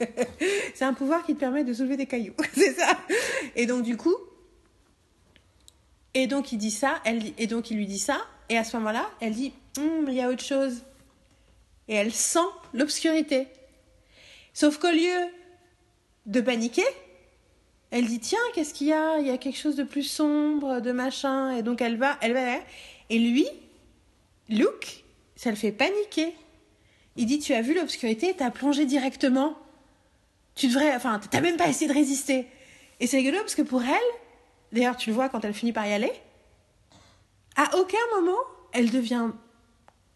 c'est 0.75 0.85
un 0.85 0.95
pouvoir 0.95 1.25
qui 1.25 1.35
te 1.35 1.41
permet 1.41 1.65
de 1.65 1.73
soulever 1.73 1.97
des 1.97 2.07
cailloux, 2.07 2.35
c'est 2.55 2.75
ça. 2.75 2.99
Et 3.55 3.67
donc 3.67 3.83
du 3.83 3.97
coup, 3.97 4.17
et 6.15 6.27
donc 6.27 6.53
il 6.53 6.59
dit 6.59 6.71
ça, 6.71 7.01
elle 7.05 7.23
et 7.39 7.47
donc 7.47 7.71
il 7.71 7.77
lui 7.77 7.87
dit 7.87 7.99
ça, 7.99 8.21
et 8.49 8.59
à 8.59 8.65
ce 8.65 8.77
moment-là, 8.77 9.09
elle 9.21 9.35
dit, 9.35 9.53
Hum, 9.79 10.07
il 10.09 10.15
y 10.15 10.21
a 10.21 10.29
autre 10.29 10.43
chose. 10.43 10.83
Et 11.87 11.95
elle 11.95 12.13
sent 12.13 12.39
l'obscurité. 12.75 13.47
Sauf 14.53 14.79
qu'au 14.79 14.91
lieu 14.91 15.29
de 16.27 16.41
paniquer, 16.41 16.85
elle 17.91 18.07
dit 18.07 18.21
tiens 18.21 18.39
qu'est-ce 18.55 18.75
qu'il 18.75 18.89
y 18.89 18.93
a? 18.93 19.19
Il 19.19 19.27
y 19.27 19.31
a 19.31 19.39
quelque 19.39 19.59
chose 19.59 19.77
de 19.77 19.83
plus 19.83 20.03
sombre, 20.03 20.81
de 20.81 20.93
machin, 20.93 21.57
et 21.57 21.63
donc 21.63 21.81
elle 21.81 21.97
va, 21.97 22.19
elle 22.21 22.35
va, 22.35 22.59
et 23.11 23.19
lui, 23.19 23.47
Luke, 24.49 25.05
ça 25.37 25.51
le 25.51 25.57
fait 25.57 25.73
paniquer. 25.73 26.35
Il 27.17 27.27
dit 27.27 27.39
tu 27.39 27.55
as 27.55 27.63
vu 27.63 27.75
l'obscurité, 27.75 28.35
t'as 28.37 28.51
plongé 28.51 28.85
directement. 28.85 29.57
Tu 30.55 30.69
devrais, 30.69 30.95
enfin 30.95 31.21
t'as 31.31 31.41
même 31.41 31.57
pas 31.57 31.69
essayé 31.69 31.89
de 31.89 31.95
résister. 31.95 32.47
Et 33.01 33.07
c'est 33.07 33.19
rigolo 33.19 33.39
parce 33.39 33.55
que 33.55 33.63
pour 33.63 33.83
elle, 33.83 33.97
d'ailleurs 34.73 34.97
tu 34.97 35.11
le 35.11 35.15
vois 35.15 35.29
quand 35.29 35.45
elle 35.45 35.55
finit 35.55 35.73
par 35.73 35.87
y 35.87 35.93
aller, 35.93 36.13
à 37.57 37.77
aucun 37.77 37.99
moment 38.17 38.39
elle 38.73 38.91
devient 38.91 39.31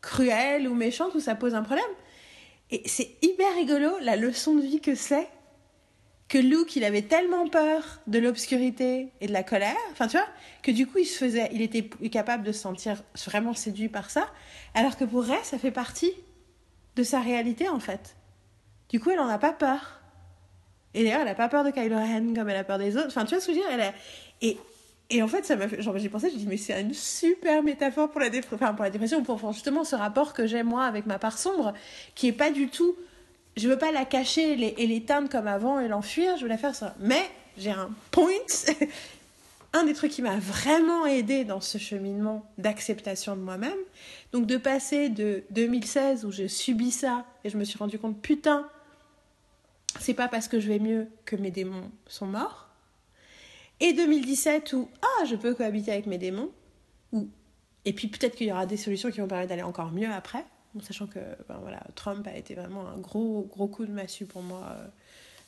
cruelle 0.00 0.68
ou 0.68 0.74
méchante 0.74 1.14
ou 1.14 1.20
ça 1.20 1.34
pose 1.34 1.54
un 1.54 1.62
problème. 1.62 1.84
Et 2.70 2.82
c'est 2.86 3.16
hyper 3.22 3.54
rigolo 3.54 3.90
la 4.00 4.16
leçon 4.16 4.54
de 4.54 4.62
vie 4.62 4.80
que 4.80 4.94
c'est 4.94 5.28
que 6.32 6.38
Luke, 6.38 6.76
il 6.76 6.84
avait 6.84 7.02
tellement 7.02 7.46
peur 7.46 8.00
de 8.06 8.18
l'obscurité 8.18 9.12
et 9.20 9.26
de 9.26 9.34
la 9.34 9.42
colère, 9.42 9.76
enfin 9.90 10.06
tu 10.06 10.16
vois, 10.16 10.26
que 10.62 10.70
du 10.70 10.86
coup 10.86 10.96
il 10.96 11.04
se 11.04 11.18
faisait, 11.18 11.50
il 11.52 11.60
était 11.60 11.90
capable 12.10 12.42
de 12.42 12.52
se 12.52 12.60
sentir 12.60 13.02
vraiment 13.26 13.52
séduit 13.52 13.90
par 13.90 14.08
ça, 14.08 14.26
alors 14.72 14.96
que 14.96 15.04
pour 15.04 15.30
elle, 15.30 15.44
ça 15.44 15.58
fait 15.58 15.70
partie 15.70 16.10
de 16.96 17.02
sa 17.02 17.20
réalité 17.20 17.68
en 17.68 17.80
fait. 17.80 18.16
Du 18.88 18.98
coup, 18.98 19.10
elle 19.10 19.20
en 19.20 19.28
a 19.28 19.36
pas 19.36 19.52
peur. 19.52 20.00
Et 20.94 21.04
d'ailleurs, 21.04 21.20
elle 21.20 21.28
a 21.28 21.34
pas 21.34 21.50
peur 21.50 21.64
de 21.64 21.70
Kylo 21.70 21.96
Ren 21.96 22.32
comme 22.34 22.48
elle 22.48 22.56
a 22.56 22.64
peur 22.64 22.78
des 22.78 22.96
autres. 22.96 23.08
Enfin, 23.08 23.26
tu 23.26 23.34
vois 23.34 23.40
ce 23.42 23.48
que 23.48 23.52
je 23.52 23.58
veux 23.58 23.64
dire 23.64 23.70
elle 23.70 23.82
a... 23.82 23.92
et, 24.40 24.56
et 25.10 25.22
en 25.22 25.28
fait, 25.28 25.44
ça 25.44 25.56
m'a 25.56 25.68
fait... 25.68 25.82
genre, 25.82 25.98
j'ai 25.98 26.08
pensé, 26.08 26.30
j'ai 26.30 26.38
dit, 26.38 26.46
mais 26.46 26.56
c'est 26.56 26.80
une 26.80 26.94
super 26.94 27.62
métaphore 27.62 28.10
pour 28.10 28.22
la, 28.22 28.30
dép... 28.30 28.46
enfin, 28.54 28.72
pour 28.72 28.84
la 28.84 28.90
dépression, 28.90 29.22
pour 29.22 29.52
justement 29.52 29.84
ce 29.84 29.96
rapport 29.96 30.32
que 30.32 30.46
j'ai 30.46 30.62
moi 30.62 30.86
avec 30.86 31.04
ma 31.04 31.18
part 31.18 31.36
sombre, 31.36 31.74
qui 32.14 32.28
est 32.28 32.32
pas 32.32 32.50
du 32.50 32.68
tout 32.68 32.96
je 33.56 33.68
veux 33.68 33.78
pas 33.78 33.92
la 33.92 34.04
cacher 34.04 34.52
et 34.52 34.86
l'éteindre 34.86 35.28
comme 35.28 35.46
avant 35.46 35.78
et 35.80 35.88
l'enfuir, 35.88 36.36
je 36.36 36.42
veux 36.42 36.48
la 36.48 36.58
faire 36.58 36.74
ça. 36.74 36.94
Mais 37.00 37.22
j'ai 37.56 37.70
un 37.70 37.90
point. 38.10 38.30
un 39.74 39.84
des 39.84 39.94
trucs 39.94 40.12
qui 40.12 40.22
m'a 40.22 40.36
vraiment 40.36 41.06
aidé 41.06 41.44
dans 41.44 41.60
ce 41.60 41.78
cheminement 41.78 42.50
d'acceptation 42.58 43.36
de 43.36 43.40
moi-même, 43.40 43.78
donc 44.32 44.46
de 44.46 44.56
passer 44.56 45.08
de 45.08 45.44
2016 45.50 46.24
où 46.24 46.30
je 46.30 46.46
subis 46.46 46.90
ça 46.90 47.24
et 47.44 47.50
je 47.50 47.56
me 47.56 47.64
suis 47.64 47.78
rendu 47.78 47.98
compte 47.98 48.20
putain, 48.20 48.68
c'est 49.98 50.14
pas 50.14 50.28
parce 50.28 50.48
que 50.48 50.60
je 50.60 50.68
vais 50.68 50.78
mieux 50.78 51.08
que 51.24 51.36
mes 51.36 51.50
démons 51.50 51.90
sont 52.06 52.26
morts, 52.26 52.68
et 53.80 53.92
2017 53.92 54.72
où 54.74 54.88
ah 55.00 55.24
je 55.24 55.36
peux 55.36 55.54
cohabiter 55.54 55.90
avec 55.92 56.06
mes 56.06 56.18
démons, 56.18 56.50
ou 57.12 57.28
et 57.84 57.92
puis 57.92 58.08
peut-être 58.08 58.36
qu'il 58.36 58.46
y 58.46 58.52
aura 58.52 58.66
des 58.66 58.76
solutions 58.76 59.10
qui 59.10 59.20
vont 59.20 59.26
permettre 59.26 59.48
d'aller 59.48 59.62
encore 59.62 59.90
mieux 59.90 60.10
après. 60.10 60.44
Sachant 60.80 61.06
que 61.06 61.18
ben 61.48 61.58
voilà, 61.60 61.82
Trump 61.94 62.26
a 62.26 62.36
été 62.36 62.54
vraiment 62.54 62.88
un 62.88 62.96
gros, 62.96 63.46
gros 63.50 63.66
coup 63.66 63.84
de 63.84 63.92
massue 63.92 64.24
pour 64.24 64.42
moi 64.42 64.62
euh, 64.70 64.86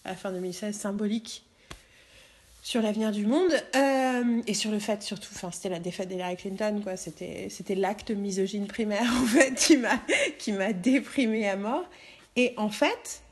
à 0.05 0.11
la 0.11 0.17
fin 0.17 0.31
2016, 0.33 0.77
symbolique 0.77 1.45
sur 2.65 2.81
l'avenir 2.81 3.13
du 3.13 3.27
monde 3.27 3.53
euh, 3.77 4.43
et 4.47 4.55
sur 4.55 4.71
le 4.71 4.79
fait 4.79 5.03
surtout, 5.03 5.29
enfin 5.35 5.51
c'était 5.51 5.69
la 5.69 5.81
défaite 5.81 6.09
d'Hillary 6.09 6.37
Clinton, 6.37 6.81
quoi. 6.83 6.97
C'était, 6.97 7.49
c'était 7.51 7.75
l'acte 7.75 8.11
misogyne 8.11 8.67
primaire 8.67 9.11
en 9.23 9.27
fait 9.27 9.55
qui 9.55 9.77
m'a, 9.77 10.01
qui 10.39 10.53
m'a 10.53 10.73
déprimée 10.73 11.49
à 11.49 11.57
mort. 11.57 11.85
Et 12.37 12.55
en 12.57 12.71
fait, 12.71 13.23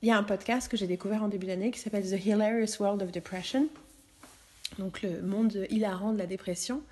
il 0.00 0.08
y 0.08 0.10
a 0.10 0.16
un 0.16 0.22
podcast 0.22 0.68
que 0.68 0.76
j'ai 0.76 0.86
découvert 0.86 1.22
en 1.22 1.28
début 1.28 1.46
d'année 1.46 1.70
qui 1.70 1.78
s'appelle 1.78 2.04
The 2.04 2.24
Hilarious 2.24 2.80
World 2.80 3.02
of 3.02 3.12
Depression, 3.12 3.68
donc 4.78 5.02
le 5.02 5.22
monde 5.22 5.66
hilarant 5.70 6.12
de 6.12 6.18
la 6.18 6.26
dépression. 6.26 6.82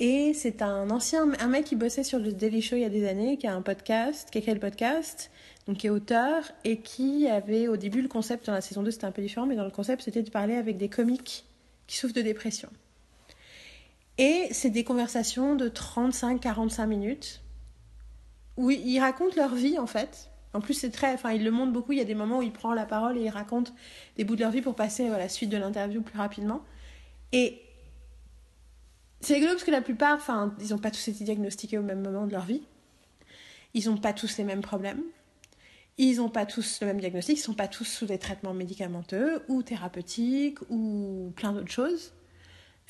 Et 0.00 0.32
c'est 0.34 0.62
un 0.62 0.90
ancien, 0.90 1.30
un 1.38 1.46
mec 1.46 1.64
qui 1.64 1.76
bossait 1.76 2.02
sur 2.02 2.18
le 2.18 2.32
Daily 2.32 2.62
Show 2.62 2.76
il 2.76 2.82
y 2.82 2.84
a 2.84 2.88
des 2.88 3.06
années, 3.06 3.36
qui 3.36 3.46
a 3.46 3.54
un 3.54 3.62
podcast, 3.62 4.30
qui 4.30 4.38
a 4.38 4.40
créé 4.40 4.54
le 4.54 4.60
podcast, 4.60 5.30
donc 5.66 5.78
qui 5.78 5.86
est 5.86 5.90
auteur, 5.90 6.50
et 6.64 6.78
qui 6.78 7.28
avait 7.28 7.68
au 7.68 7.76
début 7.76 8.02
le 8.02 8.08
concept, 8.08 8.46
dans 8.46 8.52
la 8.52 8.60
saison 8.60 8.82
2 8.82 8.90
c'était 8.90 9.04
un 9.04 9.12
peu 9.12 9.22
différent, 9.22 9.46
mais 9.46 9.54
dans 9.54 9.64
le 9.64 9.70
concept 9.70 10.02
c'était 10.02 10.22
de 10.22 10.30
parler 10.30 10.54
avec 10.54 10.76
des 10.76 10.88
comiques 10.88 11.44
qui 11.86 11.96
souffrent 11.96 12.14
de 12.14 12.22
dépression. 12.22 12.68
Et 14.18 14.48
c'est 14.50 14.70
des 14.70 14.84
conversations 14.84 15.56
de 15.56 15.68
35-45 15.68 16.86
minutes, 16.86 17.42
où 18.56 18.70
ils 18.70 18.98
racontent 18.98 19.36
leur 19.36 19.54
vie 19.54 19.78
en 19.78 19.86
fait. 19.86 20.30
En 20.54 20.60
plus 20.60 20.74
c'est 20.74 20.90
très, 20.90 21.14
enfin 21.14 21.32
il 21.32 21.44
le 21.44 21.50
montre 21.50 21.72
beaucoup, 21.72 21.92
il 21.92 21.98
y 21.98 22.02
a 22.02 22.04
des 22.04 22.14
moments 22.14 22.38
où 22.38 22.42
il 22.42 22.52
prend 22.52 22.74
la 22.74 22.86
parole 22.86 23.16
et 23.16 23.22
il 23.22 23.30
raconte 23.30 23.72
des 24.16 24.24
bouts 24.24 24.36
de 24.36 24.40
leur 24.40 24.50
vie 24.50 24.62
pour 24.62 24.74
passer 24.74 25.08
à 25.08 25.18
la 25.18 25.28
suite 25.28 25.48
de 25.50 25.56
l'interview 25.56 26.02
plus 26.02 26.18
rapidement. 26.18 26.62
Et 27.32 27.62
c'est 29.22 29.34
rigolo 29.34 29.52
parce 29.52 29.64
que 29.64 29.70
la 29.70 29.80
plupart, 29.80 30.16
enfin, 30.16 30.54
ils 30.60 30.70
n'ont 30.70 30.78
pas 30.78 30.90
tous 30.90 31.08
été 31.08 31.24
diagnostiqués 31.24 31.78
au 31.78 31.82
même 31.82 32.02
moment 32.02 32.26
de 32.26 32.32
leur 32.32 32.44
vie. 32.44 32.62
Ils 33.74 33.88
n'ont 33.88 33.96
pas 33.96 34.12
tous 34.12 34.36
les 34.36 34.44
mêmes 34.44 34.60
problèmes. 34.60 35.02
Ils 35.96 36.16
n'ont 36.16 36.28
pas 36.28 36.44
tous 36.44 36.80
le 36.80 36.88
même 36.88 37.00
diagnostic. 37.00 37.36
Ils 37.36 37.40
ne 37.40 37.44
sont 37.44 37.54
pas 37.54 37.68
tous 37.68 37.84
sous 37.84 38.06
des 38.06 38.18
traitements 38.18 38.52
médicamenteux 38.52 39.42
ou 39.48 39.62
thérapeutiques 39.62 40.58
ou 40.70 41.32
plein 41.36 41.52
d'autres 41.52 41.70
choses. 41.70 42.12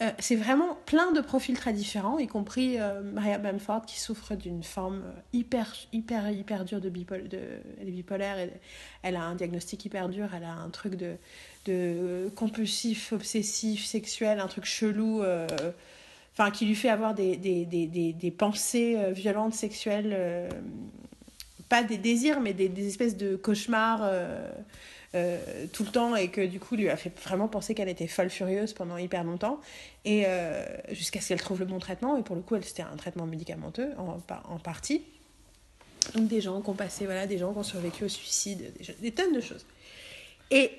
Euh, 0.01 0.11
c'est 0.19 0.37
vraiment 0.37 0.75
plein 0.87 1.13
de 1.13 1.21
profils 1.21 1.57
très 1.57 1.73
différents, 1.73 2.19
y 2.19 2.27
compris 2.27 2.81
euh, 2.81 3.03
Maria 3.03 3.39
Bamford 3.39 3.85
qui 3.85 4.01
souffre 4.01 4.35
d'une 4.35 4.63
forme 4.63 5.03
euh, 5.05 5.21
hyper, 5.33 5.75
hyper, 5.93 6.31
hyper 6.31 6.65
dure 6.65 6.81
de 6.81 6.89
bipolaire. 6.89 7.29
De, 7.29 7.91
bipolaire, 7.91 8.49
elle, 9.03 9.17
a 9.17 9.23
un 9.23 9.35
diagnostic 9.35 9.85
hyper 9.85 10.09
dur, 10.09 10.31
elle 10.35 10.45
a 10.45 10.55
un 10.55 10.71
truc 10.71 10.95
de, 10.97 12.31
compulsif, 12.35 13.13
obsessif, 13.13 13.85
sexuel, 13.85 14.41
un 14.41 14.49
truc 14.49 14.65
chelou. 14.65 15.23
Enfin 16.33 16.51
qui 16.51 16.67
lui 16.67 16.75
fait 16.75 16.89
avoir 16.89 17.15
des, 17.15 17.37
des, 17.37 17.65
des, 17.65 17.87
des, 17.87 18.13
des 18.13 18.31
pensées 18.31 18.97
euh, 18.97 19.11
violentes 19.13 19.55
sexuelles 19.55 20.11
euh, 20.13 20.49
pas 21.69 21.83
des 21.83 21.99
désirs 21.99 22.41
mais 22.41 22.53
des, 22.53 22.69
des 22.69 22.89
espèces 22.89 23.17
de 23.17 23.37
cauchemars 23.37 24.01
euh, 24.03 24.51
tout 25.73 25.85
le 25.85 25.91
temps 25.91 26.17
et 26.17 26.29
que 26.29 26.41
du 26.41 26.59
coup 26.59 26.75
lui 26.75 26.89
a 26.89 26.97
fait 26.97 27.13
vraiment 27.21 27.49
penser 27.49 27.75
qu'elle 27.75 27.91
était 27.91 28.07
folle 28.07 28.31
furieuse 28.31 28.73
pendant 28.73 28.97
hyper 28.97 29.25
longtemps 29.25 29.61
et 30.07 30.25
jusqu'à 30.91 31.21
ce 31.21 31.29
qu'elle 31.29 31.41
trouve 31.41 31.61
le 31.61 31.67
bon 31.67 31.79
traitement 31.79 32.17
et 32.17 32.23
pour 32.23 32.35
le 32.35 32.41
coup 32.41 32.57
elle 32.57 32.65
c'était 32.65 32.83
un 32.83 32.97
traitement 32.97 33.27
médicamenteux 33.27 33.91
en, 33.99 34.19
en 34.49 34.59
partie. 34.59 35.03
Donc 36.15 36.29
des 36.29 36.41
gens 36.41 36.63
qui 36.63 36.71
ont 36.71 36.75
passé 36.75 37.05
voilà 37.05 37.27
des 37.27 37.37
gens 37.37 37.53
qui 37.53 37.59
ont 37.59 37.63
survécu 37.63 38.05
au 38.05 38.09
suicide 38.09 38.73
des, 38.79 38.95
des 38.95 39.11
tonnes 39.13 39.35
de 39.35 39.43
choses. 39.43 39.67
Et 40.51 40.71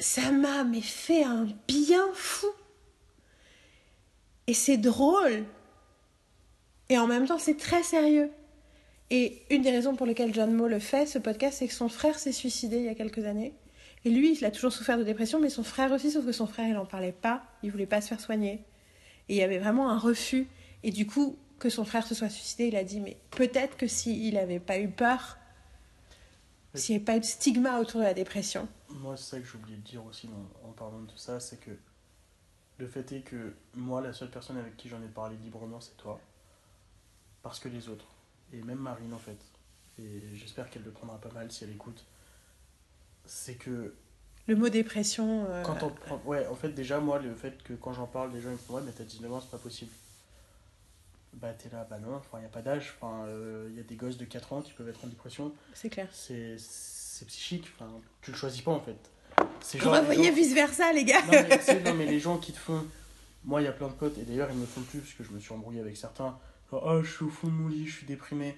ça 0.00 0.32
m'a 0.32 0.64
mais 0.64 0.80
fait 0.80 1.22
un 1.22 1.46
bien 1.68 2.04
fou 2.14 2.48
et 4.46 4.54
c'est 4.54 4.76
drôle. 4.76 5.44
Et 6.88 6.98
en 6.98 7.06
même 7.06 7.26
temps, 7.26 7.38
c'est 7.38 7.56
très 7.56 7.82
sérieux. 7.82 8.30
Et 9.10 9.42
une 9.50 9.62
des 9.62 9.70
raisons 9.70 9.96
pour 9.96 10.06
lesquelles 10.06 10.34
John 10.34 10.52
Moe 10.52 10.68
le 10.68 10.78
fait, 10.78 11.06
ce 11.06 11.18
podcast, 11.18 11.58
c'est 11.58 11.68
que 11.68 11.74
son 11.74 11.88
frère 11.88 12.18
s'est 12.18 12.32
suicidé 12.32 12.76
il 12.76 12.84
y 12.84 12.88
a 12.88 12.94
quelques 12.94 13.24
années. 13.24 13.54
Et 14.04 14.10
lui, 14.10 14.36
il 14.36 14.44
a 14.44 14.50
toujours 14.50 14.72
souffert 14.72 14.98
de 14.98 15.02
dépression, 15.02 15.40
mais 15.40 15.48
son 15.48 15.64
frère 15.64 15.92
aussi, 15.92 16.10
sauf 16.10 16.26
que 16.26 16.32
son 16.32 16.46
frère, 16.46 16.66
il 16.66 16.74
n'en 16.74 16.84
parlait 16.84 17.12
pas, 17.12 17.42
il 17.62 17.70
voulait 17.70 17.86
pas 17.86 18.00
se 18.00 18.08
faire 18.08 18.20
soigner. 18.20 18.64
Et 19.28 19.34
il 19.34 19.36
y 19.36 19.42
avait 19.42 19.58
vraiment 19.58 19.88
un 19.88 19.98
refus. 19.98 20.46
Et 20.82 20.90
du 20.90 21.06
coup, 21.06 21.38
que 21.58 21.70
son 21.70 21.84
frère 21.84 22.06
se 22.06 22.14
soit 22.14 22.28
suicidé, 22.28 22.66
il 22.66 22.76
a 22.76 22.84
dit, 22.84 23.00
mais 23.00 23.16
peut-être 23.30 23.76
que 23.76 23.86
s'il 23.86 24.34
n'avait 24.34 24.60
pas 24.60 24.78
eu 24.78 24.88
peur, 24.88 25.38
s'il 26.74 26.94
n'y 26.94 26.96
avait 26.96 27.04
pas 27.04 27.16
eu 27.16 27.20
de 27.20 27.24
stigma 27.24 27.78
autour 27.80 28.00
de 28.00 28.04
la 28.04 28.14
dépression. 28.14 28.68
Moi, 28.90 29.16
c'est 29.16 29.36
ça 29.36 29.40
que 29.40 29.46
j'ai 29.46 29.56
oublié 29.56 29.76
de 29.78 29.82
dire 29.82 30.04
aussi 30.04 30.28
en 30.64 30.72
parlant 30.72 31.00
de 31.00 31.06
tout 31.06 31.16
ça, 31.16 31.40
c'est 31.40 31.58
que 31.58 31.70
le 32.78 32.86
fait 32.86 33.12
est 33.12 33.20
que 33.20 33.54
moi, 33.74 34.00
la 34.00 34.12
seule 34.12 34.30
personne 34.30 34.56
avec 34.56 34.76
qui 34.76 34.88
j'en 34.88 35.02
ai 35.02 35.08
parlé 35.08 35.36
librement, 35.36 35.80
c'est 35.80 35.96
toi. 35.96 36.20
Parce 37.42 37.58
que 37.58 37.68
les 37.68 37.88
autres, 37.88 38.06
et 38.52 38.62
même 38.62 38.78
Marine 38.78 39.12
en 39.14 39.18
fait, 39.18 39.36
et 39.98 40.22
j'espère 40.34 40.70
qu'elle 40.70 40.82
le 40.82 40.90
prendra 40.90 41.18
pas 41.20 41.30
mal 41.32 41.50
si 41.52 41.64
elle 41.64 41.70
écoute, 41.70 42.04
c'est 43.26 43.54
que 43.54 43.94
Le 44.46 44.56
mot 44.56 44.68
dépression. 44.68 45.46
euh, 45.48 45.62
quand 45.62 45.82
on 45.82 45.90
prend. 45.90 46.20
Ouais, 46.24 46.46
en 46.48 46.54
fait, 46.54 46.70
déjà, 46.70 47.00
moi, 47.00 47.18
le 47.18 47.34
fait 47.34 47.62
que 47.62 47.74
quand 47.74 47.92
j'en 47.92 48.06
parle, 48.06 48.32
les 48.32 48.40
gens 48.40 48.48
ils 48.50 48.52
me 48.52 48.58
font 48.58 48.74
Ouais, 48.74 48.82
mais 48.84 48.92
t'as 48.92 49.04
19 49.04 49.32
ans, 49.32 49.40
c'est 49.40 49.50
pas 49.50 49.58
possible. 49.58 49.90
Bah, 51.34 51.52
t'es 51.52 51.68
là, 51.68 51.84
bah 51.88 51.98
non, 51.98 52.14
enfin, 52.16 52.40
y 52.40 52.44
a 52.44 52.48
pas 52.48 52.62
d'âge. 52.62 52.94
Il 53.02 53.74
y 53.76 53.80
a 53.80 53.82
des 53.82 53.96
gosses 53.96 54.16
de 54.18 54.24
4 54.24 54.52
ans 54.52 54.62
qui 54.62 54.72
peuvent 54.72 54.88
être 54.88 55.04
en 55.04 55.08
dépression. 55.08 55.52
C'est 55.74 55.90
clair. 55.90 56.08
C'est 56.12 56.56
c'est 56.58 57.26
psychique. 57.26 57.68
Tu 58.22 58.32
le 58.32 58.36
choisis 58.36 58.62
pas 58.62 58.72
en 58.72 58.80
fait. 58.80 58.98
C'est 59.66 59.82
On 59.86 59.90
va 59.90 60.00
les 60.00 60.06
voyez 60.06 60.24
gens- 60.28 60.34
vice 60.34 60.52
versa, 60.54 60.92
les 60.92 61.04
gars. 61.04 61.22
mais, 61.30 61.80
non, 61.84 61.94
mais 61.94 62.04
les 62.06 62.20
gens 62.20 62.36
qui 62.38 62.52
te 62.52 62.58
font. 62.58 62.84
Moi, 63.44 63.62
il 63.62 63.64
y 63.64 63.68
a 63.68 63.72
plein 63.72 63.88
de 63.88 63.92
potes, 63.94 64.18
et 64.18 64.22
d'ailleurs, 64.22 64.48
ils 64.50 64.58
me 64.58 64.66
font 64.66 64.82
plus, 64.82 65.00
parce 65.00 65.12
que 65.14 65.24
je 65.24 65.30
me 65.30 65.38
suis 65.40 65.52
embrouillé 65.54 65.80
avec 65.80 65.96
certains. 65.96 66.38
Genre, 66.70 66.82
oh, 66.86 67.02
je 67.02 67.10
suis 67.10 67.24
au 67.24 67.30
fond 67.30 67.46
de 67.48 67.52
mon 67.52 67.68
lit, 67.68 67.86
je 67.86 67.96
suis 67.96 68.06
déprimé. 68.06 68.56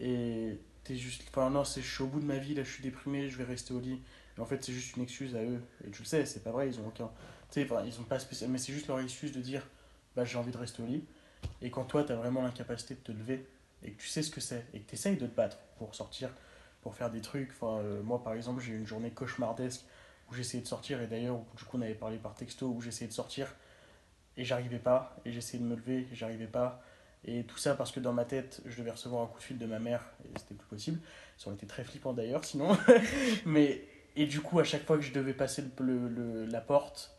Et 0.00 0.58
t'es 0.82 0.96
juste. 0.96 1.22
Enfin, 1.30 1.50
non, 1.50 1.64
c'est 1.64 1.82
je 1.82 1.92
suis 1.92 2.02
au 2.02 2.06
bout 2.06 2.20
de 2.20 2.24
ma 2.26 2.36
vie, 2.38 2.54
là, 2.54 2.64
je 2.64 2.70
suis 2.70 2.82
déprimé, 2.82 3.28
je 3.28 3.36
vais 3.38 3.44
rester 3.44 3.72
au 3.74 3.80
lit. 3.80 4.00
Et 4.36 4.40
en 4.40 4.44
fait, 4.46 4.64
c'est 4.64 4.72
juste 4.72 4.96
une 4.96 5.04
excuse 5.04 5.36
à 5.36 5.42
eux. 5.42 5.60
Et 5.86 5.90
tu 5.90 6.02
le 6.02 6.06
sais, 6.06 6.26
c'est 6.26 6.42
pas 6.42 6.50
vrai, 6.50 6.68
ils 6.68 6.78
ont 6.80 6.86
aucun. 6.88 7.10
Tu 7.52 7.60
sais, 7.60 7.64
enfin, 7.70 7.84
ils 7.86 7.98
ont 8.00 8.04
pas 8.04 8.18
spécial. 8.18 8.50
Mais 8.50 8.58
c'est 8.58 8.72
juste 8.72 8.88
leur 8.88 8.98
excuse 9.00 9.32
de 9.32 9.40
dire, 9.40 9.62
bah, 10.16 10.24
j'ai 10.24 10.36
envie 10.38 10.50
de 10.52 10.58
rester 10.58 10.82
au 10.82 10.86
lit. 10.86 11.04
Et 11.62 11.70
quand 11.70 11.84
toi, 11.84 12.02
t'as 12.02 12.16
vraiment 12.16 12.42
l'incapacité 12.42 12.94
de 12.94 13.00
te 13.00 13.12
lever, 13.12 13.46
et 13.84 13.92
que 13.92 14.00
tu 14.00 14.08
sais 14.08 14.22
ce 14.22 14.30
que 14.30 14.40
c'est, 14.40 14.64
et 14.74 14.80
que 14.80 14.90
t'essayes 14.90 15.16
de 15.16 15.26
te 15.26 15.34
battre 15.36 15.58
pour 15.78 15.94
sortir, 15.94 16.30
pour 16.82 16.94
faire 16.96 17.10
des 17.10 17.20
trucs. 17.20 17.50
Enfin, 17.52 17.78
euh, 17.82 18.02
moi, 18.02 18.22
par 18.24 18.34
exemple, 18.34 18.60
j'ai 18.62 18.72
eu 18.72 18.78
une 18.78 18.86
journée 18.86 19.10
cauchemardesque 19.10 19.82
où 20.30 20.34
j'essayais 20.34 20.62
de 20.62 20.68
sortir 20.68 21.00
et 21.02 21.06
d'ailleurs 21.06 21.38
du 21.56 21.64
coup 21.64 21.78
on 21.78 21.82
avait 21.82 21.94
parlé 21.94 22.16
par 22.18 22.34
texto 22.34 22.66
où 22.68 22.80
j'essayais 22.80 23.08
de 23.08 23.12
sortir 23.14 23.54
et 24.36 24.44
j'arrivais 24.44 24.78
pas 24.78 25.16
et 25.24 25.32
j'essayais 25.32 25.62
de 25.62 25.68
me 25.68 25.76
lever 25.76 26.08
et 26.10 26.14
j'arrivais 26.14 26.46
pas. 26.46 26.82
Et 27.26 27.44
tout 27.44 27.56
ça 27.56 27.74
parce 27.74 27.90
que 27.90 28.00
dans 28.00 28.12
ma 28.12 28.24
tête 28.24 28.60
je 28.66 28.76
devais 28.78 28.90
recevoir 28.90 29.22
un 29.22 29.26
coup 29.26 29.38
de 29.38 29.44
fil 29.44 29.58
de 29.58 29.66
ma 29.66 29.78
mère 29.78 30.04
et 30.24 30.38
c'était 30.38 30.54
plus 30.54 30.66
possible. 30.68 31.00
Ça 31.38 31.46
aurait 31.48 31.56
été 31.56 31.66
très 31.66 31.84
flippant 31.84 32.12
d'ailleurs 32.12 32.44
sinon. 32.44 32.76
Mais 33.46 33.82
et 34.16 34.26
du 34.26 34.40
coup 34.40 34.58
à 34.60 34.64
chaque 34.64 34.84
fois 34.84 34.96
que 34.96 35.02
je 35.02 35.12
devais 35.12 35.34
passer 35.34 35.64
le- 35.80 36.08
le- 36.08 36.46
la 36.46 36.60
porte 36.60 37.16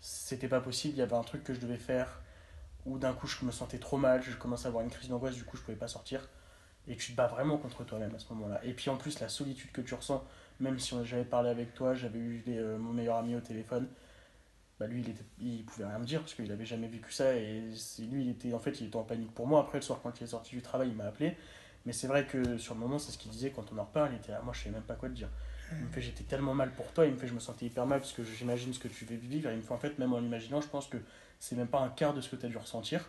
c'était 0.00 0.48
pas 0.48 0.60
possible. 0.60 0.94
Il 0.94 0.98
y 0.98 1.02
avait 1.02 1.16
un 1.16 1.22
truc 1.24 1.44
que 1.44 1.54
je 1.54 1.60
devais 1.60 1.76
faire 1.78 2.20
ou 2.86 2.98
d'un 2.98 3.12
coup 3.12 3.26
je 3.26 3.44
me 3.44 3.50
sentais 3.52 3.78
trop 3.78 3.96
mal 3.98 4.22
je 4.22 4.34
commençais 4.36 4.66
à 4.66 4.68
avoir 4.68 4.84
une 4.84 4.90
crise 4.90 5.08
d'angoisse 5.08 5.34
du 5.34 5.44
coup 5.44 5.56
je 5.56 5.62
pouvais 5.62 5.76
pas 5.76 5.88
sortir. 5.88 6.28
Et 6.88 6.96
tu 6.96 7.12
te 7.12 7.16
bats 7.16 7.26
vraiment 7.26 7.58
contre 7.58 7.84
toi-même 7.84 8.14
à 8.14 8.18
ce 8.18 8.32
moment-là. 8.32 8.60
Et 8.64 8.72
puis 8.74 8.90
en 8.90 8.96
plus 8.96 9.20
la 9.20 9.28
solitude 9.28 9.70
que 9.72 9.80
tu 9.82 9.94
ressens 9.94 10.24
même 10.60 10.78
si 10.78 10.94
j'avais 11.04 11.24
parlé 11.24 11.50
avec 11.50 11.74
toi, 11.74 11.94
j'avais 11.94 12.18
eu 12.18 12.44
euh, 12.48 12.78
mon 12.78 12.92
meilleur 12.92 13.16
ami 13.16 13.34
au 13.34 13.40
téléphone, 13.40 13.88
bah 14.78 14.86
lui 14.86 15.02
il, 15.02 15.10
était, 15.10 15.64
pouvait 15.64 15.86
rien 15.86 15.98
me 15.98 16.06
dire 16.06 16.20
parce 16.20 16.34
qu'il 16.34 16.50
avait 16.50 16.64
jamais 16.64 16.88
vécu 16.88 17.12
ça 17.12 17.34
et 17.34 17.60
lui 17.98 18.24
il 18.24 18.30
était 18.30 18.54
en 18.54 18.58
fait 18.58 18.74
en 18.94 19.02
panique 19.02 19.34
pour 19.34 19.46
moi. 19.46 19.60
Après 19.60 19.78
le 19.78 19.82
soir 19.82 20.00
quand 20.02 20.18
il 20.20 20.24
est 20.24 20.28
sorti 20.28 20.56
du 20.56 20.62
travail 20.62 20.88
il 20.88 20.94
m'a 20.94 21.04
appelé, 21.04 21.36
mais 21.84 21.92
c'est 21.92 22.06
vrai 22.06 22.24
que 22.24 22.56
sur 22.56 22.74
le 22.74 22.80
moment 22.80 22.98
c'est 22.98 23.12
ce 23.12 23.18
qu'il 23.18 23.30
disait 23.30 23.50
quand 23.50 23.70
on 23.72 23.78
en 23.78 23.84
reparle, 23.84 24.10
il 24.12 24.16
était 24.16 24.32
moi 24.42 24.54
je 24.54 24.60
savais 24.60 24.74
même 24.74 24.82
pas 24.82 24.94
quoi 24.94 25.08
te 25.08 25.14
dire. 25.14 25.28
Il 25.72 25.84
me 25.84 25.90
fait 25.90 26.00
j'étais 26.00 26.24
tellement 26.24 26.54
mal 26.54 26.72
pour 26.72 26.90
toi, 26.92 27.06
il 27.06 27.12
me 27.12 27.18
fait 27.18 27.28
je 27.28 27.34
me 27.34 27.38
sentais 27.38 27.66
hyper 27.66 27.86
mal 27.86 28.00
parce 28.00 28.12
que 28.12 28.24
j'imagine 28.24 28.72
ce 28.74 28.80
que 28.80 28.88
tu 28.88 29.04
veux 29.04 29.16
vivre, 29.16 29.50
et 29.50 29.56
me 29.56 29.62
en 29.70 29.78
fait 29.78 29.98
même 29.98 30.12
en 30.12 30.18
l'imaginant 30.18 30.60
je 30.60 30.68
pense 30.68 30.88
que 30.88 30.96
c'est 31.38 31.56
même 31.56 31.68
pas 31.68 31.80
un 31.80 31.90
quart 31.90 32.12
de 32.12 32.20
ce 32.20 32.28
que 32.28 32.36
tu 32.36 32.46
as 32.46 32.48
dû 32.48 32.56
ressentir. 32.56 33.08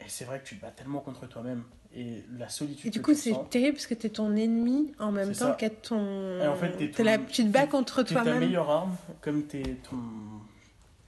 Et 0.00 0.04
c'est 0.08 0.24
vrai 0.24 0.40
que 0.40 0.44
tu 0.46 0.56
te 0.56 0.62
bats 0.62 0.70
tellement 0.70 1.00
contre 1.00 1.26
toi-même 1.26 1.62
et 1.94 2.24
la 2.36 2.48
solitude 2.48 2.86
Et 2.86 2.90
du 2.90 3.00
que 3.00 3.12
coup, 3.12 3.14
c'est 3.16 3.34
terrible 3.50 3.74
parce 3.74 3.86
que 3.86 3.94
t'es 3.94 4.08
ton 4.10 4.34
ennemi 4.36 4.92
en 4.98 5.12
même 5.12 5.32
temps 5.32 5.54
qu'être 5.54 5.82
ton. 5.88 6.40
Et 6.40 6.46
en 6.46 6.56
fait, 6.56 6.90
t'es 6.92 7.02
la- 7.04 7.18
Tu 7.18 7.44
te 7.44 7.48
bats 7.48 7.66
contre 7.66 8.02
T'es 8.02 8.14
ta 8.14 8.22
toi-même. 8.22 8.40
meilleure 8.40 8.68
arme, 8.70 8.96
comme 9.20 9.44
t'es 9.44 9.62
ton. 9.88 9.96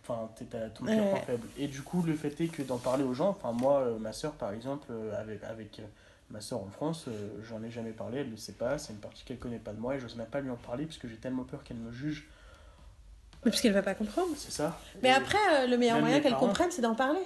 Enfin, 0.03 0.31
t'es 0.37 0.44
ta- 0.44 0.70
ton 0.70 0.85
pire 0.85 0.96
Ouais. 1.03 1.11
point 1.11 1.20
faible. 1.20 1.49
Et 1.59 1.66
du 1.66 1.83
coup, 1.83 2.03
le 2.03 2.14
fait 2.14 2.40
est 2.40 2.46
que 2.46 2.62
d'en 2.62 2.79
parler 2.79 3.03
aux 3.03 3.12
gens, 3.14 3.31
enfin, 3.31 3.51
moi, 3.51 3.81
euh, 3.81 3.99
ma 3.99 4.12
soeur, 4.12 4.33
par 4.35 4.53
exemple, 4.53 4.87
euh, 4.92 5.20
avec, 5.20 5.42
avec 5.42 5.81
euh, 5.81 5.83
ma 6.31 6.40
soeur 6.40 6.61
en 6.62 6.68
France, 6.68 7.07
j'en 7.42 7.61
ai 7.64 7.70
jamais 7.72 7.90
parlé, 7.90 8.18
elle 8.20 8.31
ne 8.31 8.37
sait 8.37 8.53
pas, 8.53 8.79
c'est 8.79 8.92
une 8.92 9.01
partie 9.01 9.25
qu'elle 9.25 9.38
connaît 9.40 9.59
pas 9.59 9.72
de 9.72 9.81
moi, 9.81 9.96
et 9.96 9.99
j'ose 9.99 10.14
même 10.14 10.29
pas 10.29 10.40
lui 10.40 10.51
en 10.51 10.57
parler, 10.57 10.87
parce 10.87 10.99
que 10.99 11.09
j'ai 11.09 11.16
tellement 11.16 11.42
peur 11.42 11.64
qu'elle 11.64 11.77
me 11.79 11.90
juge. 11.90 12.29
Mais 13.44 13.51
parce 13.51 13.61
qu'elle 13.61 13.72
va 13.72 13.83
pas 13.83 13.94
comprendre. 13.94 14.29
C'est 14.37 14.53
ça. 14.53 14.79
Mais 15.03 15.09
Et- 15.09 15.12
après, 15.12 15.66
le 15.66 15.77
meilleur 15.77 15.99
moyen 15.99 16.20
qu'elle 16.20 16.37
comprenne, 16.37 16.70
c'est 16.70 16.83
d'en 16.83 16.94
parler. 16.94 17.20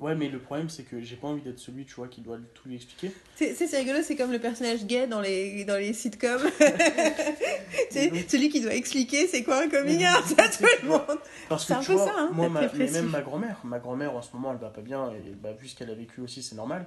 Ouais, 0.00 0.14
mais 0.14 0.28
le 0.28 0.38
problème, 0.38 0.70
c'est 0.70 0.82
que 0.84 1.00
j'ai 1.02 1.16
pas 1.16 1.28
envie 1.28 1.42
d'être 1.42 1.58
celui, 1.58 1.84
tu 1.84 1.94
vois, 1.94 2.08
qui 2.08 2.22
doit 2.22 2.38
tout 2.54 2.68
lui 2.68 2.76
expliquer. 2.76 3.12
C'est 3.36 3.76
rigolo, 3.76 3.98
c'est 4.02 4.16
comme 4.16 4.32
le 4.32 4.38
personnage 4.38 4.86
gay 4.86 5.06
dans 5.06 5.20
les, 5.20 5.64
dans 5.64 5.76
les 5.76 5.92
sitcoms. 5.92 6.40
c'est 7.90 8.28
celui 8.28 8.48
qui 8.48 8.62
doit 8.62 8.74
expliquer 8.74 9.26
c'est 9.26 9.42
quoi 9.42 9.62
un 9.62 9.68
coming 9.68 10.04
out 10.06 10.38
à 10.38 10.48
tout 10.48 10.64
le 10.82 10.88
monde. 10.88 11.18
Parce 11.48 11.66
C'est 11.66 11.74
que 11.74 11.78
un 11.78 11.82
tu 11.82 11.86
peu 11.88 11.92
vois, 11.94 12.06
ça, 12.06 12.14
hein, 12.16 12.30
moi, 12.32 12.48
ma, 12.48 12.72
mais 12.72 12.90
même 12.90 13.08
ma 13.08 13.20
grand-mère, 13.20 13.60
ma 13.64 13.78
grand-mère 13.78 14.16
en 14.16 14.22
ce 14.22 14.32
moment 14.32 14.52
elle 14.52 14.58
va 14.58 14.70
pas 14.70 14.80
bien, 14.80 15.10
et 15.12 15.34
bah, 15.34 15.52
vu 15.52 15.68
ce 15.68 15.76
qu'elle 15.76 15.90
a 15.90 15.94
vécu 15.94 16.20
aussi, 16.22 16.42
c'est 16.42 16.54
normal. 16.56 16.86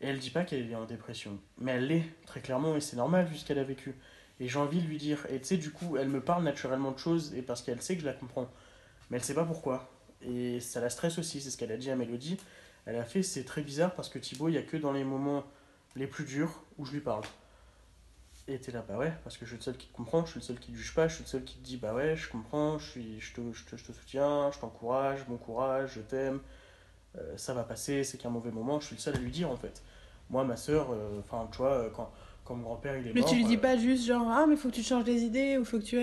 Et 0.00 0.08
elle 0.08 0.18
dit 0.18 0.30
pas 0.30 0.44
qu'elle 0.44 0.70
est 0.70 0.74
en 0.74 0.84
dépression, 0.84 1.38
mais 1.58 1.72
elle 1.72 1.86
l'est, 1.86 2.04
très 2.26 2.40
clairement, 2.40 2.76
et 2.76 2.80
c'est 2.80 2.96
normal 2.96 3.26
vu 3.26 3.36
ce 3.36 3.46
qu'elle 3.46 3.58
a 3.58 3.64
vécu. 3.64 3.94
Et 4.38 4.48
j'ai 4.48 4.58
envie 4.58 4.80
de 4.80 4.86
lui 4.86 4.98
dire, 4.98 5.26
et 5.30 5.38
tu 5.40 5.46
sais, 5.46 5.56
du 5.56 5.70
coup, 5.70 5.96
elle 5.96 6.08
me 6.08 6.20
parle 6.20 6.44
naturellement 6.44 6.92
de 6.92 6.98
choses, 6.98 7.34
et 7.34 7.42
parce 7.42 7.62
qu'elle 7.62 7.80
sait 7.82 7.94
que 7.96 8.02
je 8.02 8.06
la 8.06 8.12
comprends, 8.12 8.48
mais 9.10 9.16
elle 9.16 9.24
sait 9.24 9.34
pas 9.34 9.44
pourquoi. 9.44 9.90
Et 10.22 10.60
ça 10.60 10.80
la 10.80 10.90
stresse 10.90 11.18
aussi, 11.18 11.40
c'est 11.40 11.50
ce 11.50 11.56
qu'elle 11.56 11.72
a 11.72 11.76
dit 11.76 11.90
à 11.90 11.96
Mélodie. 11.96 12.38
Elle 12.86 12.96
a 12.96 13.04
fait, 13.04 13.22
c'est 13.22 13.44
très 13.44 13.62
bizarre 13.62 13.94
parce 13.94 14.08
que 14.08 14.18
Thibaut, 14.18 14.48
il 14.48 14.54
y 14.54 14.58
a 14.58 14.62
que 14.62 14.76
dans 14.76 14.92
les 14.92 15.04
moments 15.04 15.44
les 15.96 16.06
plus 16.06 16.24
durs 16.24 16.62
où 16.78 16.84
je 16.84 16.92
lui 16.92 17.00
parle. 17.00 17.24
Et 18.46 18.58
t'es 18.58 18.72
là, 18.72 18.82
bah 18.86 18.96
ouais, 18.96 19.12
parce 19.24 19.36
que 19.36 19.44
je 19.44 19.50
suis 19.50 19.58
le 19.58 19.62
seul 19.62 19.76
qui 19.76 19.88
te 19.88 19.94
comprend, 19.94 20.24
je 20.24 20.30
suis 20.30 20.40
le 20.40 20.44
seul 20.44 20.58
qui 20.58 20.72
te 20.72 20.76
juge 20.76 20.94
pas, 20.94 21.06
je 21.06 21.16
suis 21.16 21.24
le 21.24 21.28
seul 21.28 21.44
qui 21.44 21.56
te 21.56 21.64
dit, 21.64 21.76
bah 21.76 21.92
ouais, 21.92 22.16
je 22.16 22.30
comprends, 22.30 22.78
je, 22.78 22.90
suis, 22.90 23.20
je, 23.20 23.34
te, 23.34 23.40
je, 23.52 23.64
te, 23.64 23.76
je 23.76 23.84
te 23.84 23.92
soutiens, 23.92 24.50
je 24.50 24.58
t'encourage, 24.58 25.26
bon 25.26 25.36
courage, 25.36 25.92
je 25.96 26.00
t'aime, 26.00 26.40
euh, 27.18 27.36
ça 27.36 27.52
va 27.52 27.62
passer, 27.62 28.04
c'est 28.04 28.16
qu'un 28.16 28.30
mauvais 28.30 28.50
moment, 28.50 28.80
je 28.80 28.86
suis 28.86 28.96
le 28.96 29.02
seul 29.02 29.16
à 29.16 29.18
lui 29.18 29.30
dire 29.30 29.50
en 29.50 29.56
fait. 29.56 29.82
Moi, 30.30 30.44
ma 30.44 30.56
soeur, 30.56 30.88
enfin, 31.18 31.46
tu 31.52 31.58
vois, 31.58 31.72
euh, 31.72 31.90
quand, 31.90 32.10
mon 32.54 32.62
grand-père 32.62 32.96
il 32.98 33.08
est 33.08 33.12
Mais 33.14 33.20
mort. 33.20 33.28
tu 33.30 33.36
lui 33.36 33.44
dis 33.44 33.56
euh, 33.56 33.60
pas 33.60 33.76
juste 33.76 34.04
genre 34.06 34.26
ah 34.30 34.46
mais 34.48 34.56
faut 34.56 34.68
que 34.68 34.74
tu 34.74 34.82
changes 34.82 35.04
des 35.04 35.22
idées 35.22 35.58
ou 35.58 35.64
faut 35.64 35.78
que 35.78 35.84
tu 35.84 35.96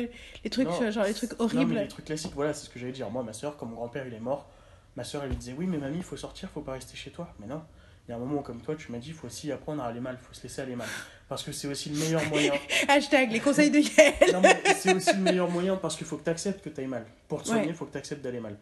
les 0.44 0.50
trucs 0.50 0.68
Non. 0.68 0.92
genre 0.92 1.06
les 1.06 1.14
trucs 1.14 1.32
Non, 1.40 1.46
horribles. 1.46 1.74
mais 1.74 1.82
les 1.84 1.88
trucs 1.88 2.06
classiques, 2.06 2.34
voilà, 2.36 2.54
c'est 2.54 2.66
ce 2.66 2.70
que 2.70 2.80
j'allais 2.80 2.92
dire. 2.92 3.10
Moi, 3.10 3.24
ma 3.24 3.34
soeur, 3.34 3.58
quand 3.58 3.66
mon 3.66 3.76
grand-père 3.76 4.06
il 4.08 4.14
est 4.14 4.20
mort, 4.20 4.48
ma 4.96 5.04
soeur 5.04 5.24
elle 5.24 5.30
lui 5.30 5.36
disait 5.38 5.54
Oui, 5.58 5.66
mais 5.68 5.78
mamie, 5.78 5.98
il 5.98 6.04
faut 6.04 6.18
sortir, 6.18 6.50
faut 6.54 6.62
pas 6.62 6.74
rester 6.74 6.96
chez 6.96 7.12
toi. 7.12 7.34
Mais 7.40 7.48
non, 7.48 7.62
il 8.08 8.12
y 8.12 8.14
a 8.14 8.18
un 8.18 8.20
moment 8.20 8.40
où, 8.40 8.42
comme 8.44 8.62
toi, 8.62 8.76
tu 8.76 8.92
m'as 8.92 8.98
dit 9.00 9.10
Il 9.10 9.14
faut 9.14 9.28
aussi 9.28 9.52
apprendre 9.52 9.82
à 9.84 9.88
aller 9.88 10.00
mal, 10.00 10.18
faut 10.18 10.34
se 10.34 10.44
laisser 10.44 10.62
aller 10.62 10.76
mal. 10.76 10.88
Parce 11.28 11.42
que 11.44 11.52
c'est 11.52 11.68
aussi 11.68 11.90
le 11.90 11.98
meilleur 11.98 12.24
moyen. 12.30 12.54
Hashtag 12.88 13.32
les 13.32 13.40
conseils 13.40 13.72
de 13.72 13.80
Yael. 13.80 14.32
Non, 14.34 14.42
mais 14.42 14.62
c'est 14.76 14.94
aussi 14.94 15.14
le 15.14 15.22
meilleur 15.22 15.50
moyen 15.50 15.76
parce 15.76 15.96
qu'il 15.96 16.06
faut 16.06 16.18
que 16.18 16.24
tu 16.24 16.30
acceptes 16.30 16.64
que 16.64 16.70
tu 16.70 16.82
ailles 16.82 16.88
mal. 16.88 17.06
Pour 17.28 17.42
te 17.42 17.48
soigner, 17.48 17.64
il 17.64 17.68
Ouais. 17.70 17.74
faut 17.74 17.86
que 17.86 17.92
tu 17.94 17.98
acceptes 17.98 18.24
d'aller 18.24 18.40
mal. 18.40 18.58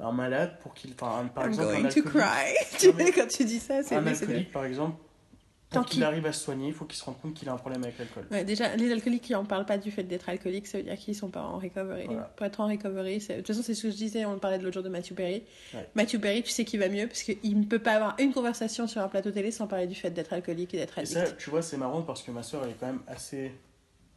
Un 0.00 0.12
malade, 0.12 0.56
pour 0.62 0.72
qu'il. 0.74 0.94
Enfin, 0.98 1.20
un- 1.22 1.26
par 1.26 1.44
I'm 1.44 1.50
exemple, 1.50 1.68
un 1.68 1.80
going 1.80 1.88
to 1.90 1.98
alcoolique, 1.98 2.10
cry. 2.10 2.78
tu 2.78 2.86
Non, 2.88 2.94
mais- 2.96 3.12
quand 3.12 3.26
tu 3.28 3.44
dis 3.44 3.58
ça 3.58 3.82
c'est 3.82 3.96
un 3.96 4.06
alcoolique, 4.06 4.52
par 4.52 4.64
exemple, 4.64 4.96
Tant 5.70 5.84
qu'il 5.84 6.02
arrive 6.02 6.24
à 6.24 6.32
se 6.32 6.44
soigner, 6.44 6.68
il 6.68 6.72
faut 6.72 6.86
qu'il 6.86 6.96
se 6.98 7.04
rende 7.04 7.20
compte 7.20 7.34
qu'il 7.34 7.46
a 7.48 7.52
un 7.52 7.58
problème 7.58 7.84
avec 7.84 7.98
l'alcool. 7.98 8.26
Ouais, 8.30 8.42
déjà, 8.42 8.74
les 8.76 8.90
alcooliques 8.90 9.24
qui 9.24 9.34
en 9.34 9.44
parlent 9.44 9.66
pas 9.66 9.76
du 9.76 9.90
fait 9.90 10.02
d'être 10.02 10.28
alcooliques, 10.30 10.66
ça 10.66 10.78
veut 10.78 10.84
dire 10.84 10.96
qu'ils 10.96 11.14
sont 11.14 11.28
pas 11.28 11.42
en 11.42 11.58
recovery. 11.58 12.06
Voilà. 12.06 12.22
Pour 12.36 12.46
être 12.46 12.60
en 12.60 12.68
recovery, 12.68 13.18
de 13.18 13.34
toute 13.36 13.46
façon, 13.48 13.62
c'est 13.62 13.74
ce 13.74 13.82
que 13.82 13.90
je 13.90 13.96
disais, 13.96 14.24
on 14.24 14.38
parlait 14.38 14.58
de 14.58 14.62
l'autre 14.64 14.74
jour 14.74 14.82
de 14.82 14.88
Matthew 14.88 15.12
Perry. 15.14 15.42
Ouais. 15.74 15.86
Matthew 15.94 16.20
Perry, 16.20 16.42
tu 16.42 16.50
sais 16.50 16.64
qu'il 16.64 16.80
va 16.80 16.88
mieux 16.88 17.06
parce 17.06 17.22
qu'il 17.22 17.60
ne 17.60 17.64
peut 17.66 17.78
pas 17.80 17.92
avoir 17.94 18.16
une 18.18 18.32
conversation 18.32 18.86
sur 18.86 19.02
un 19.02 19.08
plateau 19.08 19.30
télé 19.30 19.50
sans 19.50 19.66
parler 19.66 19.86
du 19.86 19.94
fait 19.94 20.10
d'être 20.10 20.32
alcoolique 20.32 20.72
et 20.72 20.78
d'être 20.78 20.96
Et 20.96 21.02
addict. 21.02 21.26
ça, 21.26 21.32
tu 21.32 21.50
vois, 21.50 21.60
c'est 21.60 21.76
marrant 21.76 22.00
parce 22.00 22.22
que 22.22 22.30
ma 22.30 22.42
soeur, 22.42 22.64
elle 22.64 22.70
est 22.70 22.76
quand 22.80 22.86
même 22.86 23.02
assez 23.06 23.52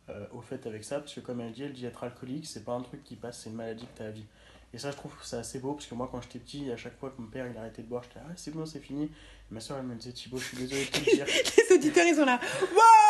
euh, 0.09 0.25
au 0.31 0.41
fait 0.41 0.65
avec 0.67 0.83
ça, 0.85 0.99
parce 0.99 1.13
que 1.13 1.19
comme 1.19 1.41
elle 1.41 1.51
dit, 1.51 1.63
elle 1.63 1.73
dit 1.73 1.85
être 1.85 2.03
alcoolique, 2.03 2.47
c'est 2.47 2.63
pas 2.63 2.73
un 2.73 2.81
truc 2.81 3.03
qui 3.03 3.15
passe, 3.15 3.41
c'est 3.43 3.49
une 3.49 3.55
maladie 3.57 3.85
que 3.85 3.97
t'as 3.97 4.05
à 4.07 4.11
vie. 4.11 4.25
Et 4.73 4.77
ça, 4.77 4.89
je 4.89 4.95
trouve 4.95 5.11
que 5.11 5.25
c'est 5.25 5.35
assez 5.35 5.59
beau, 5.59 5.73
parce 5.73 5.85
que 5.85 5.95
moi, 5.95 6.07
quand 6.09 6.21
j'étais 6.21 6.39
petit, 6.39 6.71
à 6.71 6.77
chaque 6.77 6.97
fois 6.97 7.09
que 7.09 7.21
mon 7.21 7.27
père 7.27 7.45
il 7.45 7.57
arrêtait 7.57 7.81
de 7.81 7.87
boire, 7.87 8.03
j'étais 8.03 8.19
ah, 8.19 8.31
c'est 8.37 8.51
bon, 8.51 8.65
c'est 8.65 8.79
fini. 8.79 9.03
Et 9.03 9.53
ma 9.53 9.59
soeur, 9.59 9.77
elle 9.79 9.85
me 9.85 9.95
disait, 9.95 10.13
Thibaut, 10.13 10.37
je 10.37 10.45
suis 10.45 10.57
désolé 10.57 10.85
de 10.85 10.89
te 10.89 10.99
le 10.99 11.15
dire. 11.15 11.25
Les 11.69 11.75
auditeurs, 11.75 12.05
ils 12.07 12.15
sont 12.15 12.25
là. 12.25 12.39
Wow 12.61 13.01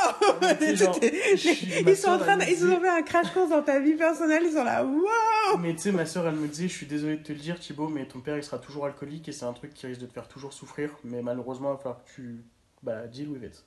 genre, 0.75 0.93
je 0.99 1.83
ma 1.83 1.91
Ils 1.91 1.97
sont 1.97 2.09
en 2.09 2.17
train 2.17 2.37
de... 2.37 2.43
Ils 2.45 2.65
ont 2.65 2.79
fait 2.79 2.89
un 2.89 3.03
crash 3.03 3.31
course 3.31 3.49
dans 3.49 3.61
ta 3.61 3.79
vie 3.79 3.93
personnelle, 3.93 4.43
ils 4.45 4.53
sont 4.53 4.63
là. 4.63 4.83
Wow 4.83 5.57
Mais 5.59 5.73
tu 5.73 5.81
sais, 5.81 5.91
ma 5.91 6.07
soeur, 6.07 6.27
elle 6.27 6.35
me 6.35 6.47
disait, 6.47 6.67
je 6.67 6.73
suis 6.73 6.87
désolé 6.87 7.17
de 7.17 7.23
te 7.23 7.31
le 7.31 7.39
dire, 7.39 7.59
Thibaut, 7.59 7.89
mais 7.89 8.07
ton 8.07 8.21
père, 8.21 8.37
il 8.37 8.43
sera 8.43 8.57
toujours 8.57 8.85
alcoolique 8.85 9.29
et 9.29 9.31
c'est 9.31 9.45
un 9.45 9.53
truc 9.53 9.73
qui 9.73 9.85
risque 9.85 10.01
de 10.01 10.07
te 10.07 10.13
faire 10.13 10.27
toujours 10.27 10.53
souffrir, 10.53 10.89
mais 11.03 11.21
malheureusement, 11.21 11.69
il 11.69 11.73
va 11.73 11.77
falloir 11.77 12.03
que 12.03 12.11
tu 12.11 12.43
bah, 12.81 13.05
deal 13.07 13.29
with 13.29 13.43
it. 13.43 13.63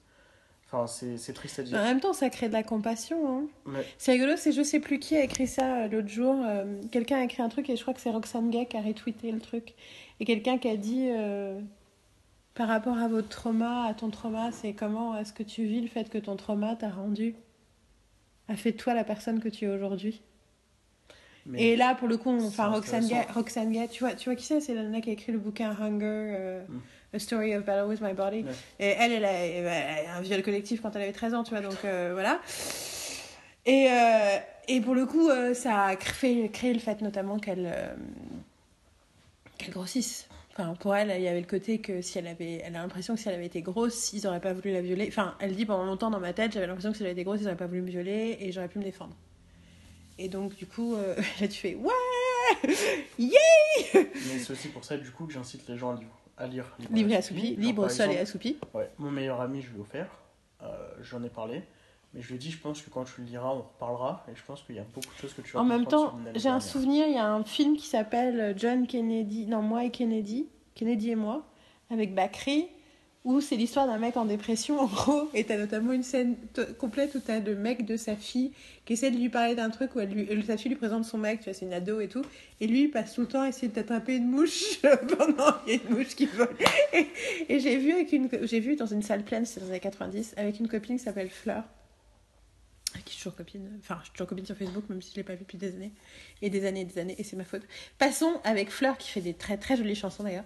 Enfin, 0.71 0.87
c'est 0.87 1.33
triste 1.35 1.59
à 1.61 1.63
dire. 1.63 1.79
En 1.79 1.83
même 1.85 2.01
temps, 2.01 2.13
ça 2.13 2.31
crée 2.31 2.49
de 2.49 2.53
la 2.55 2.63
compassion. 2.63 3.47
Hein. 3.67 3.81
C'est 3.99 4.13
rigolo, 4.13 4.33
c'est 4.37 4.51
je 4.53 4.63
sais 4.63 4.81
plus 4.81 4.99
qui 4.99 5.17
a 5.17 5.23
écrit 5.23 5.47
ça 5.47 5.83
euh, 5.85 5.89
l'autre 5.89 6.09
jour. 6.09 6.35
euh, 6.45 6.81
quelqu'un 6.91 7.19
a 7.19 7.25
écrit 7.25 7.43
un 7.43 7.49
truc 7.49 7.71
et 7.71 7.77
je 7.77 7.83
crois 7.83 7.95
que 7.95 8.01
c'est 8.01 8.11
Roxane 8.11 8.51
Gay 8.51 8.67
qui 8.67 8.77
a 8.77 8.81
retweeté 8.81 9.31
le 9.31 9.41
truc. 9.41 9.75
Et 10.21 10.25
quelqu'un 10.25 10.59
qui 10.59 10.69
a 10.69 10.77
dit. 10.77 11.09
euh, 11.11 11.61
par 12.55 12.69
rapport 12.69 12.97
à 12.99 13.09
votre 13.09 13.29
trauma, 13.29 13.85
à 13.87 13.95
ton 13.95 14.11
trauma, 14.11 14.53
c'est 14.53 14.75
comment 14.75 15.17
est-ce 15.19 15.33
que 15.33 15.43
tu 15.43 15.65
vis 15.65 15.81
le 15.81 15.89
fait 15.89 16.09
que 16.09 16.19
ton 16.19 16.37
trauma 16.37 16.77
t'a 16.77 16.89
rendu, 16.89 17.35
a 18.49 18.55
fait 18.55 18.71
de 18.71 18.77
toi 18.77 18.95
la 18.95 19.03
personne 19.03 19.41
que 19.41 19.49
tu 19.49 19.65
es 19.65 19.69
aujourd'hui 19.69 20.23
Et 21.57 21.75
là, 21.75 21.97
pour 21.97 22.07
le 22.07 22.17
coup, 22.17 22.31
enfin, 22.31 22.69
Roxane 22.69 23.09
Gay. 23.09 23.27
Roxane 23.35 23.73
Gay, 23.73 23.89
tu 23.89 24.05
vois, 24.05 24.15
tu 24.15 24.29
vois 24.29 24.37
qui 24.37 24.45
c'est? 24.47 24.61
C'est 24.61 24.73
la 24.75 24.83
nana 24.85 25.01
qui 25.01 25.11
a 25.11 25.15
écrit 25.15 25.33
le 25.33 25.39
bouquin 25.39 25.71
Hunger, 25.71 25.99
euh, 26.39 26.65
Mm. 26.69 26.81
A 27.15 27.19
Story 27.19 27.55
of 27.55 27.65
Battle 27.65 27.87
with 27.89 28.01
My 28.01 28.13
Body. 28.13 28.43
Ouais. 28.43 28.53
Et 28.81 28.89
elle, 28.99 29.13
elle 29.13 29.25
a, 29.25 29.33
elle 29.33 30.07
a 30.07 30.17
un 30.17 30.21
viol 30.21 30.43
collectif 30.43 30.81
quand 30.83 30.95
elle 30.97 31.03
avait 31.03 31.13
13 31.13 31.35
ans, 31.35 31.45
tu 31.45 31.51
vois, 31.51 31.61
donc 31.61 31.77
euh, 31.85 32.11
voilà. 32.13 32.41
Et, 33.67 33.89
euh, 33.91 34.37
et 34.69 34.81
pour 34.81 34.95
le 34.95 35.07
coup, 35.07 35.31
euh, 35.31 35.55
ça 35.55 35.85
a 35.85 35.97
créé, 35.97 36.51
créé 36.51 36.73
le 36.75 36.81
fait 36.81 37.01
notamment 37.01 37.39
qu'elle 37.39 37.73
qu'elle 39.59 39.71
grossisse. 39.71 40.27
Enfin, 40.53 40.75
pour 40.79 40.95
elle, 40.95 41.13
il 41.17 41.23
y 41.23 41.29
avait 41.29 41.41
le 41.41 41.47
côté 41.47 41.79
que 41.79 42.01
si 42.01 42.19
elle 42.19 42.29
avait, 42.29 42.61
elle 42.65 42.77
a 42.77 42.81
l'impression 42.81 43.15
que 43.15 43.21
si 43.21 43.29
elle 43.29 43.35
avait 43.35 43.47
été 43.47 43.61
grosse, 43.61 44.13
ils 44.13 44.27
auraient 44.27 44.41
pas 44.41 44.53
voulu 44.53 44.73
la 44.73 44.83
violer. 44.83 45.07
Enfin, 45.09 45.35
elle 45.41 45.57
dit 45.57 45.65
pendant 45.67 45.85
longtemps 45.85 46.11
dans 46.11 46.21
ma 46.21 46.33
tête, 46.33 46.53
j'avais 46.53 46.67
l'impression 46.67 46.93
que 46.93 46.97
si 46.97 47.03
elle 47.03 47.09
avait 47.09 47.21
été 47.21 47.25
grosse, 47.25 47.41
ils 47.41 47.47
auraient 47.47 47.57
pas 47.57 47.67
voulu 47.67 47.83
me 47.83 47.91
violer 47.91 48.37
et 48.41 48.53
j'aurais 48.53 48.69
pu 48.69 48.79
me 48.79 48.85
défendre. 48.85 49.17
Et 50.19 50.29
donc, 50.29 50.55
du 50.55 50.67
coup, 50.67 50.95
euh, 50.95 51.17
là, 51.41 51.49
tu 51.49 51.59
fais 51.61 51.75
ouais, 51.75 51.93
yeah, 53.19 53.31
Mais 53.95 54.39
c'est 54.39 54.53
aussi 54.53 54.69
pour 54.69 54.85
ça, 54.85 54.97
du 54.97 55.11
coup, 55.11 55.27
que 55.27 55.33
j'incite 55.33 55.67
les 55.69 55.77
gens 55.77 55.97
à, 55.97 55.99
lire- 55.99 56.07
à 56.37 56.47
lire 56.47 56.77
libre 56.91 57.13
et 57.13 57.17
Assoupi. 57.17 57.57
libre, 57.57 57.89
seul 57.89 58.11
et 58.11 58.13
exemple, 58.13 58.23
assoupi. 58.23 58.57
Ouais, 58.75 58.91
mon 58.99 59.11
meilleur 59.11 59.41
ami, 59.41 59.63
je 59.63 59.71
lui 59.71 59.79
ai 59.79 59.81
offert. 59.81 60.09
Euh, 60.63 60.67
J'en 61.03 61.23
ai 61.23 61.29
parlé. 61.29 61.63
Mais 62.13 62.23
je 62.23 62.29
lui 62.29 62.37
ai 62.37 62.39
dit, 62.39 62.51
je 62.51 62.59
pense 62.59 62.81
que 62.81 62.91
quand 62.91 63.05
tu 63.05 63.21
le 63.23 63.27
liras, 63.27 63.53
on 63.53 63.63
reparlera. 63.63 64.25
Et 64.31 64.37
je 64.37 64.43
pense 64.45 64.63
qu'il 64.63 64.77
y 64.77 64.79
a 64.79 64.85
beaucoup 64.95 65.13
de 65.15 65.21
choses 65.21 65.33
que 65.35 65.43
tu 65.43 65.53
vas 65.53 65.61
En 65.61 65.65
même 65.65 65.85
temps, 65.85 66.15
j'ai 66.37 66.49
un 66.49 66.61
souvenir, 66.61 67.07
il 67.09 67.15
y 67.15 67.19
a 67.19 67.27
un 67.27 67.43
film 67.45 67.77
qui 67.77 67.87
s'appelle 67.87 68.55
John 68.57 68.87
Kennedy, 68.87 69.47
non, 69.47 69.63
moi 69.63 69.85
et 69.85 69.91
Kennedy, 69.91 70.49
Kennedy 70.77 71.11
et 71.11 71.17
moi, 71.17 71.45
avec 71.91 72.15
Bakri, 72.15 72.69
où 73.25 73.41
c'est 73.41 73.57
l'histoire 73.57 73.87
d'un 73.87 73.99
mec 73.99 74.17
en 74.17 74.27
dépression, 74.27 74.79
en 74.81 74.87
gros, 74.87 75.31
et 75.35 75.45
t'as 75.45 75.57
notamment 75.57 75.93
une 75.93 76.03
scène 76.03 76.37
complète 76.79 77.15
où 77.15 77.21
t'as 77.21 77.41
le 77.41 77.55
mec 77.57 77.85
de 77.85 77.97
sa 77.97 78.17
fille 78.17 78.53
qui 78.85 78.93
essaie 78.93 79.11
de 79.11 79.17
lui 79.17 79.31
parler 79.31 79.55
d'un 79.55 79.71
truc, 79.71 79.97
où 79.97 80.01
elle 80.01 80.11
lui, 80.11 80.45
sa 80.45 80.59
fille 80.59 80.71
lui 80.71 80.77
présente 80.77 81.05
son 81.05 81.17
mec, 81.17 81.41
tu 81.41 81.45
vois, 81.45 81.55
c'est 81.55 81.65
une 81.65 81.73
ado 81.73 82.01
et 82.01 82.09
tout, 82.09 82.23
et 82.61 82.67
lui, 82.67 82.83
il 82.83 82.91
passe 82.91 83.15
tout 83.15 83.23
le 83.23 83.27
temps 83.27 83.41
à 83.41 83.49
essayer 83.49 83.69
d'attraper 83.69 84.17
une 84.17 84.29
mouche 84.29 84.81
pendant 85.19 85.53
qu'il 85.65 85.75
y 85.75 85.79
a 85.79 85.81
une 85.89 85.97
mouche 85.97 86.15
qui 86.15 86.27
vole. 86.27 86.55
Et, 87.49 87.61
j'ai 87.61 87.79
vu, 87.79 87.93
avec 87.93 88.13
une, 88.13 88.29
j'ai 88.43 88.61
vu 88.61 88.77
dans 88.77 88.87
une 88.87 89.03
salle 89.03 89.25
pleine, 89.25 89.47
c'était 89.47 89.61
dans 89.61 89.67
les 89.67 89.73
années 89.73 89.81
90, 89.81 90.35
avec 90.37 90.61
une 90.61 90.69
copine 90.69 90.99
qui 90.99 91.03
s'appelle 91.03 91.31
Fleur, 91.31 91.65
qui 93.07 93.15
suis 93.15 93.23
toujours 93.23 93.37
copine, 93.37 93.71
enfin, 93.81 93.97
je 94.01 94.05
suis 94.05 94.13
toujours 94.13 94.29
copine 94.29 94.45
sur 94.45 94.57
Facebook, 94.57 94.85
même 94.91 95.01
si 95.01 95.13
je 95.13 95.17
l'ai 95.17 95.25
pas 95.25 95.33
vue 95.33 95.41
depuis 95.41 95.59
des 95.59 95.75
années 95.75 95.93
et 96.43 96.51
des 96.51 96.67
années 96.67 96.83
et 96.83 96.85
des 96.85 96.99
années, 96.99 97.15
et 97.19 97.25
c'est 97.25 97.37
ma 97.37 97.45
faute. 97.45 97.63
Passons 97.99 98.41
avec 98.45 98.71
Fleur 98.71 98.99
qui 98.99 99.11
fait 99.11 99.23
des 99.23 99.35
très 99.35 99.57
très 99.57 99.77
jolies 99.77 99.97
chansons 99.97 100.25
d'ailleurs. 100.25 100.45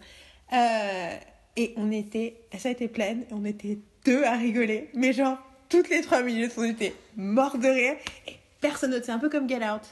Euh, 0.53 1.17
et 1.59 1.75
on 1.77 1.91
était, 1.91 2.37
ça 2.57 2.69
a 2.69 2.73
été 2.73 2.87
pleine, 2.87 3.23
et 3.23 3.35
on 3.35 3.45
était 3.45 3.79
deux 4.05 4.23
à 4.23 4.37
rigoler, 4.37 4.89
mais 4.95 5.13
genre 5.13 5.37
toutes 5.69 5.91
les 5.91 6.01
trois 6.03 6.23
minutes 6.23 6.53
on 6.57 6.63
était 6.63 6.95
morts 7.17 7.59
de 7.59 7.67
rire 7.67 7.97
et 8.29 8.35
personne 8.61 8.93
d'autre. 8.93 9.05
C'est 9.05 9.13
un 9.13 9.19
peu 9.19 9.29
comme 9.29 9.49
Get 9.49 9.69
Out. 9.69 9.83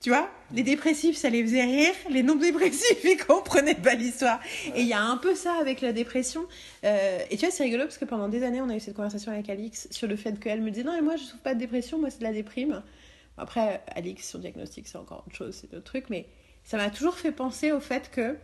Tu 0.00 0.08
vois, 0.08 0.30
les 0.54 0.62
dépressifs 0.62 1.16
ça 1.18 1.28
les 1.28 1.42
faisait 1.42 1.62
rire, 1.62 1.94
les 2.10 2.22
non 2.22 2.36
dépressifs 2.36 2.98
ils 3.04 3.18
comprenaient 3.18 3.74
pas 3.74 3.94
l'histoire. 3.94 4.40
Et 4.74 4.80
il 4.80 4.86
y 4.86 4.94
a 4.94 5.02
un 5.02 5.18
peu 5.18 5.34
ça 5.34 5.52
avec 5.60 5.82
la 5.82 5.92
dépression. 5.92 6.46
Euh, 6.84 7.18
et 7.30 7.36
tu 7.36 7.44
vois, 7.44 7.54
c'est 7.54 7.64
rigolo 7.64 7.84
parce 7.84 7.98
que 7.98 8.06
pendant 8.06 8.28
des 8.30 8.42
années 8.42 8.62
on 8.62 8.70
a 8.70 8.76
eu 8.76 8.80
cette 8.80 8.96
conversation 8.96 9.32
avec 9.32 9.50
Alix 9.50 9.88
sur 9.90 10.08
le 10.08 10.16
fait 10.16 10.40
qu'elle 10.40 10.62
me 10.62 10.70
disait 10.70 10.84
non, 10.84 10.94
mais 10.94 11.02
moi 11.02 11.16
je 11.16 11.22
souffre 11.22 11.42
pas 11.42 11.54
de 11.54 11.60
dépression, 11.60 11.98
moi 11.98 12.08
c'est 12.08 12.20
de 12.20 12.24
la 12.24 12.32
déprime. 12.32 12.82
Après, 13.36 13.82
Alix, 13.94 14.26
son 14.26 14.38
diagnostic, 14.38 14.88
c'est 14.88 14.96
encore 14.96 15.24
autre 15.26 15.36
chose, 15.36 15.54
c'est 15.60 15.70
d'autres 15.70 15.84
trucs, 15.84 16.08
mais 16.08 16.24
ça 16.64 16.78
m'a 16.78 16.88
toujours 16.88 17.18
fait 17.18 17.32
penser 17.32 17.72
au 17.72 17.80
fait 17.80 18.10
que. 18.10 18.36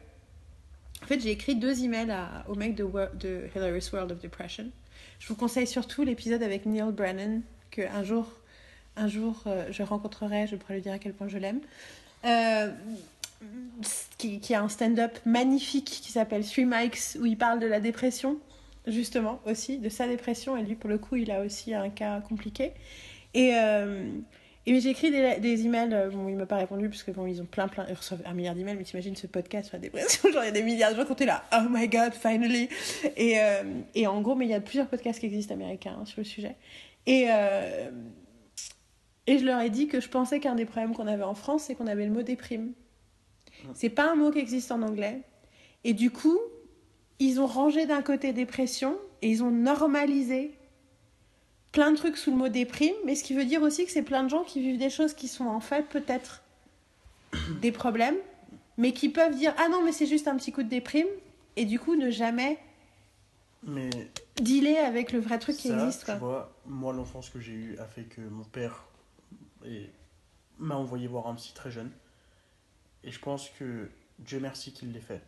En 1.03 1.07
fait, 1.07 1.21
j'ai 1.21 1.31
écrit 1.31 1.57
deux 1.57 1.83
emails 1.83 2.15
au 2.49 2.55
mec 2.55 2.75
de, 2.75 2.88
de 3.15 3.49
Hilarious 3.55 3.91
World 3.93 4.12
of 4.12 4.21
Depression. 4.21 4.71
Je 5.19 5.29
vous 5.29 5.35
conseille 5.35 5.67
surtout 5.67 6.05
l'épisode 6.05 6.43
avec 6.43 6.65
Neil 6.65 6.93
Brennan, 6.93 7.43
que 7.71 7.83
un 7.83 8.05
jour, 8.05 8.27
un 8.97 9.09
jour 9.09 9.43
euh, 9.47 9.67
je 9.71 9.83
rencontrerai, 9.83 10.47
je 10.47 10.57
pourrai 10.57 10.75
lui 10.75 10.83
dire 10.83 10.93
à 10.93 10.99
quel 10.99 11.12
point 11.12 11.29
je 11.29 11.38
l'aime. 11.38 11.61
Euh, 12.25 12.71
qui, 14.19 14.55
a 14.55 14.62
un 14.62 14.69
stand-up 14.69 15.19
magnifique 15.27 15.87
qui 15.87 16.12
s'appelle 16.12 16.45
Three 16.45 16.65
Mics, 16.65 17.17
où 17.19 17.27
il 17.27 17.37
parle 17.37 17.59
de 17.59 17.67
la 17.67 17.81
dépression, 17.81 18.38
justement, 18.87 19.41
aussi, 19.45 19.79
de 19.79 19.88
sa 19.88 20.07
dépression, 20.07 20.57
et 20.57 20.62
lui, 20.62 20.77
pour 20.77 20.88
le 20.88 20.99
coup, 20.99 21.17
il 21.17 21.33
a 21.33 21.41
aussi 21.41 21.75
un 21.75 21.91
cas 21.91 22.21
compliqué. 22.21 22.73
Et, 23.35 23.55
euh, 23.57 24.09
et 24.64 24.79
j'ai 24.79 24.90
écrit 24.90 25.11
des, 25.11 25.38
des 25.40 25.66
emails, 25.66 25.92
euh, 25.92 26.11
bon, 26.11 26.29
il 26.29 26.37
m'a 26.37 26.46
pas 26.46 26.57
répondu 26.57 26.88
parce 26.88 27.03
que 27.03 27.11
bon, 27.11 27.27
ils 27.27 27.42
ont 27.42 27.46
plein, 27.46 27.66
plein, 27.66 27.85
ils 27.88 27.94
reçoivent 27.94 28.22
un 28.25 28.33
milliard 28.33 28.55
d'emails, 28.55 28.77
mais 28.77 28.85
t'imagines 28.85 29.16
ce 29.16 29.27
podcast 29.27 29.68
sur 29.68 29.77
la 29.77 29.81
dépression, 29.81 30.31
genre 30.31 30.42
il 30.44 30.46
y 30.46 30.51
a 30.51 30.53
des 30.53 30.62
milliards 30.62 30.92
de 30.92 30.96
gens 30.96 31.05
qui 31.05 31.11
ont 31.11 31.14
été 31.14 31.27
là, 31.27 31.44
oh 31.53 31.68
my 31.68 31.88
god, 31.88 32.12
finally. 32.14 32.68
Et, 33.16 33.40
euh, 33.40 33.62
et 33.94 34.07
en 34.07 34.20
gros, 34.20 34.37
mais 34.37 34.46
il 34.46 34.51
y 34.51 34.55
a 34.55 34.61
plusieurs 34.61 34.87
podcasts 34.87 35.18
qui 35.18 35.27
existent 35.27 35.55
américains 35.55 35.96
hein, 36.01 36.05
sur 36.05 36.20
le 36.20 36.25
sujet. 36.25 36.57
Et, 37.07 37.27
euh, 37.31 37.90
et 39.27 39.38
je 39.38 39.44
leur 39.44 39.61
ai 39.61 39.70
dit 39.70 39.88
que 39.88 40.01
je 40.01 40.09
pensais 40.09 40.38
qu'un 40.38 40.55
des 40.55 40.64
problèmes 40.64 40.94
qu'on 40.94 41.09
avait 41.09 41.25
en 41.25 41.35
France, 41.35 41.64
c'est 41.64 41.75
qu'on 41.75 41.88
avait 41.88 42.07
le 42.07 42.12
mot 42.12 42.22
déprime. 42.22 42.72
C'est 43.75 43.90
pas 43.90 44.11
un 44.11 44.14
mot 44.16 44.31
qui 44.31 44.38
existe 44.38 44.72
en 44.72 44.83
anglais. 44.83 45.20
Et 45.85 45.94
du 45.94 46.11
coup, 46.11 46.38
ils 47.18 47.40
ont 47.40 47.46
rangé 47.46 47.87
d'un 47.87 48.03
côté 48.03 48.33
dépression 48.33 48.96
et 49.22 49.29
ils 49.29 49.42
ont 49.42 49.51
normalisé 49.51 50.53
plein 51.73 51.91
de 51.91 51.97
trucs 51.97 52.17
sous 52.17 52.31
le 52.31 52.37
mot 52.37 52.49
déprime, 52.49 52.95
mais 53.05 53.15
ce 53.15 53.25
qui 53.25 53.35
veut 53.35 53.45
dire 53.45 53.63
aussi 53.63 53.85
que 53.85 53.91
c'est 53.91 54.03
plein 54.03 54.23
de 54.23 54.29
gens 54.29 54.45
qui 54.45 54.61
vivent 54.61 54.79
des 54.79 54.91
choses 54.91 55.15
qui 55.15 55.27
sont 55.29 55.47
en 55.47 55.61
fait 55.61 55.89
peut-être 55.89 56.43
des 57.61 57.73
problèmes, 57.73 58.17
mais 58.77 58.93
qui 58.93 59.09
peuvent 59.09 59.35
dire 59.35 59.55
ah 59.59 59.69
non 59.69 59.83
mais 59.83 59.93
c'est 59.93 60.07
juste 60.07 60.29
un 60.29 60.37
petit 60.37 60.53
coup 60.53 60.63
de 60.63 60.69
déprime 60.69 61.07
et 61.57 61.65
du 61.65 61.79
coup 61.79 61.97
ne 61.97 62.11
jamais 62.11 62.59
Mais 63.63 63.89
dealer 64.37 64.77
avec 64.79 65.13
le 65.13 65.19
vrai 65.19 65.39
truc 65.39 65.57
qui 65.57 65.71
existe 65.71 66.01
tu 66.01 66.07
quoi. 66.07 66.15
vois, 66.17 66.53
moi, 66.67 66.93
l'enfance 66.93 67.31
que 67.31 67.41
j'ai 67.41 67.53
eue 67.53 67.79
a 67.79 67.87
fait 67.87 68.05
que 68.05 68.21
mon 68.21 68.45
père 68.45 68.85
m'a 70.59 70.77
envoyé 70.77 71.07
voir 71.07 71.27
un 71.27 71.35
psy 71.35 71.53
très 71.55 71.71
jeune. 71.71 71.91
Et 73.05 73.11
je 73.11 73.19
pense 73.19 73.49
que 73.59 73.91
Dieu 74.19 74.41
merci 74.41 74.73
qu'il 74.73 74.93
l'ait 74.93 75.01
fait. 75.01 75.23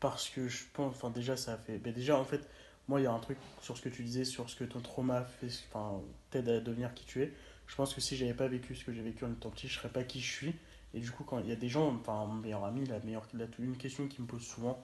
Parce 0.00 0.28
que 0.28 0.48
je 0.48 0.64
pense, 0.72 0.94
enfin 0.94 1.10
déjà 1.10 1.36
ça 1.36 1.54
a 1.54 1.56
fait, 1.56 1.78
ben 1.78 1.92
déjà 1.92 2.18
en 2.18 2.24
fait, 2.24 2.46
moi 2.88 3.00
il 3.00 3.04
y 3.04 3.06
a 3.06 3.12
un 3.12 3.18
truc 3.18 3.38
sur 3.62 3.76
ce 3.76 3.82
que 3.82 3.88
tu 3.88 4.02
disais, 4.02 4.24
sur 4.24 4.48
ce 4.50 4.56
que 4.56 4.64
ton 4.64 4.80
trauma 4.80 5.24
fait, 5.24 5.48
enfin 5.68 6.00
t'aide 6.30 6.48
à 6.48 6.60
devenir 6.60 6.92
qui 6.94 7.04
tu 7.04 7.22
es. 7.22 7.32
Je 7.66 7.74
pense 7.76 7.94
que 7.94 8.00
si 8.00 8.16
j'avais 8.16 8.34
pas 8.34 8.48
vécu 8.48 8.74
ce 8.74 8.84
que 8.84 8.92
j'ai 8.92 9.02
vécu 9.02 9.24
en 9.24 9.32
étant 9.32 9.50
petit, 9.50 9.68
je 9.68 9.78
serais 9.78 9.88
pas 9.88 10.04
qui 10.04 10.20
je 10.20 10.30
suis. 10.30 10.54
Et 10.92 11.00
du 11.00 11.10
coup, 11.10 11.24
quand 11.24 11.40
il 11.40 11.48
y 11.48 11.52
a 11.52 11.56
des 11.56 11.68
gens, 11.68 11.88
enfin 11.88 12.26
mon 12.26 12.34
meilleur 12.34 12.64
ami, 12.64 12.86
la 12.86 13.00
meilleure, 13.00 13.26
la, 13.34 13.46
une 13.58 13.76
question 13.76 14.06
qu'il 14.06 14.22
me 14.22 14.28
pose 14.28 14.42
souvent, 14.42 14.82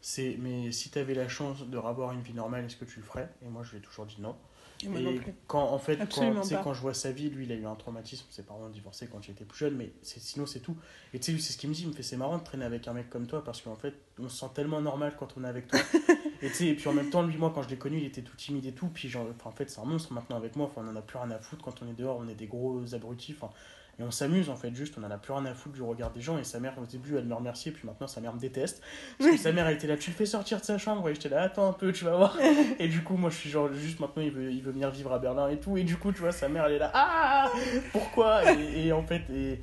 c'est 0.00 0.36
mais 0.38 0.70
si 0.70 0.90
tu 0.90 0.98
avais 0.98 1.14
la 1.14 1.28
chance 1.28 1.66
de 1.66 1.78
avoir 1.78 2.12
une 2.12 2.20
vie 2.20 2.34
normale, 2.34 2.64
est-ce 2.66 2.76
que 2.76 2.84
tu 2.84 3.00
le 3.00 3.06
ferais? 3.06 3.28
Et 3.42 3.48
moi 3.48 3.62
je 3.64 3.72
lui 3.72 3.78
ai 3.78 3.80
toujours 3.80 4.06
dit 4.06 4.20
non. 4.20 4.36
Et 4.84 4.88
moi 4.88 5.00
Et 5.00 5.02
non 5.02 5.16
plus. 5.16 5.34
quand 5.46 5.62
en 5.62 5.78
fait, 5.78 6.00
Absolument 6.00 6.42
quand 6.62 6.74
je 6.74 6.80
vois 6.80 6.94
sa 6.94 7.12
vie, 7.12 7.30
lui 7.30 7.44
il 7.44 7.52
a 7.52 7.54
eu 7.54 7.66
un 7.66 7.74
traumatisme, 7.74 8.26
ses 8.30 8.42
parents 8.42 8.64
ont 8.64 8.70
divorcé 8.70 9.08
quand 9.10 9.26
il 9.26 9.32
était 9.32 9.44
plus 9.44 9.58
jeune, 9.58 9.76
mais 9.76 9.92
sinon 10.02 10.46
c'est 10.46 10.60
tout. 10.60 10.76
Et 11.12 11.18
tu 11.18 11.32
sais, 11.32 11.42
c'est 11.42 11.52
ce 11.52 11.58
qu'il 11.58 11.68
me 11.68 11.74
dit, 11.74 11.82
il 11.82 11.88
me 11.88 11.92
fait 11.92 12.02
c'est 12.02 12.16
marrant 12.16 12.38
de 12.38 12.44
traîner 12.44 12.64
avec 12.64 12.86
un 12.88 12.92
mec 12.92 13.10
comme 13.10 13.26
toi 13.26 13.42
parce 13.42 13.60
qu'en 13.62 13.76
fait 13.76 13.94
on 14.18 14.28
se 14.28 14.38
sent 14.38 14.52
tellement 14.54 14.80
normal 14.80 15.14
quand 15.18 15.34
on 15.36 15.44
est 15.44 15.48
avec 15.48 15.68
toi. 15.68 15.80
et 16.42 16.48
tu 16.48 16.54
sais, 16.54 16.66
et 16.66 16.74
puis 16.74 16.88
en 16.88 16.94
même 16.94 17.10
temps, 17.10 17.22
lui, 17.22 17.36
moi 17.36 17.52
quand 17.54 17.62
je 17.62 17.68
l'ai 17.68 17.78
connu, 17.78 17.98
il 17.98 18.04
était 18.04 18.22
tout 18.22 18.36
timide 18.36 18.66
et 18.66 18.72
tout, 18.72 18.88
puis 18.88 19.08
genre, 19.08 19.26
enfin, 19.34 19.50
en 19.50 19.52
fait 19.52 19.70
c'est 19.70 19.80
un 19.80 19.84
monstre 19.84 20.12
maintenant 20.12 20.36
avec 20.36 20.56
moi, 20.56 20.66
enfin, 20.66 20.82
on 20.84 20.90
en 20.90 20.96
a 20.96 21.02
plus 21.02 21.18
rien 21.18 21.30
à 21.30 21.38
foutre 21.38 21.64
quand 21.64 21.82
on 21.82 21.88
est 21.88 21.94
dehors, 21.94 22.18
on 22.18 22.28
est 22.28 22.34
des 22.34 22.46
gros 22.46 22.94
abrutis, 22.94 23.34
enfin, 23.36 23.52
et 23.98 24.02
on 24.02 24.10
s'amuse 24.10 24.50
en 24.50 24.56
fait, 24.56 24.74
juste 24.74 24.94
on 24.98 25.04
en 25.04 25.10
a 25.10 25.18
plus 25.18 25.32
rien 25.32 25.44
à 25.46 25.54
foutre 25.54 25.74
du 25.74 25.82
regard 25.82 26.10
des 26.10 26.20
gens. 26.20 26.38
Et 26.38 26.44
sa 26.44 26.58
mère 26.58 26.76
au 26.78 26.86
début 26.86 27.16
elle 27.16 27.26
me 27.26 27.34
remerciait, 27.34 27.70
puis 27.70 27.86
maintenant 27.86 28.06
sa 28.08 28.20
mère 28.20 28.34
me 28.34 28.40
déteste. 28.40 28.82
Parce 29.18 29.30
que 29.30 29.36
sa 29.36 29.52
mère 29.52 29.68
elle 29.68 29.76
était 29.76 29.86
là, 29.86 29.96
tu 29.96 30.10
le 30.10 30.16
fais 30.16 30.26
sortir 30.26 30.60
de 30.60 30.64
sa 30.64 30.78
chambre, 30.78 31.08
et 31.08 31.14
j'étais 31.14 31.28
là, 31.28 31.42
attends 31.42 31.68
un 31.68 31.72
peu, 31.72 31.92
tu 31.92 32.04
vas 32.04 32.16
voir. 32.16 32.36
Et 32.78 32.88
du 32.88 33.02
coup, 33.02 33.16
moi 33.16 33.30
je 33.30 33.36
suis 33.36 33.50
genre, 33.50 33.72
juste 33.72 34.00
maintenant 34.00 34.22
il 34.22 34.30
veut, 34.30 34.50
il 34.52 34.62
veut 34.62 34.72
venir 34.72 34.90
vivre 34.90 35.12
à 35.12 35.18
Berlin 35.18 35.48
et 35.48 35.58
tout. 35.58 35.76
Et 35.76 35.84
du 35.84 35.96
coup, 35.96 36.12
tu 36.12 36.20
vois, 36.20 36.32
sa 36.32 36.48
mère 36.48 36.66
elle 36.66 36.74
est 36.74 36.78
là, 36.78 36.90
ah 36.94 37.50
Pourquoi? 37.92 38.52
Et, 38.52 38.86
et 38.86 38.92
en 38.92 39.02
fait, 39.02 39.22
et, 39.30 39.60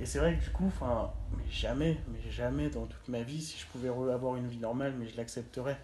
et 0.00 0.06
c'est 0.06 0.18
vrai 0.18 0.36
que 0.36 0.44
du 0.44 0.50
coup, 0.50 0.66
enfin, 0.66 1.12
mais 1.36 1.44
jamais, 1.50 1.98
mais 2.08 2.30
jamais 2.30 2.70
dans 2.70 2.86
toute 2.86 3.08
ma 3.08 3.22
vie, 3.22 3.40
si 3.40 3.58
je 3.58 3.66
pouvais 3.66 3.88
avoir 3.88 4.36
une 4.36 4.48
vie 4.48 4.58
normale, 4.58 4.94
mais 4.98 5.06
je 5.06 5.16
l'accepterais. 5.16 5.78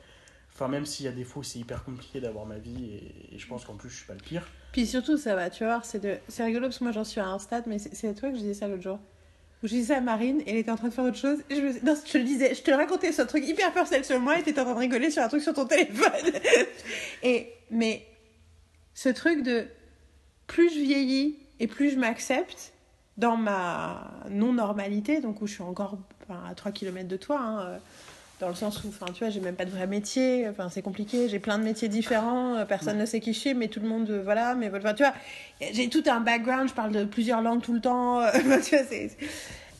Enfin, 0.52 0.68
même 0.68 0.86
s'il 0.86 1.06
y 1.06 1.08
a 1.08 1.12
des 1.12 1.26
où 1.34 1.42
c'est 1.42 1.58
hyper 1.58 1.84
compliqué 1.84 2.20
d'avoir 2.20 2.46
ma 2.46 2.58
vie, 2.58 2.92
et, 2.92 3.34
et 3.34 3.38
je 3.38 3.46
pense 3.46 3.64
qu'en 3.64 3.74
plus 3.74 3.90
je 3.90 3.96
suis 3.96 4.06
pas 4.06 4.14
le 4.14 4.20
pire. 4.20 4.46
Puis 4.74 4.88
surtout, 4.88 5.16
ça 5.16 5.36
va, 5.36 5.50
tu 5.50 5.62
vas 5.62 5.70
voir, 5.70 5.84
c'est 5.84 6.00
de... 6.00 6.16
rigolo 6.42 6.66
parce 6.66 6.78
que 6.78 6.84
moi 6.84 6.92
j'en 6.92 7.04
suis 7.04 7.20
à 7.20 7.28
un 7.28 7.38
stade, 7.38 7.62
mais 7.68 7.78
c'est 7.78 8.08
à 8.08 8.12
toi 8.12 8.30
que 8.30 8.34
je 8.34 8.40
disais 8.40 8.54
ça 8.54 8.66
l'autre 8.66 8.82
jour. 8.82 8.98
Où 9.62 9.68
je 9.68 9.74
disais 9.74 9.94
ça 9.94 9.98
à 9.98 10.00
Marine, 10.00 10.42
elle 10.48 10.56
était 10.56 10.72
en 10.72 10.76
train 10.76 10.88
de 10.88 10.92
faire 10.92 11.04
autre 11.04 11.16
chose. 11.16 11.38
Je 11.48 12.10
te 12.10 12.18
le 12.18 12.24
disais, 12.24 12.56
je 12.56 12.62
te 12.62 12.72
racontais 12.72 13.12
ce 13.12 13.22
truc 13.22 13.46
hyper 13.46 13.72
personnel 13.72 14.04
sur 14.04 14.18
moi, 14.18 14.36
et 14.36 14.42
t'étais 14.42 14.60
en 14.60 14.64
train 14.64 14.74
de 14.74 14.80
rigoler 14.80 15.12
sur 15.12 15.22
un 15.22 15.28
truc 15.28 15.42
sur 15.42 15.54
ton 15.54 15.64
téléphone. 15.64 16.10
et, 17.22 17.52
mais 17.70 18.04
ce 18.94 19.10
truc 19.10 19.44
de 19.44 19.68
plus 20.48 20.70
je 20.70 20.80
vieillis 20.80 21.38
et 21.60 21.68
plus 21.68 21.90
je 21.90 21.96
m'accepte 21.96 22.72
dans 23.16 23.36
ma 23.36 24.10
non-normalité, 24.28 25.20
donc 25.20 25.40
où 25.40 25.46
je 25.46 25.52
suis 25.52 25.62
encore 25.62 25.98
à 26.28 26.52
3 26.52 26.72
km 26.72 27.06
de 27.06 27.16
toi, 27.16 27.40
hein, 27.40 27.60
euh, 27.60 27.78
dans 28.40 28.48
le 28.48 28.54
sens 28.54 28.82
où, 28.84 28.88
enfin, 28.88 29.06
tu 29.12 29.20
vois, 29.20 29.30
j'ai 29.30 29.40
même 29.40 29.54
pas 29.54 29.64
de 29.64 29.70
vrai 29.70 29.86
métier, 29.86 30.48
enfin, 30.48 30.68
c'est 30.68 30.82
compliqué, 30.82 31.28
j'ai 31.28 31.38
plein 31.38 31.58
de 31.58 31.64
métiers 31.64 31.88
différents, 31.88 32.56
euh, 32.56 32.64
personne 32.64 32.98
ne 32.98 33.06
sait 33.06 33.20
qui 33.20 33.32
je 33.32 33.38
suis, 33.38 33.54
mais 33.54 33.68
tout 33.68 33.80
le 33.80 33.88
monde, 33.88 34.10
euh, 34.10 34.22
voilà, 34.22 34.54
mais 34.54 34.70
enfin, 34.74 34.94
tu 34.94 35.02
vois, 35.02 35.14
j'ai 35.72 35.88
tout 35.88 36.02
un 36.06 36.20
background, 36.20 36.68
je 36.68 36.74
parle 36.74 36.92
de 36.92 37.04
plusieurs 37.04 37.42
langues 37.42 37.62
tout 37.62 37.74
le 37.74 37.80
temps, 37.80 38.20
euh, 38.20 38.30
tu 38.38 38.48
vois, 38.48 38.60
c'est... 38.62 39.10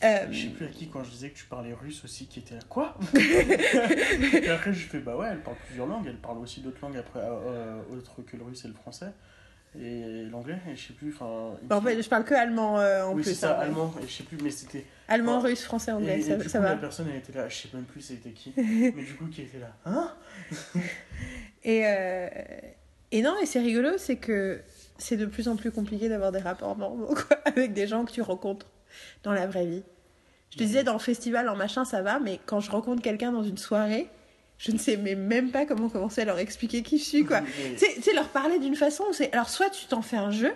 Euh, 0.03 0.27
Je 0.29 0.43
sais 0.43 0.47
plus 0.49 0.65
à 0.65 0.69
qui 0.69 0.87
quand 0.87 1.03
je 1.03 1.09
disais 1.09 1.29
que 1.29 1.37
tu 1.37 1.45
parlais 1.45 1.73
russe 1.73 2.03
aussi 2.03 2.27
qui 2.27 2.39
était 2.39 2.55
là. 2.55 2.61
Quoi 2.67 2.97
Et 3.15 4.49
après 4.49 4.73
je 4.73 4.87
fais 4.87 4.99
bah 4.99 5.15
ouais, 5.15 5.29
elle 5.31 5.39
parle 5.39 5.55
plusieurs 5.65 5.87
langues, 5.87 6.05
elle 6.07 6.17
parle 6.17 6.37
aussi 6.39 6.59
d'autres 6.59 6.79
langues 6.81 6.97
après 6.97 7.21
euh, 7.21 7.79
autres 7.91 8.21
que 8.21 8.35
le 8.35 8.43
russe 8.43 8.65
et 8.65 8.67
le 8.67 8.73
français 8.73 9.11
et 9.81 10.23
l'anglais 10.31 10.57
et 10.71 10.75
je 10.75 10.87
sais 10.87 10.93
plus 10.93 11.13
enfin 11.13 11.55
en 11.69 11.81
fait, 11.81 12.01
je 12.01 12.09
parle 12.09 12.23
que 12.23 12.33
allemand 12.33 12.79
euh, 12.79 13.03
en 13.03 13.13
oui, 13.13 13.21
plus. 13.23 13.31
c'est 13.31 13.35
ça, 13.41 13.57
hein, 13.57 13.61
allemand 13.63 13.93
et 14.01 14.07
je 14.07 14.11
sais 14.13 14.23
plus 14.23 14.37
mais 14.43 14.49
c'était 14.49 14.85
Allemand, 15.07 15.39
russe, 15.39 15.63
français, 15.63 15.91
anglais, 15.91 16.17
et 16.19 16.21
ça, 16.23 16.35
du 16.35 16.49
ça 16.49 16.57
coup, 16.57 16.63
va. 16.63 16.69
la 16.71 16.77
personne 16.77 17.07
elle 17.11 17.17
était 17.17 17.33
là, 17.33 17.47
je 17.47 17.55
sais 17.55 17.69
même 17.73 17.83
plus 17.83 18.01
c'était 18.01 18.31
qui 18.31 18.53
mais 18.57 18.91
du 19.03 19.13
coup 19.15 19.27
qui 19.27 19.43
était 19.43 19.59
là. 19.59 19.71
Hein? 19.85 20.11
Et, 21.63 21.81
euh, 21.85 22.27
et 23.11 23.21
non, 23.23 23.35
et 23.41 23.45
c'est 23.47 23.59
rigolo, 23.59 23.97
c'est 23.97 24.17
que 24.17 24.61
c'est 24.97 25.17
de 25.17 25.25
plus 25.25 25.47
en 25.47 25.55
plus 25.55 25.71
compliqué 25.71 26.09
d'avoir 26.09 26.31
des 26.31 26.39
rapports 26.39 26.77
normaux 26.77 27.07
quoi, 27.15 27.37
avec 27.45 27.73
des 27.73 27.87
gens 27.87 28.05
que 28.05 28.11
tu 28.11 28.21
rencontres 28.21 28.67
dans 29.23 29.31
la 29.33 29.47
vraie 29.47 29.65
vie. 29.65 29.83
Je 30.51 30.57
te 30.57 30.63
disais, 30.63 30.83
dans 30.83 30.93
le 30.93 30.99
festival, 30.99 31.49
en 31.49 31.55
machin, 31.55 31.83
ça 31.83 32.01
va, 32.01 32.19
mais 32.19 32.39
quand 32.45 32.59
je 32.61 32.71
rencontre 32.71 33.01
quelqu'un 33.01 33.31
dans 33.31 33.43
une 33.43 33.57
soirée, 33.57 34.07
je 34.57 34.71
ne 34.71 34.77
sais 34.77 34.97
mais 34.97 35.15
même 35.15 35.51
pas 35.51 35.65
comment 35.65 35.89
commencer 35.89 36.21
à 36.21 36.25
leur 36.25 36.39
expliquer 36.39 36.81
qui 36.81 36.97
je 36.97 37.03
suis, 37.03 37.25
quoi. 37.25 37.41
Tu 37.77 38.01
sais- 38.01 38.13
leur 38.13 38.29
parler 38.29 38.57
d'une 38.59 38.75
façon, 38.75 39.03
c'est... 39.11 39.31
Alors, 39.33 39.49
soit 39.49 39.69
tu 39.69 39.85
t'en 39.87 40.01
fais 40.01 40.17
un 40.17 40.31
jeu, 40.31 40.53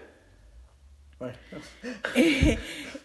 Ouais. 1.21 1.33
et, 2.15 2.57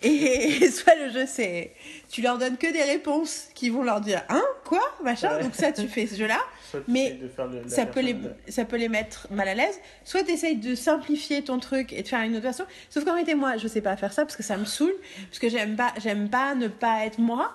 et 0.03 0.71
soit 0.71 0.95
le 0.95 1.11
jeu, 1.11 1.25
c'est... 1.27 1.73
Tu 2.09 2.23
leur 2.23 2.39
donnes 2.39 2.57
que 2.57 2.73
des 2.73 2.83
réponses 2.85 3.47
qui 3.57 3.71
vont 3.71 3.83
leur 3.83 4.01
dire 4.01 4.23
«Hein 4.29 4.43
Quoi 4.65 4.81
Machin?» 5.03 5.35
Ouais. 5.37 5.43
Donc 5.43 5.55
ça, 5.57 5.73
tu 5.73 5.89
fais 5.89 6.07
ce 6.07 6.15
jeu-là. 6.15 6.39
Mais 6.89 7.15
de 7.15 7.25
le- 7.25 7.69
ça 7.69 7.87
peut, 7.87 8.01
les, 8.01 8.15
personne- 8.15 8.37
ça 8.49 8.65
peut 8.65 8.77
les 8.77 8.89
mettre 8.89 9.27
mal 9.33 9.49
à 9.49 9.55
l'aise. 9.55 9.81
Soit 10.05 10.23
tu 10.23 10.31
essayes 10.31 10.57
de 10.57 10.77
simplifier 10.77 11.43
ton 11.43 11.59
truc 11.59 11.93
et 11.93 12.03
de 12.05 12.09
faire 12.09 12.21
une 12.21 12.35
autre 12.35 12.43
version. 12.45 12.67
Sauf 12.89 13.05
qu'en 13.05 13.13
réalité, 13.15 13.35
moi, 13.35 13.57
je 13.57 13.67
sais 13.67 13.81
pas 13.81 13.97
faire 13.97 14.13
ça 14.13 14.25
parce 14.25 14.37
que 14.37 14.43
ça 14.45 14.57
me 14.57 14.65
saoule. 14.65 14.95
Parce 15.29 15.41
que 15.41 15.49
j'aime 15.49 15.75
pas, 15.75 15.93
j'aime 16.01 16.29
pas 16.31 16.55
ne 16.55 16.69
pas 16.69 17.05
être 17.07 17.19
moi. 17.19 17.53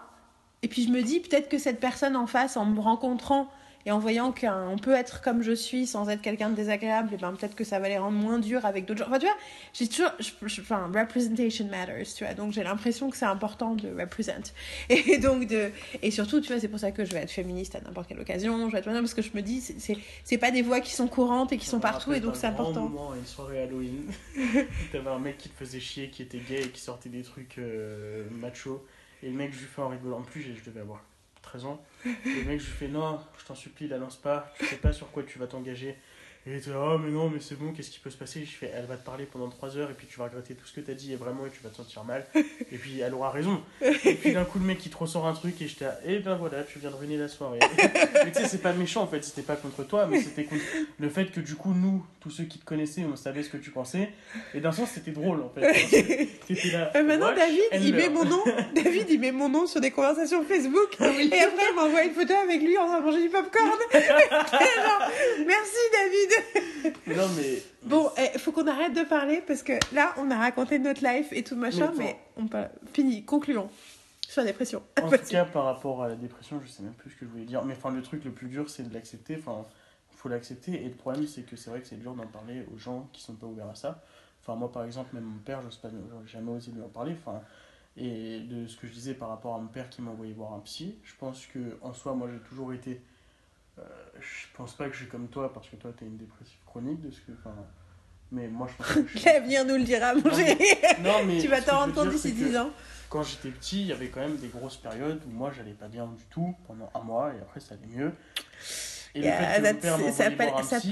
Et 0.63 0.67
puis 0.67 0.83
je 0.83 0.89
me 0.89 1.01
dis 1.01 1.19
peut-être 1.19 1.49
que 1.49 1.57
cette 1.57 1.79
personne 1.79 2.15
en 2.15 2.27
face, 2.27 2.57
en 2.57 2.65
me 2.65 2.79
rencontrant 2.79 3.47
et 3.85 3.91
en 3.91 3.97
voyant 3.99 4.33
qu'on 4.33 4.75
peut 4.77 4.91
être 4.93 5.21
comme 5.21 5.41
je 5.41 5.53
suis 5.53 5.87
sans 5.87 6.09
être 6.09 6.21
quelqu'un 6.21 6.49
de 6.49 6.55
désagréable, 6.55 7.13
et 7.13 7.17
ben 7.17 7.31
peut-être 7.31 7.55
que 7.55 7.63
ça 7.63 7.79
va 7.79 7.87
les 7.87 7.97
rendre 7.97 8.17
moins 8.17 8.37
durs 8.37 8.65
avec 8.65 8.83
d'autres 8.85 8.99
gens. 8.99 9.05
Enfin, 9.07 9.19
tu 9.19 9.25
vois, 9.25 9.37
j'ai 9.73 9.87
toujours. 9.87 10.11
je- 10.19 10.31
je- 10.47 10.61
Enfin, 10.61 10.91
representation 10.93 11.65
matters, 11.67 12.03
tu 12.13 12.25
vois. 12.25 12.33
Donc 12.33 12.51
j'ai 12.51 12.61
l'impression 12.63 13.09
que 13.09 13.15
c'est 13.15 13.23
important 13.25 13.75
de 13.75 13.87
represent. 13.97 14.51
Et 14.89 15.17
donc, 15.17 15.47
de. 15.47 15.71
Et 16.03 16.11
surtout, 16.11 16.41
tu 16.41 16.49
vois, 16.51 16.59
c'est 16.59 16.67
pour 16.67 16.77
ça 16.79 16.91
que 16.91 17.05
je 17.05 17.13
vais 17.13 17.19
être 17.21 17.31
féministe 17.31 17.75
à 17.75 17.79
n'importe 17.79 18.09
quelle 18.09 18.19
occasion. 18.19 18.67
Je 18.67 18.73
vais 18.73 18.79
être 18.79 18.85
parce 18.91 19.13
que 19.13 19.21
je 19.21 19.31
me 19.33 19.41
dis, 19.41 19.61
c'est- 19.61 20.37
pas 20.37 20.51
des 20.51 20.61
voix 20.61 20.81
qui 20.81 20.91
sont 20.93 21.07
courantes 21.07 21.53
et 21.53 21.57
qui 21.57 21.65
sont 21.65 21.79
partout, 21.79 22.11
et 22.11 22.19
donc 22.19 22.33
un 22.35 22.37
c'est 22.37 22.47
important. 22.47 22.81
moment 22.81 23.11
à 23.13 23.15
une 23.15 23.25
soirée 23.25 23.61
Halloween. 23.63 24.11
T'avais 24.91 25.09
un 25.09 25.19
mec 25.19 25.37
qui 25.37 25.47
te 25.47 25.57
faisait 25.57 25.79
chier, 25.79 26.09
qui 26.09 26.21
était 26.21 26.39
gay 26.39 26.63
et 26.63 26.69
qui 26.69 26.81
sortait 26.81 27.09
des 27.09 27.23
trucs 27.23 27.57
euh, 27.57 28.25
macho. 28.31 28.83
Et 29.23 29.29
le 29.29 29.35
mec, 29.35 29.53
je 29.53 29.59
lui 29.59 29.65
fais 29.67 29.81
en 29.81 29.89
rigolant. 29.89 30.19
En 30.19 30.23
plus, 30.23 30.41
je 30.41 30.63
devais 30.63 30.81
avoir 30.81 31.03
13 31.41 31.65
ans. 31.65 31.83
Et 32.05 32.09
le 32.25 32.45
mec, 32.45 32.59
je 32.59 32.65
lui 32.65 32.73
fais 32.73 32.87
Non, 32.87 33.19
je 33.37 33.45
t'en 33.45 33.55
supplie, 33.55 33.87
la 33.87 33.97
lance 33.97 34.17
pas. 34.17 34.53
Tu 34.57 34.65
sais 34.65 34.77
pas 34.77 34.93
sur 34.93 35.11
quoi 35.11 35.23
tu 35.23 35.39
vas 35.39 35.47
t'engager. 35.47 35.97
Et 36.49 36.53
il 36.53 36.57
était 36.57 36.71
là, 36.71 36.95
oh, 36.95 36.97
mais 36.97 37.11
non, 37.11 37.29
mais 37.29 37.39
c'est 37.39 37.53
bon, 37.53 37.73
qu'est-ce 37.73 37.91
qui 37.91 37.99
peut 37.99 38.09
se 38.09 38.17
passer? 38.17 38.43
Je 38.43 38.57
fais 38.57 38.71
Elle 38.75 38.87
va 38.87 38.97
te 38.97 39.05
parler 39.05 39.25
pendant 39.25 39.49
3 39.49 39.77
heures 39.77 39.91
et 39.91 39.93
puis 39.93 40.07
tu 40.07 40.17
vas 40.17 40.25
regretter 40.25 40.55
tout 40.55 40.65
ce 40.65 40.73
que 40.73 40.81
t'as 40.81 40.95
dit 40.95 41.13
et 41.13 41.15
vraiment, 41.15 41.45
et 41.45 41.51
tu 41.51 41.61
vas 41.61 41.69
te 41.69 41.75
sentir 41.75 42.03
mal. 42.03 42.25
Et 42.71 42.77
puis 42.77 42.99
elle 42.99 43.13
aura 43.13 43.31
raison. 43.31 43.61
Et 43.81 44.13
puis 44.13 44.33
d'un 44.33 44.45
coup, 44.45 44.59
le 44.59 44.65
mec, 44.65 44.83
il 44.85 44.91
te 44.91 44.97
ressort 44.97 45.27
un 45.27 45.33
truc 45.33 45.59
et 45.61 45.67
j'étais 45.67 45.85
là, 45.85 45.97
et 46.05 46.19
ben 46.19 46.35
voilà, 46.35 46.63
tu 46.63 46.77
viens 46.77 46.91
de 46.91 46.95
ruiner 46.95 47.17
la 47.17 47.27
soirée. 47.27 47.59
mais 47.77 48.31
tu 48.31 48.41
sais, 48.41 48.47
c'est 48.47 48.61
pas 48.61 48.73
méchant 48.73 49.01
en 49.01 49.07
fait, 49.07 49.23
c'était 49.23 49.41
pas 49.41 49.55
contre 49.55 49.83
toi, 49.83 50.05
mais 50.05 50.21
c'était 50.21 50.43
contre 50.43 50.61
le 50.99 51.09
fait 51.09 51.25
que 51.31 51.39
du 51.39 51.55
coup, 51.55 51.73
nous, 51.73 52.05
tous 52.19 52.29
ceux 52.29 52.43
qui 52.43 52.59
te 52.59 52.65
connaissaient, 52.65 53.05
on 53.11 53.15
savait 53.15 53.41
ce 53.41 53.49
que 53.49 53.57
tu 53.57 53.71
pensais. 53.71 54.09
Et 54.53 54.59
d'un 54.59 54.71
sens, 54.71 54.89
c'était 54.93 55.11
drôle 55.11 55.41
en 55.41 55.49
fait. 55.49 55.61
T'étais 56.47 56.69
là. 56.69 56.91
Euh, 56.95 57.03
maintenant, 57.03 57.33
David, 57.33 57.83
il 57.83 57.95
met 57.95 58.09
mon 58.09 58.25
nom. 58.25 58.43
David, 58.75 59.07
il 59.09 59.19
met 59.19 59.31
mon 59.31 59.49
nom 59.49 59.65
sur 59.65 59.81
des 59.81 59.91
conversations 59.91 60.43
Facebook. 60.43 60.95
Et 60.99 61.41
après, 61.41 61.65
il 61.71 61.75
m'envoie 61.75 62.03
une 62.03 62.13
photo 62.13 62.33
avec 62.35 62.61
lui 62.61 62.77
en 62.77 62.87
train 62.87 62.99
de 62.99 63.05
manger 63.05 63.21
du 63.23 63.29
popcorn. 63.29 63.79
Genre, 63.91 65.11
merci, 65.45 65.79
David. 65.91 66.38
Non, 67.07 67.27
mais. 67.35 67.61
Bon, 67.83 68.09
il 68.33 68.39
faut 68.39 68.51
qu'on 68.51 68.67
arrête 68.67 68.93
de 68.93 69.03
parler 69.03 69.41
parce 69.45 69.63
que 69.63 69.73
là, 69.93 70.13
on 70.17 70.29
a 70.31 70.37
raconté 70.37 70.79
notre 70.79 71.03
life 71.03 71.27
et 71.31 71.43
tout 71.43 71.55
machin, 71.55 71.91
Mais 71.97 72.03
mais, 72.03 72.19
on 72.37 72.47
parle. 72.47 72.69
Fini, 72.93 73.23
concluons. 73.25 73.69
Sur 74.27 74.41
la 74.41 74.47
dépression. 74.47 74.83
En 75.01 75.09
tout 75.09 75.17
cas, 75.17 75.45
par 75.45 75.65
rapport 75.65 76.03
à 76.03 76.07
la 76.07 76.15
dépression, 76.15 76.61
je 76.63 76.67
sais 76.67 76.83
même 76.83 76.93
plus 76.93 77.09
ce 77.09 77.15
que 77.15 77.25
je 77.25 77.31
voulais 77.31 77.45
dire. 77.45 77.63
Mais 77.65 77.73
enfin, 77.73 77.89
le 77.89 78.01
truc 78.03 78.23
le 78.23 78.31
plus 78.31 78.47
dur, 78.47 78.69
c'est 78.69 78.87
de 78.87 78.93
l'accepter. 78.93 79.37
Enfin, 79.39 79.65
faut 80.11 80.29
l'accepter. 80.29 80.73
Et 80.73 80.87
le 80.87 80.95
problème, 80.95 81.25
c'est 81.25 81.41
que 81.41 81.55
c'est 81.55 81.69
vrai 81.69 81.81
que 81.81 81.87
c'est 81.87 81.99
dur 81.99 82.13
d'en 82.13 82.27
parler 82.27 82.65
aux 82.73 82.77
gens 82.77 83.09
qui 83.11 83.23
sont 83.23 83.33
pas 83.33 83.47
ouverts 83.47 83.69
à 83.69 83.75
ça. 83.75 84.03
Enfin, 84.41 84.55
moi, 84.55 84.71
par 84.71 84.83
exemple, 84.83 85.15
même 85.15 85.23
mon 85.23 85.39
père, 85.39 85.61
pas, 85.81 85.89
j'aurais 85.89 86.27
jamais 86.27 86.51
osé 86.51 86.71
lui 86.71 86.81
en 86.81 86.89
parler. 86.89 87.15
Enfin, 87.19 87.41
et 87.97 88.41
de 88.41 88.67
ce 88.67 88.77
que 88.77 88.87
je 88.87 88.93
disais 88.93 89.13
par 89.13 89.29
rapport 89.29 89.55
à 89.55 89.59
mon 89.59 89.67
père 89.67 89.89
qui 89.89 90.01
m'a 90.01 90.11
envoyé 90.11 90.33
voir 90.33 90.53
un 90.53 90.59
psy, 90.59 90.95
je 91.03 91.13
pense 91.19 91.45
que 91.47 91.77
en 91.81 91.93
soi, 91.93 92.13
moi, 92.13 92.29
j'ai 92.31 92.39
toujours 92.47 92.73
été. 92.73 93.01
Euh, 93.79 94.19
je 94.19 94.45
pense 94.55 94.75
pas 94.75 94.87
que 94.87 94.93
je 94.93 94.99
suis 94.99 95.07
comme 95.07 95.27
toi, 95.27 95.53
parce 95.53 95.67
que 95.69 95.75
toi, 95.75 95.91
t'as 95.97 96.05
une 96.05 96.17
dépression 96.17 96.57
chronique, 96.65 97.01
de 97.01 97.11
ce 97.11 97.19
que. 97.21 97.31
Enfin, 97.39 97.55
mais 98.31 98.47
moi, 98.47 98.67
je 98.71 98.75
pense 98.83 98.93
que 98.93 99.19
je. 99.19 99.25
L'avenir 99.25 99.65
nous 99.65 99.75
le 99.75 99.83
dira, 99.83 100.13
mon 100.13 100.21
Non, 100.21 100.31
mais- 100.37 100.45
chéri. 100.57 100.65
Non, 101.03 101.23
mais 101.25 101.37
Tu 101.41 101.47
vas 101.47 101.61
t'en 101.61 101.79
rendre 101.79 101.93
compte 101.95 102.09
d'ici 102.09 102.29
c'est 102.29 102.43
que 102.43 102.49
10 102.49 102.57
ans. 102.57 102.71
quand 103.09 103.23
j'étais 103.23 103.49
petit, 103.49 103.81
il 103.81 103.87
y 103.87 103.91
avait 103.93 104.09
quand 104.09 104.19
même 104.21 104.37
des 104.37 104.47
grosses 104.49 104.77
périodes 104.77 105.21
où 105.27 105.31
moi 105.31 105.51
j'allais 105.55 105.73
pas 105.73 105.87
bien 105.87 106.05
du 106.07 106.23
tout 106.29 106.55
pendant 106.67 106.89
un 106.93 106.99
mois 107.01 107.33
et 107.33 107.39
après 107.41 107.59
ça 107.59 107.75
allait 107.75 107.87
mieux. 107.95 108.11
Et 109.15 109.19
le 109.21 109.25
Yeah, 109.25 109.37
fait 109.39 109.61
que 109.77 109.81
père 109.81 109.91
ça 109.97 109.97
m'envoyait 109.97 110.21
a 110.25 110.31
pas- 110.37 110.43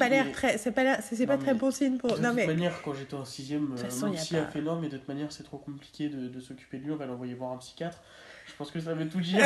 a 0.06 0.10
l'air 0.10 0.26
mais 0.26 0.32
très. 0.32 0.58
C'est 0.58 0.71
pas, 0.71 0.82
l'air- 0.84 1.04
c'est- 1.04 1.28
pas 1.28 1.38
très 1.38 1.54
bon 1.54 1.69
signe 1.69 1.97
pour. 2.00 2.10
De 2.15 2.19
Non, 2.19 2.30
toute 2.30 2.36
mais. 2.38 2.47
manière, 2.47 2.82
quand 2.82 2.95
j'étais 2.95 3.13
en 3.13 3.23
sixième, 3.26 3.76
euh, 3.78 3.89
mon 4.02 4.08
a 4.13 4.15
psy 4.15 4.34
pas- 4.34 4.41
a 4.41 4.45
fait 4.47 4.62
non, 4.62 4.80
mais 4.82 4.89
de 4.89 4.97
toute 4.97 5.08
manière 5.08 5.32
c'est 5.32 5.43
trop 5.43 5.60
compliqué 5.60 6.10
de, 6.10 6.28
de 6.28 6.39
s'occuper 6.39 6.80
de 6.80 6.86
lui, 6.86 6.91
on 6.91 6.95
va 6.95 7.06
l'envoyer 7.06 7.36
voir 7.36 7.52
un 7.52 7.58
psychiatre. 7.58 8.00
Je 8.58 8.63
pense 8.63 8.72
que 8.72 8.80
ça 8.80 8.96
veut 8.96 9.08
tout 9.08 9.22
dire. 9.22 9.46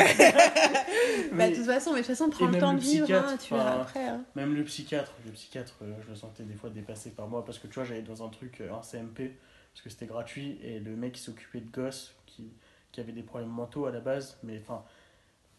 Bah, 1.32 1.48
de 1.48 1.54
toute 1.54 1.64
façon, 1.66 1.90
mais 1.92 1.98
de 2.00 2.06
toute 2.06 2.14
façon, 2.16 2.30
prends 2.30 2.46
le 2.46 2.58
temps 2.58 2.72
le 2.72 2.78
de 2.78 2.82
vivre, 2.82 3.10
hein, 3.12 3.36
tu 3.42 3.52
verras 3.54 3.82
après. 3.82 4.06
hein. 4.06 4.22
même 4.34 4.54
le 4.54 4.64
psychiatre, 4.64 5.12
le 5.26 5.32
psychiatre, 5.32 5.74
euh, 5.82 5.92
je 6.04 6.10
le 6.10 6.14
sentais 6.16 6.42
des 6.42 6.54
fois 6.54 6.70
dépassé 6.70 7.10
par 7.10 7.26
moi 7.28 7.44
parce 7.44 7.58
que 7.58 7.66
tu 7.66 7.74
vois, 7.74 7.84
j'allais 7.84 8.02
dans 8.02 8.24
un 8.24 8.28
truc, 8.28 8.60
euh, 8.60 8.72
un 8.72 8.82
CMP, 8.82 9.36
parce 9.72 9.82
que 9.82 9.90
c'était 9.90 10.06
gratuit, 10.06 10.58
et 10.62 10.78
le 10.78 10.94
mec 10.96 11.18
il 11.18 11.20
s'occupait 11.20 11.60
de 11.60 11.70
gosses 11.70 12.14
qui, 12.26 12.50
qui 12.92 13.00
avaient 13.00 13.12
des 13.12 13.22
problèmes 13.22 13.50
mentaux 13.50 13.86
à 13.86 13.90
la 13.90 14.00
base, 14.00 14.38
mais 14.42 14.60
enfin, 14.62 14.82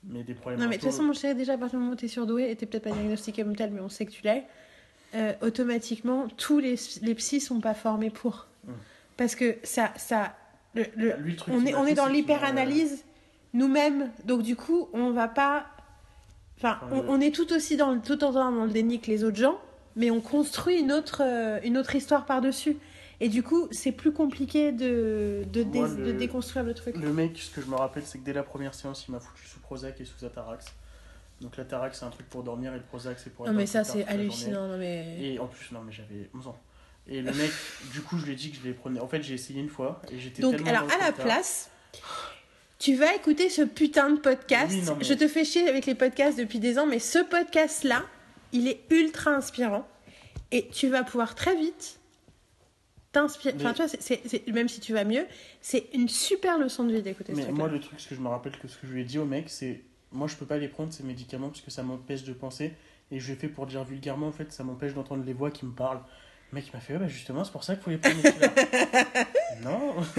mais 0.04 0.24
des 0.24 0.34
problèmes 0.34 0.60
Non, 0.60 0.68
mais 0.68 0.78
de 0.78 0.82
toute 0.82 0.92
façon, 0.92 1.04
mon 1.04 1.14
chéri, 1.14 1.36
déjà, 1.36 1.54
à 1.54 1.58
partir 1.58 1.78
du 1.80 1.84
moment 1.84 1.94
où 1.94 1.98
t'es 1.98 2.08
surdoué, 2.08 2.50
et 2.52 2.56
t'es 2.56 2.66
peut-être 2.66 2.84
pas 2.84 2.92
diagnostiqué 2.96 3.44
comme 3.44 3.56
tel, 3.56 3.72
mais 3.72 3.82
on 3.82 3.90
sait 3.90 4.06
que 4.06 4.12
tu 4.12 4.24
l'es, 4.24 4.44
euh, 5.16 5.34
automatiquement, 5.42 6.28
tous 6.38 6.60
les, 6.60 6.76
les 7.02 7.16
psys 7.16 7.40
sont 7.42 7.60
pas 7.62 7.74
formés 7.76 8.10
pour. 8.10 8.48
Mm. 8.66 8.72
Parce 9.18 9.36
que 9.36 9.58
ça. 9.64 9.92
ça 9.98 10.36
le, 10.76 10.86
le- 10.96 11.16
Lui, 11.18 11.32
le 11.32 11.38
truc 11.38 11.54
on 11.54 11.66
est, 11.66 11.76
on 11.76 11.86
est 11.86 11.94
dans 11.94 12.08
l'hyper-analyse 12.08 13.04
nous-mêmes, 13.54 14.12
donc 14.26 14.42
du 14.42 14.56
coup, 14.56 14.90
on 14.94 15.12
va 15.12 15.28
pas. 15.28 15.66
Enfin, 16.58 16.80
on, 16.92 17.20
est 17.20 17.34
tout 17.34 17.52
aussi 17.54 17.78
dans 17.78 17.92
le, 17.92 18.00
tout 18.00 18.24
autant 18.24 18.52
dans 18.52 18.66
le 18.66 18.72
déni 18.72 19.00
que 19.00 19.08
les 19.08 19.24
autres 19.24 19.38
gens, 19.38 19.60
mais 19.96 20.12
on 20.12 20.22
construit 20.22 20.80
une 20.80 20.92
autre, 20.92 21.22
euh, 21.24 21.60
une 21.64 21.78
autre 21.78 21.96
histoire 21.96 22.26
par-dessus. 22.26 22.78
Et 23.20 23.30
du 23.30 23.44
coup, 23.44 23.68
c'est 23.72 23.92
plus 23.92 24.12
compliqué 24.12 24.72
de, 24.72 25.44
de, 25.52 25.64
dé- 25.64 26.14
déconstruire 26.14 26.66
le 26.66 26.74
truc. 26.74 26.96
Le 26.98 27.14
mec, 27.14 27.38
ce 27.38 27.52
que 27.52 27.62
je 27.62 27.68
me 27.68 27.76
rappelle, 27.76 28.04
c'est 28.06 28.18
que 28.18 28.24
dès 28.24 28.34
la 28.34 28.44
première 28.44 28.74
séance, 28.74 29.06
il 29.08 29.12
m'a 29.12 29.20
foutu 29.20 29.46
sous 29.48 29.60
Prozac 29.60 30.00
et 30.02 30.06
sous 30.06 30.26
Atarax. 30.26 30.66
Donc 31.42 31.58
l'Atarax, 31.58 32.00
c'est 32.00 32.06
un 32.06 32.10
truc 32.10 32.30
pour 32.30 32.44
dormir 32.44 32.74
et 32.74 32.78
le 32.78 32.84
Prozac, 32.84 33.18
c'est 33.20 33.30
pour 33.34 33.46
Non, 33.46 33.52
être 33.52 33.58
mais 33.58 33.66
ça, 33.66 33.84
c'est 33.84 34.06
hallucinant. 34.06 34.68
Non, 34.68 34.78
mais... 34.78 35.18
Et 35.22 35.40
en 35.40 35.48
plus, 35.48 35.72
non, 35.72 35.82
mais 35.86 35.92
j'avais 35.92 36.30
11 36.34 36.48
ans. 36.48 36.58
Et 37.08 37.22
le 37.22 37.34
mec, 37.34 37.52
du 37.92 38.02
coup, 38.02 38.18
je 38.18 38.26
lui 38.26 38.34
ai 38.34 38.36
dit 38.36 38.52
que 38.52 38.58
je 38.58 38.64
les 38.64 38.74
prenais. 38.74 39.00
En 39.00 39.08
fait, 39.08 39.22
j'ai 39.22 39.34
essayé 39.34 39.60
une 39.60 39.70
fois 39.70 40.02
et 40.10 40.20
j'étais 40.20 40.42
Donc, 40.42 40.56
tellement 40.56 40.70
alors, 40.70 40.92
à 40.92 40.98
la 40.98 41.12
place, 41.12 41.70
tu 42.84 42.96
vas 42.96 43.16
écouter 43.16 43.48
ce 43.50 43.62
putain 43.62 44.10
de 44.10 44.20
podcast. 44.20 44.74
Oui, 44.74 44.82
non, 44.82 44.98
mais- 44.98 45.06
Je 45.06 45.14
te 45.14 45.30
fais 45.30 45.46
chier 45.46 45.70
avec 45.70 45.86
les 45.86 45.96
podcasts 45.96 46.38
depuis 46.38 46.60
des 46.60 46.78
ans, 46.78 46.86
mais 46.86 47.00
ce 47.00 47.20
podcast-là, 47.20 48.04
il 48.52 48.68
est 48.68 48.82
ultra 48.90 49.32
inspirant. 49.32 49.88
Et 50.52 50.68
tu 50.68 50.90
vas 50.90 51.04
pouvoir 51.04 51.34
très 51.34 51.56
vite 51.56 52.02
t'inspirer. 53.14 53.56
Enfin, 53.56 53.74
tu 53.74 53.84
vois, 53.84 54.54
même 54.54 54.68
si 54.68 54.82
tu 54.82 54.92
vas 54.92 55.06
mieux, 55.06 55.26
c'est 55.62 55.88
une 55.94 56.10
super 56.10 56.58
leçon 56.58 56.84
de 56.84 56.94
vie 56.94 57.02
d'écouter 57.02 57.34
ce 57.34 57.40
Mais 57.40 57.52
moi, 57.54 57.70
le 57.70 57.80
truc, 57.80 57.98
ce 58.02 58.10
que 58.10 58.16
je 58.16 58.20
me 58.20 58.28
rappelle 58.28 58.58
que 58.60 58.68
ce 58.68 58.78
que 58.78 58.86
je 58.86 58.92
lui 58.92 59.02
ai 59.02 59.06
dit 59.06 59.18
au 59.18 59.26
mec, 59.26 59.46
c'est 59.48 59.82
moi, 60.12 60.28
je 60.28 60.36
peux 60.36 60.46
pas 60.46 60.58
les 60.58 60.68
prendre 60.68 60.92
ces 60.92 61.04
médicaments 61.04 61.48
parce 61.48 61.62
que 61.62 61.72
ça 61.72 61.84
m'empêche 61.84 62.24
de 62.24 62.34
penser. 62.34 62.74
Et 63.12 63.20
je 63.22 63.34
fait 63.34 63.48
pour 63.48 63.66
dire 63.66 63.86
vulgairement, 63.86 64.28
en 64.28 64.32
fait, 64.34 64.52
ça 64.52 64.66
m'empêche 64.66 64.94
d'entendre 64.94 65.24
les 65.24 65.34
voix 65.34 65.52
qui 65.52 65.66
me 65.66 65.72
parlent. 65.72 66.02
Le 66.54 66.60
mec 66.62 66.72
m'a 66.72 66.80
fait, 66.80 66.94
ouais, 66.94 67.00
bah 67.00 67.08
justement, 67.08 67.44
c'est 67.44 67.52
pour 67.52 67.64
ça 67.64 67.74
qu'il 67.76 67.84
faut 67.84 67.90
les 67.90 67.98
prendre. 67.98 68.16
non 69.64 69.96
Enfin, 69.98 70.14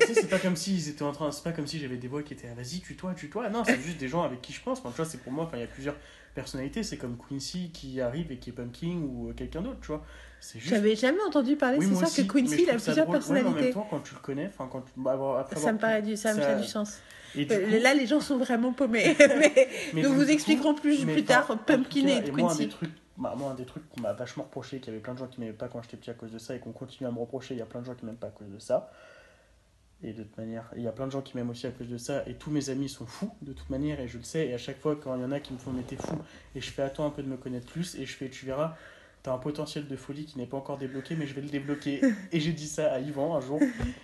Tu 0.00 0.06
sais, 0.06 0.14
c'est 0.22 0.30
pas 0.30 0.38
comme 0.38 0.56
si 0.56 0.74
ils 0.74 0.88
étaient 0.88 1.02
en 1.02 1.12
train, 1.12 1.30
c'est 1.30 1.42
pas 1.44 1.52
comme 1.52 1.66
si 1.66 1.78
j'avais 1.78 1.96
des 1.98 2.08
voix 2.08 2.22
qui 2.22 2.32
étaient, 2.32 2.48
ah, 2.50 2.54
vas-y, 2.54 2.80
tue-toi, 2.80 3.12
tue-toi. 3.14 3.50
Non, 3.50 3.62
c'est 3.64 3.78
juste 3.80 3.98
des 3.98 4.08
gens 4.08 4.22
avec 4.22 4.40
qui 4.40 4.54
je 4.54 4.62
pense. 4.62 4.78
Enfin, 4.78 4.88
tu 4.90 4.96
vois, 4.96 5.04
c'est 5.04 5.18
pour 5.20 5.32
moi, 5.32 5.44
enfin, 5.44 5.58
il 5.58 5.60
y 5.60 5.64
a 5.64 5.66
plusieurs 5.66 5.96
personnalités. 6.34 6.82
C'est 6.82 6.96
comme 6.96 7.16
Quincy 7.28 7.70
qui 7.74 8.00
arrive 8.00 8.32
et 8.32 8.36
qui 8.38 8.50
est 8.50 8.52
Pumpkin 8.54 9.02
ou 9.06 9.28
euh, 9.28 9.32
quelqu'un 9.34 9.60
d'autre, 9.60 9.78
tu 9.82 9.88
vois. 9.88 10.02
C'est 10.40 10.58
juste. 10.60 10.70
J'avais 10.74 10.96
jamais 10.96 11.20
entendu 11.28 11.56
parler, 11.56 11.76
Oui, 11.78 11.88
c'est 11.94 12.04
aussi, 12.04 12.26
que 12.26 12.32
Quincy, 12.32 12.62
il 12.62 12.70
a 12.70 12.74
plusieurs 12.76 13.06
drôle. 13.06 13.16
Ouais, 13.16 13.22
mais 13.28 13.40
en 13.40 13.44
même 13.44 13.44
personnalités. 13.54 13.72
temps, 13.74 13.86
quand 13.90 14.00
tu 14.00 14.14
le 14.14 14.20
connais, 14.20 14.46
enfin, 14.46 14.68
quand 14.72 14.80
tu. 14.80 14.92
bah, 14.96 15.18
après 15.40 15.56
ça 15.60 15.72
me 15.74 15.78
paraît 15.78 16.00
du, 16.02 16.16
ça, 16.16 16.32
me 16.34 16.40
ça- 16.40 16.54
fait 16.56 16.62
du 16.62 16.66
sens. 16.66 17.00
Et 17.34 17.44
du 17.44 17.52
Euh, 17.52 17.66
coup- 17.76 17.82
Là, 17.82 17.92
les 17.92 18.06
gens 18.06 18.20
sont 18.20 18.38
vraiment 18.38 18.72
paumés. 18.72 19.14
mais 19.18 19.68
Mais 19.92 20.02
nous 20.02 20.14
vous 20.14 20.24
coup, 20.24 20.30
expliquerons 20.30 20.74
plus, 20.74 21.04
plus 21.04 21.24
tard 21.24 21.46
Pumpkin 21.66 22.06
et 22.06 22.30
moi, 22.30 22.44
un 22.44 22.48
Quincy. 22.48 22.58
des 22.64 22.68
trucs, 22.70 22.90
moi, 23.16 23.50
un 23.50 23.54
des 23.54 23.64
trucs 23.64 23.88
qu'on 23.88 24.00
m'a 24.00 24.12
vachement 24.12 24.44
reproché, 24.44 24.78
qu'il 24.78 24.88
y 24.88 24.90
avait 24.90 25.00
plein 25.00 25.14
de 25.14 25.18
gens 25.18 25.26
qui 25.26 25.40
m'aimaient 25.40 25.52
pas 25.52 25.68
quand 25.68 25.82
j'étais 25.82 25.96
petit 25.96 26.10
à 26.10 26.14
cause 26.14 26.32
de 26.32 26.38
ça, 26.38 26.54
et 26.54 26.58
qu'on 26.58 26.72
continue 26.72 27.08
à 27.08 27.12
me 27.12 27.18
reprocher, 27.18 27.54
il 27.54 27.58
y 27.58 27.62
a 27.62 27.66
plein 27.66 27.80
de 27.80 27.86
gens 27.86 27.94
qui 27.94 28.04
m'aiment 28.04 28.16
pas 28.16 28.28
à 28.28 28.30
cause 28.30 28.48
de 28.48 28.58
ça. 28.58 28.90
Et 30.02 30.12
de 30.12 30.22
toute 30.22 30.36
manière, 30.36 30.70
il 30.76 30.82
y 30.82 30.88
a 30.88 30.92
plein 30.92 31.06
de 31.06 31.12
gens 31.12 31.22
qui 31.22 31.36
m'aiment 31.36 31.48
aussi 31.48 31.66
à 31.66 31.70
cause 31.70 31.88
de 31.88 31.96
ça. 31.96 32.22
Et 32.26 32.34
tous 32.34 32.50
mes 32.50 32.68
amis 32.68 32.88
sont 32.88 33.06
fous, 33.06 33.32
de 33.40 33.52
toute 33.52 33.70
manière, 33.70 33.98
et 34.00 34.08
je 34.08 34.18
le 34.18 34.24
sais. 34.24 34.46
Et 34.48 34.54
à 34.54 34.58
chaque 34.58 34.78
fois, 34.78 34.96
quand 34.96 35.14
il 35.16 35.22
y 35.22 35.24
en 35.24 35.32
a 35.32 35.40
qui 35.40 35.54
me 35.54 35.58
font, 35.58 35.72
mais 35.72 35.82
t'es 35.82 35.96
fou, 35.96 36.16
et 36.54 36.60
je 36.60 36.70
fais, 36.70 36.82
attends 36.82 37.06
un 37.06 37.10
peu 37.10 37.22
de 37.22 37.28
me 37.28 37.36
connaître 37.36 37.66
plus, 37.66 37.94
et 37.94 38.04
je 38.04 38.14
fais, 38.14 38.28
tu 38.28 38.44
verras, 38.44 38.76
t'as 39.22 39.32
un 39.32 39.38
potentiel 39.38 39.88
de 39.88 39.96
folie 39.96 40.26
qui 40.26 40.38
n'est 40.38 40.46
pas 40.46 40.58
encore 40.58 40.76
débloqué, 40.76 41.16
mais 41.16 41.26
je 41.26 41.34
vais 41.34 41.40
le 41.40 41.48
débloquer. 41.48 42.02
et 42.32 42.40
j'ai 42.40 42.52
dit 42.52 42.68
ça 42.68 42.92
à 42.92 43.00
Yvan 43.00 43.34
un 43.34 43.40
jour. 43.40 43.58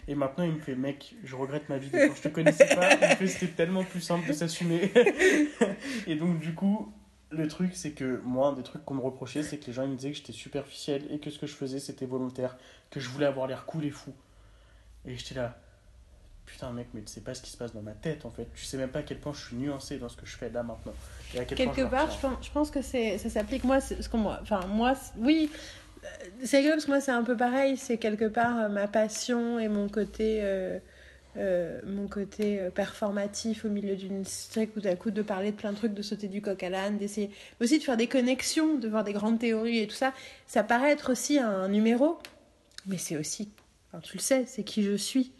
Et 0.09 0.15
maintenant, 0.15 0.45
il 0.45 0.53
me 0.53 0.61
fait, 0.61 0.75
mec, 0.75 1.15
je 1.25 1.37
regrette 1.37 1.69
ma 1.69 1.77
vie 1.77 1.91
de 1.91 2.07
quand 2.09 2.15
je 2.15 2.23
te 2.23 2.29
connaissais 2.29 2.75
pas. 2.75 3.17
C'était 3.27 3.49
tellement 3.49 3.85
plus 3.85 4.01
simple 4.01 4.27
de 4.27 4.33
s'assumer. 4.33 4.91
et 6.07 6.17
donc, 6.17 6.41
du 6.41 6.55
coup, 6.55 6.91
le 7.33 7.49
truc, 7.49 7.72
c'est 7.74 7.93
que 7.93 8.20
moi, 8.24 8.49
un 8.49 8.53
des 8.53 8.62
trucs 8.62 8.85
qu'on 8.85 8.95
me 8.95 9.01
reprochait, 9.01 9.43
c'est 9.43 9.59
que 9.59 9.66
les 9.66 9.72
gens 9.72 9.83
ils 9.83 9.91
me 9.91 9.97
disaient 9.97 10.11
que 10.11 10.18
j'étais 10.18 10.33
superficiel 10.33 11.05
et 11.11 11.18
que 11.18 11.30
ce 11.30 11.39
que 11.39 11.47
je 11.47 11.55
faisais, 11.55 11.80
c'était 11.80 12.07
volontaire, 12.07 12.57
que 12.91 13.01
je 13.01 13.09
voulais 13.09 13.26
avoir 13.26 13.47
l'air 13.47 13.64
cool 13.64 13.85
et 13.85 13.91
fou. 13.91 14.12
Et 15.05 15.16
j'étais 15.16 15.35
là, 15.35 15.57
putain, 16.47 16.70
mec, 16.72 16.89
mais 16.95 17.01
tu 17.03 17.09
sais 17.09 17.20
pas 17.20 17.35
ce 17.35 17.43
qui 17.43 17.51
se 17.51 17.57
passe 17.57 17.72
dans 17.72 17.83
ma 17.83 17.93
tête 17.93 18.24
en 18.24 18.30
fait. 18.30 18.47
Tu 18.55 18.64
sais 18.64 18.76
même 18.76 18.91
pas 18.91 19.01
à 19.01 19.03
quel 19.03 19.18
point 19.18 19.33
je 19.33 19.41
suis 19.41 19.57
nuancé 19.57 19.99
dans 19.99 20.09
ce 20.09 20.16
que 20.16 20.26
je 20.26 20.37
fais 20.37 20.51
là 20.51 20.62
maintenant. 20.62 20.95
Et 21.35 21.41
à 21.41 21.45
quel 21.45 21.57
point 21.57 21.74
Quelque 21.74 21.91
part, 21.91 22.11
je 22.11 22.18
pense, 22.18 22.47
je 22.47 22.51
pense 22.51 22.70
que 22.70 22.83
c'est, 22.83 23.18
ça 23.18 23.30
s'applique. 23.30 23.64
Moi, 23.64 23.80
ce 23.80 24.09
qu'on 24.09 24.18
moi, 24.18 24.39
enfin 24.43 24.66
moi, 24.66 24.95
oui, 25.18 25.51
euh, 26.05 26.09
c'est 26.45 26.59
rigolo 26.59 26.74
parce 26.74 26.85
que 26.85 26.91
moi 26.91 27.01
c'est 27.01 27.12
un 27.12 27.24
peu 27.24 27.37
pareil. 27.37 27.76
C'est 27.76 27.99
quelque 27.99 28.26
part 28.26 28.59
euh, 28.59 28.68
ma 28.68 28.89
passion 28.89 29.59
et 29.59 29.68
mon 29.68 29.89
côté, 29.89 30.41
euh, 30.43 30.78
euh, 31.39 31.80
mon 31.87 32.09
côté 32.09 32.61
euh, 32.61 32.70
performatif 32.70 33.64
au 33.64 33.70
milieu 33.70 33.97
d'une 33.97 34.22
streak 34.24 34.76
où 34.76 34.80
d'un 34.80 34.97
coup 34.97 35.11
de 35.11 35.22
parler 35.22 35.51
de 35.51 35.57
plein 35.57 35.72
de 35.72 35.76
trucs, 35.76 35.95
de 35.95 36.03
sauter 36.03 36.28
du 36.28 36.43
coq 36.43 36.62
à 36.62 36.68
l'âne, 36.68 36.99
d'essayer 36.99 37.30
mais 37.59 37.64
aussi 37.64 37.78
de 37.78 37.85
faire 37.85 37.97
des 37.97 38.07
connexions, 38.07 38.76
de 38.76 38.87
voir 38.87 39.03
des 39.03 39.14
grandes 39.14 39.39
théories 39.39 39.78
et 39.78 39.87
tout 39.87 39.95
ça. 39.95 40.12
Ça 40.47 40.62
paraît 40.62 40.91
être 40.91 41.11
aussi 41.11 41.39
un 41.39 41.68
numéro, 41.68 42.18
mais 42.87 42.99
c'est 42.99 43.16
aussi, 43.16 43.49
enfin, 43.89 44.01
tu 44.01 44.18
le 44.18 44.22
sais, 44.22 44.45
c'est 44.47 44.62
qui 44.62 44.83
je 44.83 44.95
suis. 44.95 45.33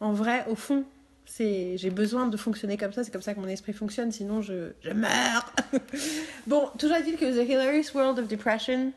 En 0.00 0.12
vrai, 0.12 0.44
au 0.48 0.56
fond, 0.56 0.84
c'est 1.26 1.76
j'ai 1.76 1.90
besoin 1.90 2.26
de 2.26 2.36
fonctionner 2.36 2.76
comme 2.76 2.92
ça, 2.92 3.04
c'est 3.04 3.12
comme 3.12 3.22
ça 3.22 3.34
que 3.34 3.40
mon 3.40 3.46
esprit 3.46 3.72
fonctionne, 3.72 4.10
sinon 4.10 4.42
je, 4.42 4.72
je 4.80 4.90
meurs. 4.90 5.52
bon, 6.48 6.70
toujours 6.76 6.96
est-il 6.96 7.16
que 7.16 7.26
The 7.26 7.48
Hilarious 7.48 7.94
World 7.94 8.18
of 8.18 8.26
Depression 8.26 8.92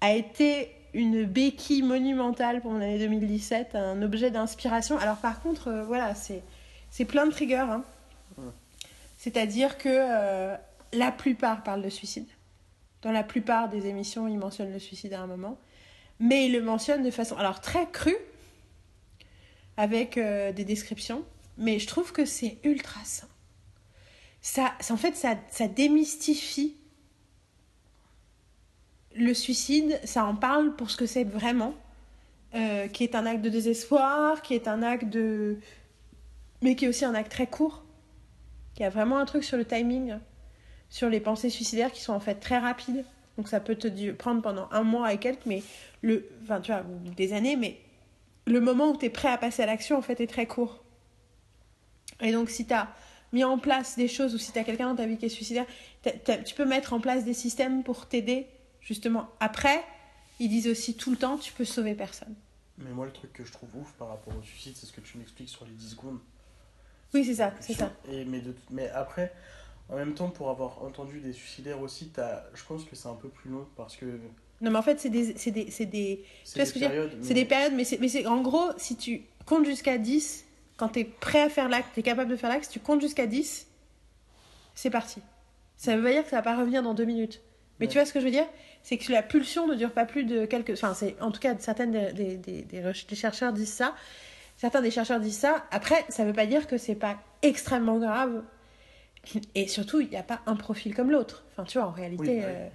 a 0.00 0.12
été 0.12 0.70
une 0.94 1.24
béquille 1.24 1.82
monumentale 1.82 2.60
pour 2.60 2.70
mon 2.72 2.80
année 2.80 2.98
2017, 2.98 3.74
un 3.74 4.02
objet 4.02 4.30
d'inspiration. 4.30 4.98
Alors 4.98 5.16
par 5.16 5.40
contre, 5.42 5.68
euh, 5.68 5.84
voilà, 5.84 6.14
c'est 6.14 6.42
c'est 6.90 7.04
plein 7.04 7.26
de 7.26 7.30
triggers. 7.30 7.56
hein. 7.58 7.84
Ouais. 8.36 8.44
C'est-à-dire 9.18 9.78
que 9.78 9.88
euh, 9.88 10.56
la 10.92 11.12
plupart 11.12 11.62
parlent 11.62 11.82
de 11.82 11.90
suicide. 11.90 12.26
Dans 13.02 13.12
la 13.12 13.22
plupart 13.22 13.68
des 13.68 13.86
émissions, 13.86 14.26
ils 14.28 14.38
mentionnent 14.38 14.72
le 14.72 14.78
suicide 14.78 15.12
à 15.14 15.20
un 15.20 15.26
moment. 15.26 15.58
Mais 16.18 16.46
ils 16.46 16.52
le 16.52 16.62
mentionnent 16.62 17.02
de 17.02 17.10
façon 17.10 17.36
alors 17.36 17.60
très 17.60 17.86
crue, 17.90 18.16
avec 19.76 20.18
euh, 20.18 20.52
des 20.52 20.64
descriptions. 20.64 21.24
Mais 21.58 21.78
je 21.78 21.86
trouve 21.86 22.12
que 22.12 22.24
c'est 22.24 22.58
ultra 22.64 23.00
sain. 23.04 23.28
Ça, 24.42 24.72
ça- 24.80 24.94
en 24.94 24.96
fait, 24.96 25.16
ça, 25.16 25.36
ça 25.50 25.68
démystifie 25.68 26.74
le 29.14 29.34
suicide, 29.34 30.00
ça 30.04 30.24
en 30.24 30.34
parle 30.34 30.74
pour 30.76 30.90
ce 30.90 30.96
que 30.96 31.06
c'est 31.06 31.24
vraiment, 31.24 31.74
euh, 32.54 32.88
qui 32.88 33.04
est 33.04 33.14
un 33.14 33.26
acte 33.26 33.42
de 33.42 33.48
désespoir, 33.48 34.42
qui 34.42 34.54
est 34.54 34.68
un 34.68 34.82
acte 34.82 35.08
de... 35.08 35.58
mais 36.62 36.76
qui 36.76 36.84
est 36.84 36.88
aussi 36.88 37.04
un 37.04 37.14
acte 37.14 37.30
très 37.30 37.46
court. 37.46 37.84
Il 38.76 38.82
y 38.82 38.84
a 38.84 38.90
vraiment 38.90 39.18
un 39.18 39.26
truc 39.26 39.44
sur 39.44 39.56
le 39.56 39.64
timing, 39.64 40.14
sur 40.88 41.08
les 41.08 41.20
pensées 41.20 41.50
suicidaires 41.50 41.92
qui 41.92 42.00
sont 42.00 42.12
en 42.12 42.20
fait 42.20 42.36
très 42.36 42.58
rapides. 42.58 43.04
Donc 43.36 43.48
ça 43.48 43.60
peut 43.60 43.74
te 43.74 44.10
prendre 44.12 44.42
pendant 44.42 44.68
un 44.70 44.82
mois 44.82 45.12
et 45.12 45.18
quelques, 45.18 45.46
mais 45.46 45.62
le... 46.02 46.28
Enfin, 46.42 46.60
tu 46.60 46.72
vois, 46.72 46.82
des 47.16 47.32
années, 47.32 47.56
mais 47.56 47.78
le 48.46 48.60
moment 48.60 48.90
où 48.90 48.96
tu 48.96 49.06
es 49.06 49.10
prêt 49.10 49.28
à 49.28 49.38
passer 49.38 49.62
à 49.62 49.66
l'action, 49.66 49.96
en 49.96 50.02
fait, 50.02 50.20
est 50.20 50.26
très 50.26 50.46
court. 50.46 50.82
Et 52.20 52.32
donc 52.32 52.50
si 52.50 52.66
tu 52.66 52.74
as 52.74 52.88
mis 53.32 53.44
en 53.44 53.58
place 53.58 53.96
des 53.96 54.08
choses, 54.08 54.34
ou 54.34 54.38
si 54.38 54.52
tu 54.52 54.58
as 54.58 54.64
quelqu'un 54.64 54.88
dans 54.88 54.96
ta 54.96 55.06
vie 55.06 55.16
qui 55.16 55.26
est 55.26 55.30
suicidaire, 55.30 55.66
tu 56.02 56.54
peux 56.54 56.64
mettre 56.64 56.92
en 56.92 57.00
place 57.00 57.24
des 57.24 57.34
systèmes 57.34 57.82
pour 57.82 58.06
t'aider 58.06 58.46
justement. 58.80 59.28
Après, 59.40 59.82
ils 60.38 60.48
disent 60.48 60.68
aussi 60.68 60.96
tout 60.96 61.10
le 61.10 61.16
temps, 61.16 61.36
tu 61.38 61.52
peux 61.52 61.64
sauver 61.64 61.94
personne. 61.94 62.34
Mais 62.78 62.90
moi, 62.90 63.04
le 63.06 63.12
truc 63.12 63.32
que 63.32 63.44
je 63.44 63.52
trouve 63.52 63.68
ouf 63.76 63.92
par 63.92 64.08
rapport 64.08 64.34
au 64.38 64.42
suicide, 64.42 64.74
c'est 64.76 64.86
ce 64.86 64.92
que 64.92 65.00
tu 65.02 65.18
m'expliques 65.18 65.48
sur 65.50 65.64
les 65.66 65.72
10 65.72 65.90
secondes. 65.90 66.18
Oui, 67.12 67.24
c'est 67.24 67.34
ça, 67.34 67.52
c'est 67.60 67.74
ça. 67.74 67.92
Et, 68.10 68.24
mais, 68.24 68.40
de- 68.40 68.54
mais 68.70 68.88
après, 68.90 69.32
en 69.88 69.96
même 69.96 70.14
temps, 70.14 70.30
pour 70.30 70.48
avoir 70.48 70.82
entendu 70.82 71.20
des 71.20 71.32
suicidaires 71.32 71.80
aussi, 71.80 72.10
je 72.54 72.64
pense 72.64 72.84
que 72.84 72.94
c'est 72.96 73.08
un 73.08 73.14
peu 73.14 73.28
plus 73.28 73.50
long 73.50 73.66
parce 73.76 73.96
que 73.96 74.06
Non, 74.60 74.70
mais 74.70 74.78
en 74.78 74.82
fait, 74.82 74.98
c'est 75.00 75.10
des, 75.10 75.36
c'est 75.36 75.50
des, 75.50 75.70
c'est 75.70 75.86
des, 75.86 76.24
des 76.54 76.64
ce 76.66 76.78
périodes. 76.78 77.10
c'est 77.20 77.28
mais- 77.28 77.34
des 77.34 77.44
périodes, 77.44 77.72
mais 77.74 77.84
c'est, 77.84 77.98
mais 77.98 78.08
c'est 78.08 78.26
en 78.26 78.40
gros, 78.40 78.70
si 78.78 78.96
tu 78.96 79.22
comptes 79.44 79.66
jusqu'à 79.66 79.98
10, 79.98 80.46
quand 80.76 80.90
tu 80.90 81.00
es 81.00 81.04
prêt 81.04 81.42
à 81.42 81.50
faire 81.50 81.68
l'acte, 81.68 81.90
tu 81.92 82.00
es 82.00 82.02
capable 82.02 82.30
de 82.30 82.36
faire 82.36 82.48
l'acte, 82.48 82.64
si 82.66 82.70
tu 82.70 82.80
comptes 82.80 83.00
jusqu'à 83.00 83.26
10, 83.26 83.66
c'est 84.74 84.90
parti. 84.90 85.20
Ça 85.76 85.96
veut 85.96 86.02
pas 86.02 86.12
dire 86.12 86.22
que 86.24 86.30
ça 86.30 86.36
va 86.36 86.42
pas 86.42 86.56
revenir 86.56 86.82
dans 86.82 86.94
deux 86.94 87.04
minutes. 87.04 87.42
Mais 87.78 87.86
Ouais. 87.86 87.92
tu 87.92 87.98
vois 87.98 88.06
ce 88.06 88.12
que 88.12 88.20
je 88.20 88.24
veux 88.26 88.30
dire? 88.30 88.46
C'est 88.82 88.96
que 88.98 89.12
la 89.12 89.22
pulsion 89.22 89.66
ne 89.66 89.74
dure 89.74 89.92
pas 89.92 90.06
plus 90.06 90.24
de 90.24 90.46
quelques. 90.46 90.70
Enfin, 90.70 90.94
c'est 90.94 91.16
en 91.20 91.30
tout 91.30 91.40
cas 91.40 91.54
certaines 91.58 91.92
des, 92.12 92.36
des, 92.36 92.62
des, 92.62 93.14
chercheurs 93.14 93.52
disent 93.52 93.72
ça. 93.72 93.94
Certains 94.56 94.82
des 94.82 94.90
chercheurs 94.90 95.20
disent 95.20 95.38
ça. 95.38 95.64
Après, 95.70 96.04
ça 96.08 96.24
veut 96.24 96.32
pas 96.32 96.46
dire 96.46 96.66
que 96.66 96.76
c'est 96.78 96.94
pas 96.94 97.18
extrêmement 97.42 97.98
grave. 97.98 98.42
Et 99.54 99.68
surtout, 99.68 100.00
il 100.00 100.08
n'y 100.08 100.16
a 100.16 100.22
pas 100.22 100.40
un 100.46 100.56
profil 100.56 100.94
comme 100.94 101.10
l'autre. 101.10 101.44
Enfin, 101.52 101.64
tu 101.64 101.78
vois, 101.78 101.86
en 101.86 101.90
réalité, 101.90 102.22
Oui, 102.22 102.28
ouais, 102.28 102.44
euh, 102.46 102.68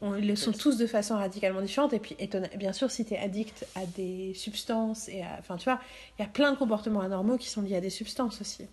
on, 0.00 0.16
ils 0.16 0.26
le 0.26 0.34
sont 0.34 0.50
tous 0.52 0.76
de 0.76 0.86
façon 0.86 1.16
radicalement 1.16 1.60
différente. 1.60 1.92
Et 1.92 2.00
puis, 2.00 2.16
étonna- 2.18 2.54
bien 2.56 2.72
sûr, 2.72 2.90
si 2.90 3.04
tu 3.04 3.14
es 3.14 3.18
addict 3.18 3.64
à 3.76 3.86
des 3.86 4.34
substances, 4.34 5.08
et 5.08 5.22
à- 5.22 5.36
enfin, 5.38 5.56
tu 5.56 5.64
vois, 5.64 5.80
il 6.18 6.22
y 6.22 6.24
a 6.24 6.28
plein 6.28 6.52
de 6.52 6.56
comportements 6.56 7.02
anormaux 7.02 7.38
qui 7.38 7.48
sont 7.48 7.62
liés 7.62 7.76
à 7.76 7.80
des 7.80 7.90
substances 7.90 8.40
aussi. 8.40 8.66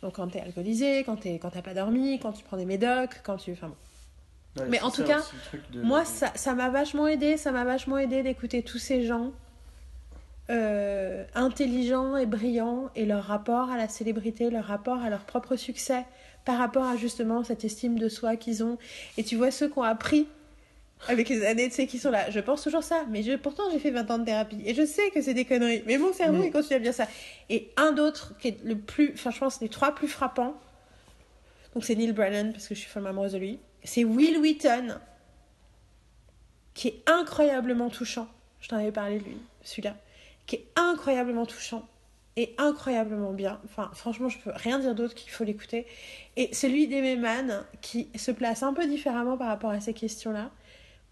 Donc, 0.00 0.14
quand 0.14 0.28
tu 0.28 0.38
es 0.38 0.40
alcoolisé, 0.40 1.02
quand 1.04 1.16
tu 1.16 1.38
t'as 1.40 1.62
pas 1.62 1.74
dormi, 1.74 2.20
quand 2.20 2.32
tu 2.32 2.44
prends 2.44 2.56
des 2.56 2.64
médocs, 2.64 3.20
quand 3.24 3.36
tu. 3.36 3.50
Enfin, 3.52 3.68
bon. 3.68 3.74
Ouais, 4.58 4.64
Mais 4.68 4.80
en 4.80 4.90
tout 4.90 5.02
ça 5.06 5.14
cas, 5.14 5.22
de- 5.72 5.80
Moi, 5.80 6.04
ça 6.04 6.32
ça 6.34 6.54
m'a 6.54 6.70
vachement 6.70 7.06
aidé. 7.06 7.36
Ça 7.36 7.52
m'a 7.52 7.64
vachement 7.64 7.98
aidé 7.98 8.22
d'écouter 8.22 8.62
tous 8.62 8.78
ces 8.78 9.04
gens 9.06 9.32
euh, 10.50 11.24
intelligents 11.34 12.16
et 12.16 12.26
brillants 12.26 12.90
et 12.96 13.06
leur 13.06 13.22
rapport 13.24 13.70
à 13.70 13.76
la 13.76 13.88
célébrité, 13.88 14.50
leur 14.50 14.64
rapport 14.64 15.00
à 15.02 15.08
leur 15.10 15.20
propre 15.24 15.54
succès 15.56 16.04
par 16.44 16.58
rapport 16.58 16.84
à 16.84 16.96
justement 16.96 17.44
cette 17.44 17.64
estime 17.64 17.98
de 17.98 18.08
soi 18.08 18.34
qu'ils 18.36 18.64
ont. 18.64 18.76
Et 19.16 19.22
tu 19.22 19.36
vois 19.36 19.50
ceux 19.52 19.68
qui 19.68 19.78
ont 19.78 19.82
appris 19.84 20.26
avec 21.08 21.28
les 21.28 21.46
années, 21.46 21.68
tu 21.68 21.76
sais, 21.76 21.86
qui 21.86 21.98
sont 21.98 22.10
là. 22.10 22.28
Je 22.30 22.40
pense 22.40 22.62
toujours 22.62 22.82
ça, 22.82 23.04
mais 23.08 23.22
je, 23.22 23.34
pourtant 23.36 23.62
j'ai 23.70 23.78
fait 23.78 23.90
20 23.92 24.10
ans 24.10 24.18
de 24.18 24.24
thérapie 24.24 24.60
et 24.66 24.74
je 24.74 24.84
sais 24.84 25.10
que 25.10 25.22
c'est 25.22 25.34
des 25.34 25.44
conneries. 25.44 25.84
Mais 25.86 25.96
mon 25.98 26.12
cerveau, 26.12 26.42
Mm. 26.42 26.46
il 26.46 26.50
continue 26.52 26.76
à 26.76 26.80
dire 26.80 26.94
ça. 26.94 27.06
Et 27.48 27.70
un 27.76 27.92
d'autre 27.92 28.36
qui 28.38 28.48
est 28.48 28.64
le 28.64 28.76
plus, 28.76 29.12
enfin, 29.14 29.30
je 29.30 29.38
pense 29.38 29.60
les 29.60 29.68
trois 29.68 29.94
plus 29.94 30.08
frappants. 30.08 30.54
Donc 31.74 31.84
c'est 31.84 31.94
Neil 31.94 32.12
Brennan 32.12 32.50
parce 32.52 32.66
que 32.66 32.74
je 32.74 32.80
suis 32.80 32.90
folle 32.90 33.06
amoureuse 33.06 33.32
de 33.32 33.38
lui. 33.38 33.60
C'est 33.84 34.04
Will 34.04 34.38
Wheaton 34.38 34.98
qui 36.74 36.88
est 36.88 37.02
incroyablement 37.06 37.90
touchant. 37.90 38.28
Je 38.60 38.68
t'en 38.68 38.76
avais 38.76 38.92
parlé 38.92 39.18
de 39.18 39.24
lui, 39.24 39.36
celui-là, 39.62 39.96
qui 40.46 40.56
est 40.56 40.66
incroyablement 40.76 41.46
touchant 41.46 41.86
et 42.36 42.54
incroyablement 42.58 43.32
bien. 43.32 43.60
Enfin, 43.64 43.90
franchement, 43.92 44.28
je 44.28 44.38
peux 44.38 44.52
rien 44.54 44.78
dire 44.78 44.94
d'autre 44.94 45.14
qu'il 45.14 45.30
faut 45.30 45.44
l'écouter. 45.44 45.86
Et 46.36 46.54
celui 46.54 46.88
d'Aimé 46.88 47.16
Mann 47.16 47.64
qui 47.80 48.08
se 48.16 48.30
place 48.30 48.62
un 48.62 48.72
peu 48.72 48.86
différemment 48.86 49.36
par 49.36 49.48
rapport 49.48 49.70
à 49.70 49.80
ces 49.80 49.92
questions-là, 49.92 50.50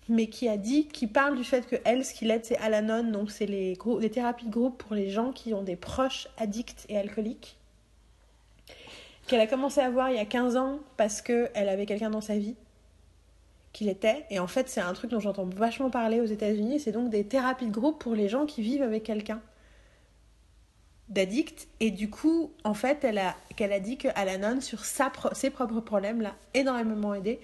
mais 0.08 0.28
qui 0.28 0.48
a 0.48 0.56
dit, 0.56 0.88
qui 0.88 1.06
parle 1.06 1.36
du 1.36 1.44
fait 1.44 1.66
que 1.66 1.76
elle, 1.84 2.04
ce 2.04 2.14
qui 2.14 2.24
l'aide, 2.24 2.44
c'est 2.44 2.56
Al-Anon, 2.58 3.10
donc 3.10 3.30
c'est 3.30 3.46
les, 3.46 3.76
les 4.00 4.10
thérapies 4.10 4.46
de 4.46 4.50
groupe 4.50 4.78
pour 4.78 4.94
les 4.94 5.10
gens 5.10 5.32
qui 5.32 5.52
ont 5.52 5.62
des 5.62 5.76
proches 5.76 6.28
addicts 6.38 6.86
et 6.88 6.96
alcooliques. 6.96 7.57
Qu'elle 9.28 9.40
a 9.40 9.46
commencé 9.46 9.80
à 9.80 9.90
voir 9.90 10.10
il 10.10 10.16
y 10.16 10.20
a 10.20 10.24
15 10.24 10.56
ans 10.56 10.80
parce 10.96 11.20
qu'elle 11.22 11.68
avait 11.68 11.86
quelqu'un 11.86 12.10
dans 12.10 12.22
sa 12.22 12.36
vie 12.38 12.54
qu'il 13.74 13.88
était. 13.90 14.24
Et 14.30 14.38
en 14.38 14.46
fait, 14.46 14.68
c'est 14.70 14.80
un 14.80 14.92
truc 14.94 15.10
dont 15.10 15.20
j'entends 15.20 15.44
vachement 15.44 15.90
parler 15.90 16.20
aux 16.20 16.24
États-Unis. 16.26 16.80
C'est 16.80 16.92
donc 16.92 17.10
des 17.10 17.24
thérapies 17.24 17.66
de 17.66 17.70
groupe 17.72 17.98
pour 18.00 18.14
les 18.14 18.28
gens 18.28 18.46
qui 18.46 18.62
vivent 18.62 18.82
avec 18.82 19.04
quelqu'un 19.04 19.40
d'addict. 21.10 21.68
Et 21.80 21.90
du 21.90 22.08
coup, 22.08 22.50
en 22.64 22.72
fait, 22.72 23.04
elle 23.04 23.18
a, 23.18 23.36
qu'elle 23.56 23.72
a 23.72 23.80
dit 23.80 23.98
que 23.98 24.08
Al-Anon, 24.14 24.62
sur 24.62 24.84
sa 24.86 25.10
pro- 25.10 25.34
ses 25.34 25.50
propres 25.50 25.80
problèmes, 25.80 26.22
l'a 26.22 26.34
énormément 26.54 27.12
aidé. 27.12 27.38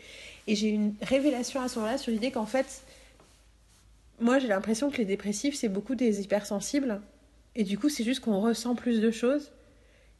Et 0.47 0.55
j'ai 0.55 0.69
une 0.71 0.95
révélation 1.03 1.61
à 1.61 1.69
ce 1.69 1.79
moment-là 1.79 1.99
sur 1.99 2.13
l'idée 2.13 2.31
qu'en 2.31 2.47
fait, 2.47 2.83
moi, 4.21 4.39
j'ai 4.39 4.49
l'impression 4.49 4.91
que 4.91 4.97
les 4.97 5.05
dépressifs, 5.05 5.55
c'est 5.55 5.69
beaucoup 5.69 5.95
des 5.95 6.23
hypersensibles. 6.23 7.01
Et 7.57 7.65
du 7.65 7.79
coup, 7.79 7.91
c'est 7.91 8.05
juste 8.05 8.21
qu'on 8.21 8.41
ressent 8.41 8.75
plus 8.75 9.03
de 9.03 9.11
choses 9.11 9.53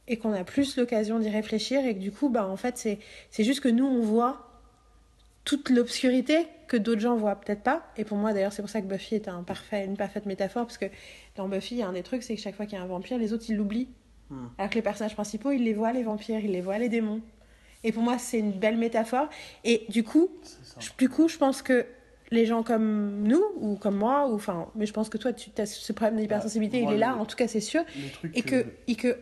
et 0.07 0.17
qu'on 0.17 0.33
a 0.33 0.43
plus 0.43 0.77
l'occasion 0.77 1.19
d'y 1.19 1.29
réfléchir. 1.29 1.85
Et 1.85 1.93
que 1.95 1.99
du 1.99 2.11
coup, 2.11 2.29
bah, 2.29 2.47
en 2.47 2.57
fait, 2.57 2.77
c'est, 2.77 2.99
c'est 3.31 3.43
juste 3.43 3.61
que 3.61 3.69
nous, 3.69 3.85
on 3.85 4.01
voit 4.01 4.41
toute 5.43 5.69
l'obscurité 5.69 6.47
que 6.67 6.77
d'autres 6.77 7.01
gens 7.01 7.15
voient 7.15 7.35
peut-être 7.35 7.61
pas. 7.61 7.83
Et 7.97 8.03
pour 8.03 8.17
moi, 8.17 8.33
d'ailleurs, 8.33 8.51
c'est 8.53 8.61
pour 8.63 8.69
ça 8.69 8.81
que 8.81 8.87
Buffy 8.87 9.15
est 9.15 9.27
un 9.27 9.43
parfait, 9.43 9.85
une 9.85 9.95
parfaite 9.97 10.25
métaphore, 10.25 10.65
parce 10.65 10.77
que 10.79 10.85
dans 11.35 11.47
Buffy, 11.47 11.75
il 11.75 11.77
y 11.79 11.81
a 11.83 11.87
un 11.87 11.93
des 11.93 12.01
trucs, 12.03 12.23
c'est 12.23 12.35
que 12.35 12.41
chaque 12.41 12.55
fois 12.55 12.65
qu'il 12.65 12.77
y 12.77 12.81
a 12.81 12.83
un 12.83 12.87
vampire, 12.87 13.17
les 13.19 13.31
autres, 13.33 13.45
ils 13.49 13.55
l'oublient. 13.55 13.89
Hmm. 14.31 14.47
Alors 14.57 14.69
que 14.71 14.75
les 14.75 14.81
personnages 14.81 15.13
principaux, 15.13 15.51
ils 15.51 15.63
les 15.63 15.73
voient, 15.73 15.91
les 15.93 16.01
vampires, 16.01 16.39
ils 16.39 16.51
les 16.51 16.61
voient, 16.61 16.79
les 16.79 16.89
démons. 16.89 17.21
Et 17.83 17.91
pour 17.91 18.01
moi, 18.01 18.17
c'est 18.17 18.39
une 18.39 18.53
belle 18.53 18.77
métaphore. 18.77 19.29
Et 19.63 19.85
du 19.89 20.03
coup, 20.03 20.29
je- 20.79 20.89
du 20.97 21.09
coup, 21.09 21.27
je 21.27 21.37
pense 21.37 21.61
que 21.61 21.85
les 22.31 22.47
gens 22.47 22.63
comme 22.63 23.21
nous 23.21 23.43
ou 23.57 23.75
comme 23.75 23.97
moi, 23.97 24.27
ou 24.27 24.33
enfin, 24.33 24.67
mais 24.73 24.87
je 24.87 24.93
pense 24.93 25.09
que 25.09 25.19
toi, 25.19 25.31
tu 25.31 25.51
as 25.59 25.67
ce 25.67 25.93
problème 25.93 26.19
d'hypersensibilité, 26.19 26.81
Bah, 26.81 26.87
il 26.89 26.95
est 26.95 26.97
là, 26.97 27.13
le- 27.13 27.21
en 27.21 27.25
tout 27.27 27.35
cas, 27.35 27.47
c'est 27.47 27.59
sûr, 27.59 27.83
que, 28.41 28.65
et 28.87 28.95
que, 28.95 29.15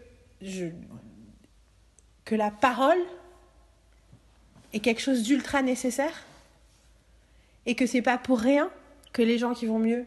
que 2.25 2.35
la 2.35 2.51
parole 2.51 2.99
est 4.73 4.79
quelque 4.79 5.01
chose 5.01 5.23
d'ultra 5.23 5.61
nécessaire, 5.61 6.25
et 7.65 7.75
que 7.75 7.85
c'est 7.85 8.01
pas 8.01 8.17
pour 8.17 8.39
rien 8.39 8.69
que 9.13 9.21
les 9.21 9.37
gens 9.37 9.53
qui 9.53 9.65
vont 9.65 9.79
mieux, 9.79 10.05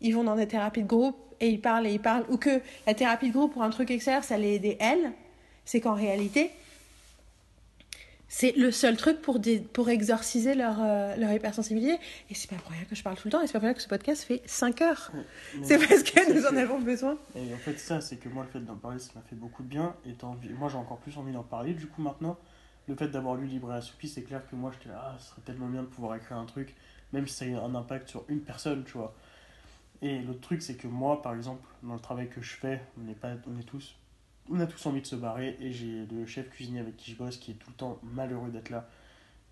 ils 0.00 0.14
vont 0.14 0.24
dans 0.24 0.36
des 0.36 0.46
thérapies 0.46 0.82
de 0.82 0.88
groupe 0.88 1.16
et 1.40 1.48
ils 1.48 1.60
parlent 1.60 1.86
et 1.86 1.92
ils 1.92 2.00
parlent, 2.00 2.24
ou 2.28 2.36
que 2.36 2.60
la 2.86 2.94
thérapie 2.94 3.28
de 3.28 3.32
groupe 3.32 3.52
pour 3.52 3.62
un 3.62 3.70
truc 3.70 3.90
extérieur, 3.90 4.22
ça 4.22 4.38
les 4.38 4.54
aider 4.54 4.76
elles, 4.80 5.12
c'est 5.64 5.80
qu'en 5.80 5.94
réalité, 5.94 6.50
c'est 8.36 8.50
le 8.56 8.72
seul 8.72 8.96
truc 8.96 9.22
pour, 9.22 9.40
pour 9.72 9.90
exorciser 9.90 10.56
leur, 10.56 10.78
euh, 10.80 11.14
leur 11.14 11.32
hypersensibilité. 11.32 12.00
Et 12.28 12.34
c'est 12.34 12.50
pas 12.50 12.56
pour 12.56 12.72
rien 12.72 12.82
que 12.82 12.96
je 12.96 13.02
parle 13.04 13.14
tout 13.14 13.28
le 13.28 13.30
temps, 13.30 13.40
et 13.40 13.46
c'est 13.46 13.52
pas 13.52 13.60
pour 13.60 13.66
rien 13.66 13.74
que 13.74 13.80
ce 13.80 13.86
podcast 13.86 14.24
fait 14.24 14.42
5 14.44 14.82
heures. 14.82 15.12
C'est 15.62 15.78
parce 15.78 16.02
que 16.02 16.34
nous 16.34 16.44
en 16.44 16.56
avons 16.56 16.80
besoin. 16.80 17.16
Et 17.36 17.54
en 17.54 17.58
fait, 17.58 17.78
ça, 17.78 18.00
c'est 18.00 18.16
que 18.16 18.28
moi, 18.28 18.42
le 18.42 18.50
fait 18.50 18.58
d'en 18.58 18.74
parler, 18.74 18.98
ça 18.98 19.12
m'a 19.14 19.20
fait 19.20 19.36
beaucoup 19.36 19.62
de 19.62 19.68
bien. 19.68 19.94
Et 20.04 20.16
envie... 20.24 20.48
moi, 20.48 20.68
j'ai 20.68 20.76
encore 20.76 20.98
plus 20.98 21.16
envie 21.16 21.32
d'en 21.32 21.44
parler. 21.44 21.74
Du 21.74 21.86
coup, 21.86 22.02
maintenant, 22.02 22.36
le 22.88 22.96
fait 22.96 23.06
d'avoir 23.06 23.36
lu 23.36 23.46
Libre 23.46 23.72
et 23.72 23.76
Assoupi, 23.76 24.08
c'est 24.08 24.22
clair 24.22 24.42
que 24.50 24.56
moi, 24.56 24.72
j'étais 24.72 24.88
là, 24.88 25.12
ah, 25.14 25.16
ce 25.20 25.28
serait 25.30 25.42
tellement 25.42 25.68
bien 25.68 25.82
de 25.82 25.88
pouvoir 25.88 26.16
écrire 26.16 26.36
un 26.36 26.46
truc, 26.46 26.74
même 27.12 27.28
si 27.28 27.34
ça 27.34 27.44
a 27.44 27.64
un 27.64 27.74
impact 27.76 28.08
sur 28.08 28.24
une 28.28 28.40
personne, 28.40 28.82
tu 28.82 28.98
vois. 28.98 29.14
Et 30.02 30.18
l'autre 30.22 30.40
truc, 30.40 30.60
c'est 30.60 30.74
que 30.74 30.88
moi, 30.88 31.22
par 31.22 31.36
exemple, 31.36 31.62
dans 31.84 31.94
le 31.94 32.00
travail 32.00 32.28
que 32.28 32.42
je 32.42 32.56
fais, 32.56 32.82
on 33.00 33.08
est, 33.08 33.14
pas... 33.14 33.34
on 33.46 33.60
est 33.60 33.64
tous. 33.64 33.94
On 34.50 34.60
a 34.60 34.66
tous 34.66 34.86
envie 34.86 35.00
de 35.00 35.06
se 35.06 35.16
barrer. 35.16 35.56
Et 35.60 35.72
j'ai 35.72 36.06
le 36.06 36.26
chef 36.26 36.50
cuisinier 36.50 36.80
avec 36.80 36.96
qui 36.96 37.12
je 37.12 37.16
bosse 37.16 37.36
qui 37.36 37.52
est 37.52 37.54
tout 37.54 37.70
le 37.70 37.76
temps 37.76 37.98
malheureux 38.02 38.50
d'être 38.50 38.70
là. 38.70 38.88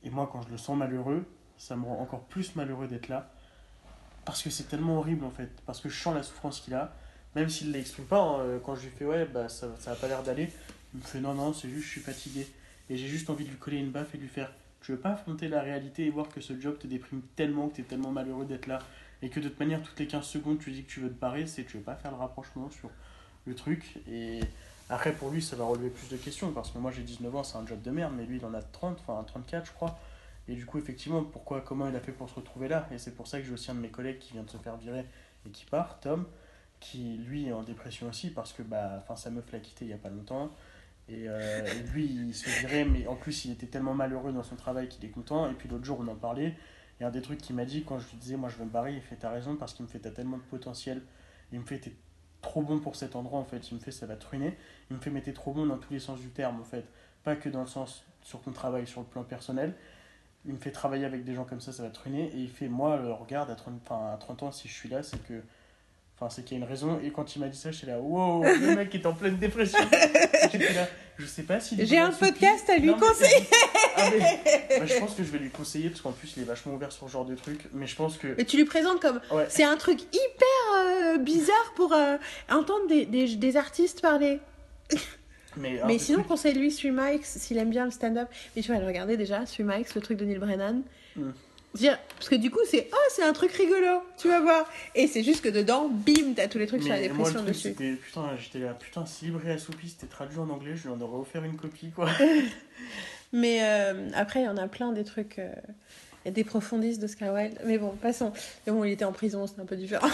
Et 0.05 0.11
moi, 0.11 0.28
quand 0.30 0.43
je 0.43 0.51
le 0.51 0.59
sens 0.59 0.76
malheureux, 0.76 1.24
ça 1.57 1.76
me 1.76 1.84
rend 1.84 2.01
encore 2.01 2.24
plus 2.24 2.57
malheureux 2.57 2.88
d'être 2.88 3.09
là. 3.09 3.30
Parce 4.24 4.43
que 4.43 4.51
c'est 4.51 4.64
tellement 4.64 4.99
horrible, 4.99 5.24
en 5.24 5.30
fait. 5.30 5.51
Parce 5.66 5.80
que 5.80 5.88
je 5.88 5.99
sens 6.01 6.14
la 6.14 6.22
souffrance 6.22 6.61
qu'il 6.61 6.74
a 6.74 6.95
même 7.34 7.49
s'il 7.49 7.68
ne 7.68 7.72
l'exprime 7.72 8.05
pas, 8.05 8.20
hein, 8.20 8.40
euh, 8.40 8.59
quand 8.62 8.74
je 8.74 8.82
lui 8.82 8.90
fais 8.90 9.05
ouais, 9.05 9.24
bah 9.24 9.49
ça, 9.49 9.68
ça 9.78 9.93
a 9.93 9.95
pas 9.95 10.07
l'air 10.09 10.22
d'aller, 10.22 10.51
il 10.95 11.01
me 11.01 11.05
fait 11.05 11.20
non, 11.20 11.34
non, 11.34 11.53
c'est 11.53 11.68
juste 11.68 11.86
je 11.86 11.90
suis 11.90 12.01
fatigué. 12.01 12.47
Et 12.90 12.97
j'ai 12.97 13.07
juste 13.07 13.30
envie 13.30 13.45
de 13.45 13.51
lui 13.51 13.57
coller 13.57 13.78
une 13.78 13.90
baffe 13.90 14.14
et 14.14 14.18
de 14.18 14.22
lui 14.22 14.28
faire 14.28 14.53
tu 14.82 14.90
veux 14.90 14.99
pas 14.99 15.11
affronter 15.11 15.49
la 15.49 15.62
réalité 15.62 16.07
et 16.07 16.11
voir 16.11 16.28
que 16.28 16.40
ce 16.40 16.59
job 16.59 16.76
te 16.76 16.88
déprime 16.88 17.22
tellement, 17.36 17.68
que 17.68 17.76
tu 17.76 17.80
es 17.82 17.84
tellement 17.84 18.11
malheureux 18.11 18.45
d'être 18.45 18.66
là, 18.66 18.80
et 19.22 19.28
que 19.28 19.38
de 19.38 19.49
toute 19.49 19.61
manière, 19.61 19.80
toutes 19.80 19.99
les 20.01 20.09
15 20.09 20.24
secondes, 20.24 20.59
tu 20.59 20.72
dis 20.72 20.82
que 20.82 20.90
tu 20.90 20.99
veux 20.99 21.09
te 21.09 21.20
barrer, 21.20 21.47
c'est 21.47 21.62
tu 21.64 21.76
veux 21.76 21.84
pas 21.84 21.95
faire 21.95 22.11
le 22.11 22.16
rapprochement 22.16 22.68
sur 22.68 22.90
le 23.47 23.55
truc. 23.55 24.01
Et 24.11 24.40
après, 24.93 25.12
pour 25.12 25.30
lui, 25.30 25.40
ça 25.40 25.57
va 25.57 25.64
relever 25.64 25.88
plus 25.88 26.09
de 26.09 26.16
questions, 26.16 26.53
parce 26.53 26.70
que 26.70 26.78
moi 26.78 26.90
j'ai 26.90 27.03
19 27.03 27.34
ans, 27.34 27.43
c'est 27.43 27.57
un 27.57 27.66
job 27.66 27.80
de 27.80 27.90
merde, 27.90 28.12
mais 28.16 28.26
lui 28.26 28.36
il 28.36 28.45
en 28.45 28.53
a 28.53 28.61
30, 28.61 28.99
enfin 29.01 29.24
34, 29.24 29.66
je 29.66 29.72
crois. 29.72 29.99
Et 30.49 30.55
du 30.55 30.66
coup, 30.66 30.78
effectivement, 30.78 31.24
pourquoi, 31.24 31.62
comment 31.62 31.88
il 31.88 31.97
a 31.97 32.01
fait 32.01 32.12
pour 32.12 32.28
se 32.28 32.34
retrouver 32.34 32.68
là? 32.68 32.86
Et 32.93 32.99
c'est 32.99 33.14
pour 33.14 33.26
ça 33.26 33.38
que 33.38 33.47
j'ai 33.47 33.53
aussi 33.53 33.70
un 33.70 33.74
de 33.74 33.80
mes 33.80 33.90
collègues 33.90 34.18
qui 34.18 34.34
vient 34.34 34.43
de 34.43 34.51
se 34.51 34.59
faire 34.59 34.76
virer 34.76 35.07
et 35.47 35.51
qui 35.51 35.64
part, 35.64 36.01
Tom, 36.01 36.26
qui 36.80 37.16
lui 37.26 37.47
est 37.49 37.53
en 37.53 37.62
dépression 37.62 38.09
aussi 38.09 38.30
parce 38.30 38.53
que 38.53 38.62
bah, 38.62 39.05
sa 39.16 39.30
meuf 39.30 39.51
l'a 39.53 39.61
quitté 39.61 39.84
il 39.84 39.90
y 39.90 39.95
a 39.95 39.99
pas 39.99 40.11
longtemps. 40.11 40.51
Et, 41.09 41.24
euh, 41.28 41.62
lui, 41.93 42.05
il 42.07 42.34
se 42.34 42.49
virait, 42.61 42.84
mais 42.84 43.07
en 43.07 43.16
plus, 43.16 43.45
il 43.45 43.53
était 43.53 43.66
tellement 43.66 43.95
malheureux 43.95 44.32
dans 44.32 44.43
son 44.43 44.57
travail 44.57 44.88
qu'il 44.88 45.05
est 45.05 45.11
content. 45.11 45.51
Et 45.51 45.55
puis 45.55 45.68
l'autre 45.68 45.84
jour, 45.84 45.99
on 46.01 46.09
en 46.09 46.16
parlait. 46.16 46.55
Et 47.01 47.05
un 47.05 47.11
des 47.11 47.22
trucs 47.22 47.40
qu'il 47.40 47.57
m'a 47.57 47.64
dit 47.64 47.84
quand 47.84 47.99
je 47.99 48.09
lui 48.11 48.18
disais, 48.18 48.36
moi 48.36 48.49
je 48.49 48.57
veux 48.57 48.64
me 48.64 48.70
barrer, 48.70 48.95
il 48.95 49.01
fait 49.01 49.16
T'as 49.16 49.30
raison 49.30 49.57
parce 49.57 49.74
qu'il 49.74 49.84
me 49.84 49.90
fait 49.90 50.01
T'as 50.01 50.11
tellement 50.11 50.36
de 50.36 50.43
potentiel. 50.43 51.03
Il 51.53 51.61
me 51.61 51.64
fait 51.64 51.93
trop 52.43 52.61
bon 52.62 52.78
pour 52.80 52.97
cet 52.97 53.16
endroit 53.16 53.38
en 53.40 53.45
fait. 53.45 53.70
Il 53.70 53.74
me 53.76 53.80
fait 53.80 53.90
Ça 53.93 54.05
va 54.07 54.16
te 54.16 54.26
ruiner. 54.26 54.57
Il 54.90 54.97
me 54.97 55.01
fait 55.01 55.11
Mais 55.11 55.22
t'es 55.22 55.32
trop 55.32 55.53
bon 55.53 55.64
dans 55.66 55.78
tous 55.78 55.93
les 55.93 56.01
sens 56.01 56.20
du 56.20 56.28
terme 56.28 56.61
en 56.61 56.64
fait. 56.64 56.84
Pas 57.24 57.36
que 57.36 57.49
dans 57.49 57.61
le 57.62 57.66
sens 57.68 58.05
sur 58.22 58.40
ton 58.40 58.51
travail, 58.53 58.86
sur 58.86 59.01
le 59.01 59.07
plan 59.07 59.22
personnel. 59.22 59.74
Il 60.45 60.53
me 60.53 60.59
fait 60.59 60.72
travailler 60.72 61.05
avec 61.05 61.24
des 61.24 61.34
gens 61.34 61.45
comme 61.45 61.61
ça, 61.61 61.72
ça 61.72 61.84
va 61.84 61.90
te 61.90 62.01
ruiner. 62.01 62.30
Et 62.34 62.38
il 62.38 62.51
fait 62.51 62.66
Moi, 62.68 62.90
euh, 62.90 63.12
regarde, 63.14 63.49
à 63.51 63.55
30, 63.55 63.74
enfin, 63.84 64.12
à 64.12 64.16
30 64.16 64.43
ans, 64.43 64.53
si 64.53 64.66
je 64.68 64.74
suis 64.74 64.88
là, 64.88 65.03
c'est 65.05 65.22
que. 65.24 65.40
Enfin, 66.18 66.28
c'est 66.30 66.45
qu'il 66.45 66.57
y 66.59 66.61
a 66.61 66.64
une 66.64 66.68
raison. 66.68 67.01
Et 67.03 67.11
quand 67.11 67.34
il 67.34 67.38
m'a 67.40 67.49
dit 67.49 67.57
ça, 67.59 67.70
j'étais 67.70 67.86
là, 67.86 68.01
wow, 68.01 68.43
le 68.45 68.74
mec 68.76 68.95
est 68.95 69.07
en 69.07 69.12
pleine 69.14 69.36
dépression. 69.38 69.78
J'étais 70.53 70.72
là, 70.72 70.86
je 71.16 71.26
sais 71.26 71.43
pas 71.45 71.59
si. 71.61 71.84
J'ai 71.86 71.99
un 71.99 72.11
podcast 72.11 72.68
à 72.70 72.76
lui 72.76 72.88
Non, 72.88 72.99
conseiller. 72.99 73.47
Ah, 73.97 74.09
mais- 74.11 74.78
bah, 74.80 74.86
je 74.86 74.99
pense 74.99 75.14
que 75.14 75.22
je 75.24 75.30
vais 75.30 75.38
lui 75.38 75.51
conseiller 75.51 75.90
parce 75.90 76.01
qu'en 76.01 76.12
plus, 76.12 76.32
il 76.36 76.43
est 76.43 76.47
vachement 76.47 76.74
ouvert 76.74 76.90
sur 76.93 77.07
ce 77.07 77.12
genre 77.12 77.24
de 77.24 77.34
truc. 77.36 77.68
Mais 77.72 77.86
je 77.86 77.95
pense 77.97 78.18
que. 78.18 78.34
Mais 78.36 78.45
tu 78.45 78.57
lui 78.57 78.64
présentes 78.64 79.01
comme. 79.01 79.20
Ouais. 79.30 79.47
C'est 79.49 79.64
un 79.64 79.76
truc 79.76 80.01
hyper 80.03 80.61
euh, 81.12 81.18
bizarre 81.18 81.72
pour 81.76 81.92
euh, 81.92 82.16
entendre 82.50 82.86
des, 82.88 83.06
des, 83.06 83.36
des 83.36 83.56
artistes 83.56 84.00
parler. 84.00 84.40
Mais, 85.56 85.80
un 85.80 85.86
Mais 85.86 85.98
sinon, 85.98 86.22
conseille-lui 86.28 86.70
Sue 86.70 86.92
Mike 86.92 87.24
s'il 87.24 87.58
aime 87.58 87.70
bien 87.70 87.84
le 87.84 87.90
stand-up. 87.90 88.28
Mais 88.56 88.62
tu 88.62 88.72
vas 88.72 88.78
le 88.78 88.86
regarder 88.86 89.16
déjà, 89.16 89.44
Sue 89.46 89.64
Mike, 89.64 89.94
le 89.94 90.00
truc 90.00 90.18
de 90.18 90.24
Neil 90.24 90.38
Brennan. 90.38 90.82
Mm. 91.16 91.30
Parce 92.16 92.28
que 92.28 92.34
du 92.34 92.50
coup, 92.50 92.60
c'est 92.66 92.88
oh, 92.92 93.08
c'est 93.10 93.22
un 93.22 93.32
truc 93.32 93.50
rigolo, 93.52 94.02
tu 94.18 94.28
vas 94.28 94.40
voir. 94.40 94.70
Et 94.94 95.06
c'est 95.06 95.22
juste 95.22 95.42
que 95.42 95.48
dedans, 95.48 95.88
bim, 95.88 96.34
t'as 96.36 96.48
tous 96.48 96.58
les 96.58 96.66
trucs 96.66 96.82
sur 96.82 96.92
la 96.92 97.00
mais 97.00 97.08
moi, 97.08 97.28
le 97.28 97.34
dépression 97.34 97.64
truc, 97.64 97.78
dessus. 97.78 97.98
Putain, 98.04 98.36
j'étais 98.38 98.58
là, 98.58 98.74
putain, 98.74 99.06
si 99.06 99.26
Libre 99.26 99.46
et 99.46 99.52
Assoupi 99.52 99.88
c'était 99.88 100.06
traduit 100.06 100.38
en 100.38 100.50
anglais, 100.50 100.72
je 100.76 100.82
lui 100.82 100.90
en 100.90 101.00
aurais 101.00 101.18
offert 101.18 101.44
une 101.44 101.56
copie, 101.56 101.90
quoi. 101.90 102.10
Mais 103.32 103.60
euh, 103.62 104.10
après, 104.14 104.40
il 104.40 104.44
y 104.44 104.48
en 104.48 104.58
a 104.58 104.68
plein 104.68 104.92
des 104.92 105.04
trucs. 105.04 105.40
A 106.28 106.30
des 106.30 106.44
profondistes 106.44 107.00
d'Oscar 107.00 107.34
Wilde. 107.34 107.58
Mais 107.64 107.78
bon, 107.78 107.90
passons. 107.90 108.32
Mais 108.66 108.72
bon, 108.72 108.84
il 108.84 108.92
était 108.92 109.04
en 109.04 109.12
prison, 109.12 109.46
c'est 109.46 109.60
un 109.60 109.66
peu 109.66 109.76
différent. 109.76 110.08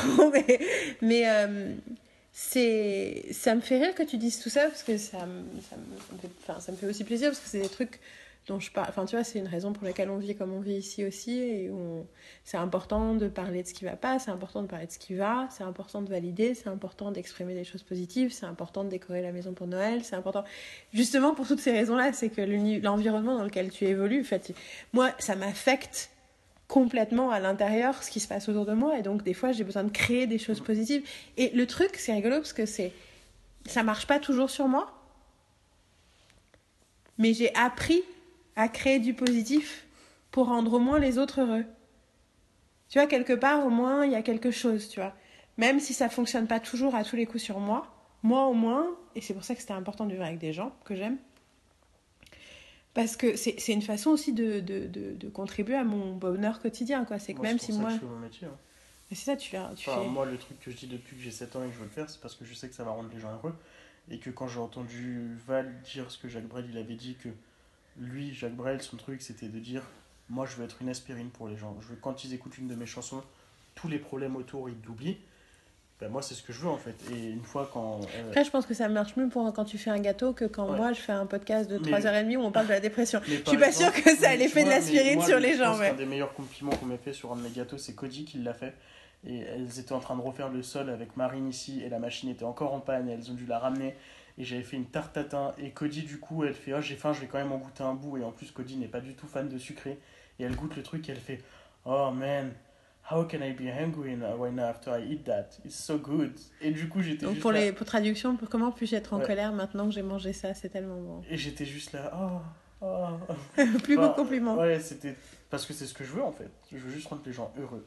mais 1.03 1.29
euh, 1.29 1.73
c'est 2.33 3.27
ça 3.33 3.55
me 3.55 3.61
fait 3.61 3.79
rire 3.79 3.95
que 3.95 4.03
tu 4.03 4.17
dises 4.17 4.41
tout 4.41 4.51
ça 4.51 4.69
parce 4.69 4.83
que 4.83 4.97
ça, 4.97 5.19
ça, 5.19 5.27
me, 5.27 6.61
ça 6.61 6.73
me 6.73 6.77
fait 6.77 6.87
aussi 6.87 7.05
plaisir 7.05 7.31
parce 7.31 7.41
que 7.41 7.49
c'est 7.49 7.61
des 7.61 7.69
trucs 7.69 8.01
dont 8.49 8.59
je 8.59 8.71
parle. 8.71 8.89
Enfin, 8.89 9.05
tu 9.05 9.15
vois, 9.15 9.25
c'est 9.25 9.39
une 9.39 9.47
raison 9.47 9.73
pour 9.73 9.85
laquelle 9.85 10.11
on 10.11 10.17
vit 10.17 10.35
comme 10.35 10.53
on 10.53 10.61
vit 10.61 10.75
ici 10.75 11.05
aussi. 11.05 11.39
Et 11.39 11.71
c'est 12.45 12.57
important 12.57 13.15
de 13.15 13.29
parler 13.29 13.63
de 13.63 13.69
ce 13.69 13.75
qui 13.75 13.85
va 13.85 13.97
pas, 13.97 14.19
c'est 14.19 14.31
important 14.31 14.63
de 14.63 14.67
parler 14.67 14.87
de 14.87 14.91
ce 14.93 14.99
qui 14.99 15.15
va, 15.15 15.47
c'est 15.51 15.63
important 15.63 16.03
de 16.03 16.09
valider, 16.09 16.55
c'est 16.55 16.69
important 16.69 17.13
d'exprimer 17.13 17.55
des 17.55 17.65
choses 17.65 17.83
positives, 17.83 18.33
c'est 18.33 18.47
important 18.47 18.85
de 18.85 18.89
décorer 18.89 19.23
la 19.23 19.33
maison 19.33 19.53
pour 19.53 19.67
Noël, 19.67 20.03
c'est 20.03 20.17
important 20.17 20.45
justement 20.93 21.35
pour 21.35 21.47
toutes 21.47 21.61
ces 21.61 21.73
raisons-là, 21.73 22.13
c'est 22.13 22.31
que 22.31 22.41
l'environnement 22.83 23.37
dans 23.37 23.45
lequel 23.45 23.71
tu 23.71 23.85
évolues, 23.85 24.23
en 24.23 24.25
fait, 24.25 24.55
moi, 24.93 25.13
ça 25.19 25.37
m'affecte 25.37 26.11
complètement 26.67 27.31
à 27.31 27.41
l'intérieur 27.41 28.03
ce 28.03 28.11
qui 28.11 28.21
se 28.21 28.29
passe 28.29 28.49
autour 28.49 28.67
de 28.67 28.75
moi 28.75 28.99
et 28.99 29.03
donc 29.03 29.23
des 29.23 29.33
fois 29.33 29.53
j'ai 29.53 29.65
besoin 29.65 29.85
de 29.85 29.91
créer 29.91 30.27
des 30.27 30.37
choses 30.37 30.61
positives 30.61 31.03
et 31.39 31.49
le 31.55 31.67
truc 31.67 31.97
c'est 31.97 32.13
rigolo 32.13 32.37
parce 32.37 32.53
que 32.53 32.67
c'est 32.67 32.93
ça 33.65 33.83
marche 33.83 34.07
pas 34.07 34.19
toujours 34.19 34.51
sur 34.51 34.69
moi 34.69 34.93
mais 37.17 37.33
j'ai 37.33 37.55
appris 37.55 38.03
à 38.59 38.69
créer 38.69 38.99
du 38.99 39.15
positif 39.15 39.87
pour 40.33 40.47
rendre 40.49 40.75
au 40.75 40.79
moins 40.79 40.99
les 40.99 41.17
autres 41.19 41.41
heureux 41.41 41.65
tu 42.89 42.99
vois 42.99 43.07
quelque 43.07 43.33
part 43.33 43.65
au 43.67 43.71
moins 43.71 44.05
il 44.05 44.13
y 44.13 44.17
a 44.17 44.23
quelque 44.23 44.51
chose 44.51 44.89
tu 44.89 45.01
vois 45.01 45.15
même 45.57 45.81
si 45.81 45.95
ça 45.95 46.09
fonctionne 46.09 46.47
pas 46.47 46.61
toujours 46.61 46.95
à 46.95 47.05
tous 47.05 47.17
les 47.17 47.27
coups 47.27 47.43
sur 47.43 47.59
moi 47.61 47.87
moi 48.23 48.47
au 48.47 48.55
moins 48.55 48.87
et 49.15 49.21
c'est 49.21 49.35
pour 49.35 49.45
ça 49.45 49.55
que 49.55 49.61
c'était 49.61 49.73
important 49.75 50.07
de 50.07 50.13
vivre 50.13 50.25
avec 50.25 50.39
des 50.39 50.53
gens 50.53 50.73
que 50.85 50.95
j'aime 50.95 51.19
parce 52.95 53.17
que 53.17 53.37
c'est 53.37 53.73
une 53.73 53.83
façon 53.83 54.11
aussi 54.11 54.33
de, 54.33 54.61
de, 54.61 54.87
de, 54.87 55.13
de 55.15 55.29
contribuer 55.29 55.77
à 55.77 55.85
mon 55.85 56.17
bonheur 56.17 56.61
quotidien 56.61 57.05
quoi 57.05 57.19
c'est 57.19 57.35
que 57.35 57.41
même 57.41 57.59
si 57.59 57.73
moi 57.73 57.91
hein. 57.93 57.99
mais 59.11 59.17
c'est 59.17 59.25
ça 59.27 59.37
tu, 59.37 59.51
fais- 59.51 59.59
tu 59.77 59.89
Enfin, 59.89 60.03
fais 60.03 60.09
moi, 60.09 60.27
le 60.27 60.37
truc 60.37 60.59
que 60.61 60.71
je 60.71 60.77
dis 60.77 60.87
depuis 60.87 61.17
que 61.17 61.23
j'ai 61.23 61.31
7 61.31 61.55
ans 61.57 61.63
et 61.65 61.69
que 61.69 61.73
je 61.75 61.79
veux 61.79 61.85
le 61.85 61.91
faire, 61.91 62.11
c'est 62.11 62.21
parce 62.21 62.35
que 62.35 62.45
je 62.45 62.53
sais 62.55 62.69
que 62.69 62.75
ça 62.75 62.85
va 62.85 62.91
rendre 62.91 63.09
les 63.15 63.21
gens 63.21 63.33
heureux. 63.33 63.55
Et 64.11 64.19
que 64.19 64.29
quand 64.31 64.49
j'ai 64.49 64.59
entendu 64.61 65.35
Val 65.47 65.73
dire 65.83 66.11
ce 66.11 66.19
que 66.19 66.29
Jacques 66.29 66.47
Brel, 66.49 66.67
il 66.71 66.77
avait 66.77 66.95
dit 66.95 67.15
que 67.23 67.29
lui, 68.01 68.33
Jacques 68.35 68.55
Brel, 68.57 68.81
son 68.83 68.97
truc, 68.97 69.23
c'était 69.23 69.49
de 69.49 69.59
dire 69.59 69.83
Moi, 70.31 70.47
je 70.47 70.57
veux 70.57 70.65
être 70.65 70.81
une 70.83 70.89
aspirine 70.89 71.31
pour 71.31 71.49
les 71.49 71.57
gens. 71.57 71.77
Je 71.81 71.89
veux, 71.89 71.97
quand 72.01 72.25
ils 72.25 72.35
écoutent 72.35 72.59
une 72.59 72.69
de 72.69 72.75
mes 72.75 72.87
chansons, 72.87 73.23
tous 73.75 73.89
les 73.89 73.99
problèmes 73.99 74.37
autour, 74.37 74.69
ils 74.69 74.77
l'oublient. 74.87 75.19
Ben, 76.01 76.09
moi, 76.09 76.23
c'est 76.23 76.35
ce 76.35 76.43
que 76.45 76.53
je 76.53 76.61
veux 76.61 76.69
en 76.69 76.77
fait. 76.79 76.95
Et 77.13 77.31
une 77.31 77.43
fois 77.43 77.69
quand. 77.73 78.01
euh, 78.15 78.29
Après, 78.29 78.45
je 78.45 78.51
pense 78.51 78.67
que 78.67 78.75
ça 78.75 78.89
marche 78.89 79.17
mieux 79.17 79.29
pour 79.29 79.53
quand 79.53 79.65
tu 79.65 79.79
fais 79.79 79.91
un 79.91 79.99
gâteau 79.99 80.33
que 80.33 80.45
quand 80.45 80.71
Ouais. 80.71 80.77
moi 80.77 80.93
je 80.93 81.01
fais 81.01 81.11
un 81.11 81.27
podcast 81.27 81.69
de 81.69 81.79
Mais- 81.79 81.91
3h30 81.91 82.37
où 82.37 82.41
on 82.43 82.53
parle 82.53 82.67
de 82.67 82.73
la 82.73 82.79
dépression. 82.81 83.21
mais 83.29 83.39
Je 83.45 83.49
suis 83.49 83.59
pas 83.59 83.73
sûre 83.73 83.93
que 83.93 84.15
ça 84.15 84.29
a 84.29 84.31
mais 84.31 84.37
l'effet 84.37 84.63
de 84.63 84.69
l'aspirine 84.69 85.19
mais 85.19 85.25
sur 85.25 85.37
le- 85.39 85.43
les 85.43 85.55
je 85.55 85.59
gens. 85.59 85.77
ouais. 85.77 85.89
qu'un 85.91 85.97
des 85.97 86.07
meilleurs 86.07 86.35
compliments 86.35 86.71
qu'on 86.71 86.87
m'ait 86.87 86.99
fait 86.99 87.13
sur 87.13 87.33
un 87.33 87.37
de 87.37 87.41
mes 87.43 87.51
gâteaux, 87.51 87.79
c'est 87.79 87.95
Cody 87.97 88.25
qui 88.25 88.39
l'a 88.39 88.55
fait. 88.55 88.75
Et 89.27 89.39
elles 89.41 89.81
étaient 89.81 89.93
en 89.93 89.99
train 89.99 90.15
de 90.15 90.21
refaire 90.21 90.49
le 90.51 90.63
sol 90.63 90.89
avec 90.89 91.17
Marine 91.17 91.49
ici, 91.49 91.83
et 91.83 91.89
la 91.89 91.99
machine 91.99 92.29
était 92.29 92.45
encore 92.45 92.73
en 92.75 92.79
panne, 92.81 93.09
et 93.09 93.13
elles 93.15 93.29
ont 93.33 93.35
dû 93.35 93.47
la 93.47 93.59
ramener. 93.59 93.97
Et 94.39 94.45
j'avais 94.45 94.63
fait 94.63 94.77
une 94.77 94.87
tarte 94.87 95.13
tatin, 95.15 95.53
et 95.59 95.71
Cody, 95.73 96.03
du 96.03 96.19
coup, 96.21 96.45
elle 96.45 96.55
fait 96.55 96.73
Oh, 96.73 96.81
j'ai 96.81 96.95
faim, 96.95 97.13
je 97.13 97.21
vais 97.21 97.27
quand 97.27 97.39
même 97.39 97.51
en 97.53 97.59
goûter 97.59 97.83
un 97.83 97.95
bout. 97.95 98.17
Et 98.19 98.25
en 98.25 98.31
plus, 98.31 98.51
Cody 98.53 98.77
n'est 98.77 98.87
pas 98.89 99.01
du 99.01 99.15
tout 99.15 99.27
fan 99.27 99.49
de 99.49 99.59
sucré. 99.59 99.99
Et 100.39 100.45
elle 100.45 100.55
goûte 100.55 100.77
le 100.77 100.83
truc, 100.85 101.09
et 101.09 101.13
elle 101.13 101.19
fait 101.19 101.41
Oh 101.85 102.11
man, 102.13 102.53
how 103.11 103.25
can 103.25 103.39
I 103.43 103.53
be 103.53 103.63
hungry 103.69 104.15
when 104.39 104.61
after 104.61 104.93
I 104.97 105.13
eat 105.13 105.25
that? 105.25 105.49
It's 105.65 105.75
so 105.77 105.99
good. 105.99 106.33
Et 106.61 106.71
du 106.71 106.89
coup, 106.89 107.03
j'étais 107.03 107.25
Donc 107.25 107.35
juste 107.35 107.43
pour, 107.43 107.51
là. 107.51 107.61
les, 107.61 107.73
pour 107.73 107.85
traduction, 107.87 108.37
pour 108.37 108.49
comment 108.49 108.71
puis-je 108.71 108.95
être 108.95 109.13
en 109.15 109.19
Ouais. 109.19 109.27
colère 109.27 109.53
maintenant 109.53 109.87
que 109.87 109.93
j'ai 109.93 110.03
mangé 110.03 110.33
ça? 110.33 110.55
C'est 110.55 110.69
tellement 110.69 111.01
bon. 111.01 111.23
Et 111.29 111.37
j'étais 111.37 111.65
juste 111.67 111.93
là 111.93 112.13
Oh, 112.81 112.87
oh. 112.87 113.17
Plus 113.83 113.97
beau 113.97 114.03
Enfin, 114.03 114.13
compliment. 114.15 114.57
Ouais, 114.57 114.79
c'était. 114.79 115.17
Parce 115.51 115.67
que 115.67 115.73
c'est 115.73 115.87
ce 115.87 115.95
que 115.95 116.05
je 116.05 116.13
veux 116.13 116.23
en 116.23 116.31
fait. 116.33 116.51
Je 116.71 116.77
veux 116.79 116.91
juste 116.93 117.09
rendre 117.09 117.23
les 117.27 117.33
gens 117.33 117.53
heureux. 117.59 117.85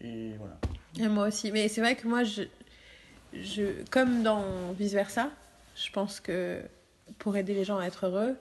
Et 0.00 0.32
voilà. 0.38 0.58
Et 0.98 1.06
moi 1.08 1.28
aussi. 1.28 1.52
Mais 1.52 1.68
c'est 1.68 1.80
vrai 1.80 1.94
que 1.94 2.08
moi, 2.08 2.24
je, 2.24 2.42
je, 3.34 3.84
comme 3.90 4.22
dans 4.24 4.72
vice 4.72 4.92
versa, 4.94 5.30
je 5.76 5.90
pense 5.92 6.20
que 6.20 6.60
pour 7.18 7.36
aider 7.36 7.54
les 7.54 7.64
gens 7.64 7.78
à 7.78 7.86
être 7.86 8.06
heureux, 8.06 8.34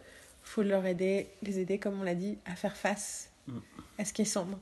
faut 0.44 0.64
leur 0.64 0.86
aider, 0.86 1.28
les 1.44 1.60
aider, 1.60 1.78
comme 1.80 2.00
on 2.00 2.04
l'a 2.04 2.16
dit, 2.16 2.38
à 2.46 2.56
faire 2.56 2.76
face 2.78 3.30
Mm. 3.48 3.60
est-ce 4.00 4.12
qu'il 4.12 4.24
est 4.24 4.28
sombre. 4.28 4.58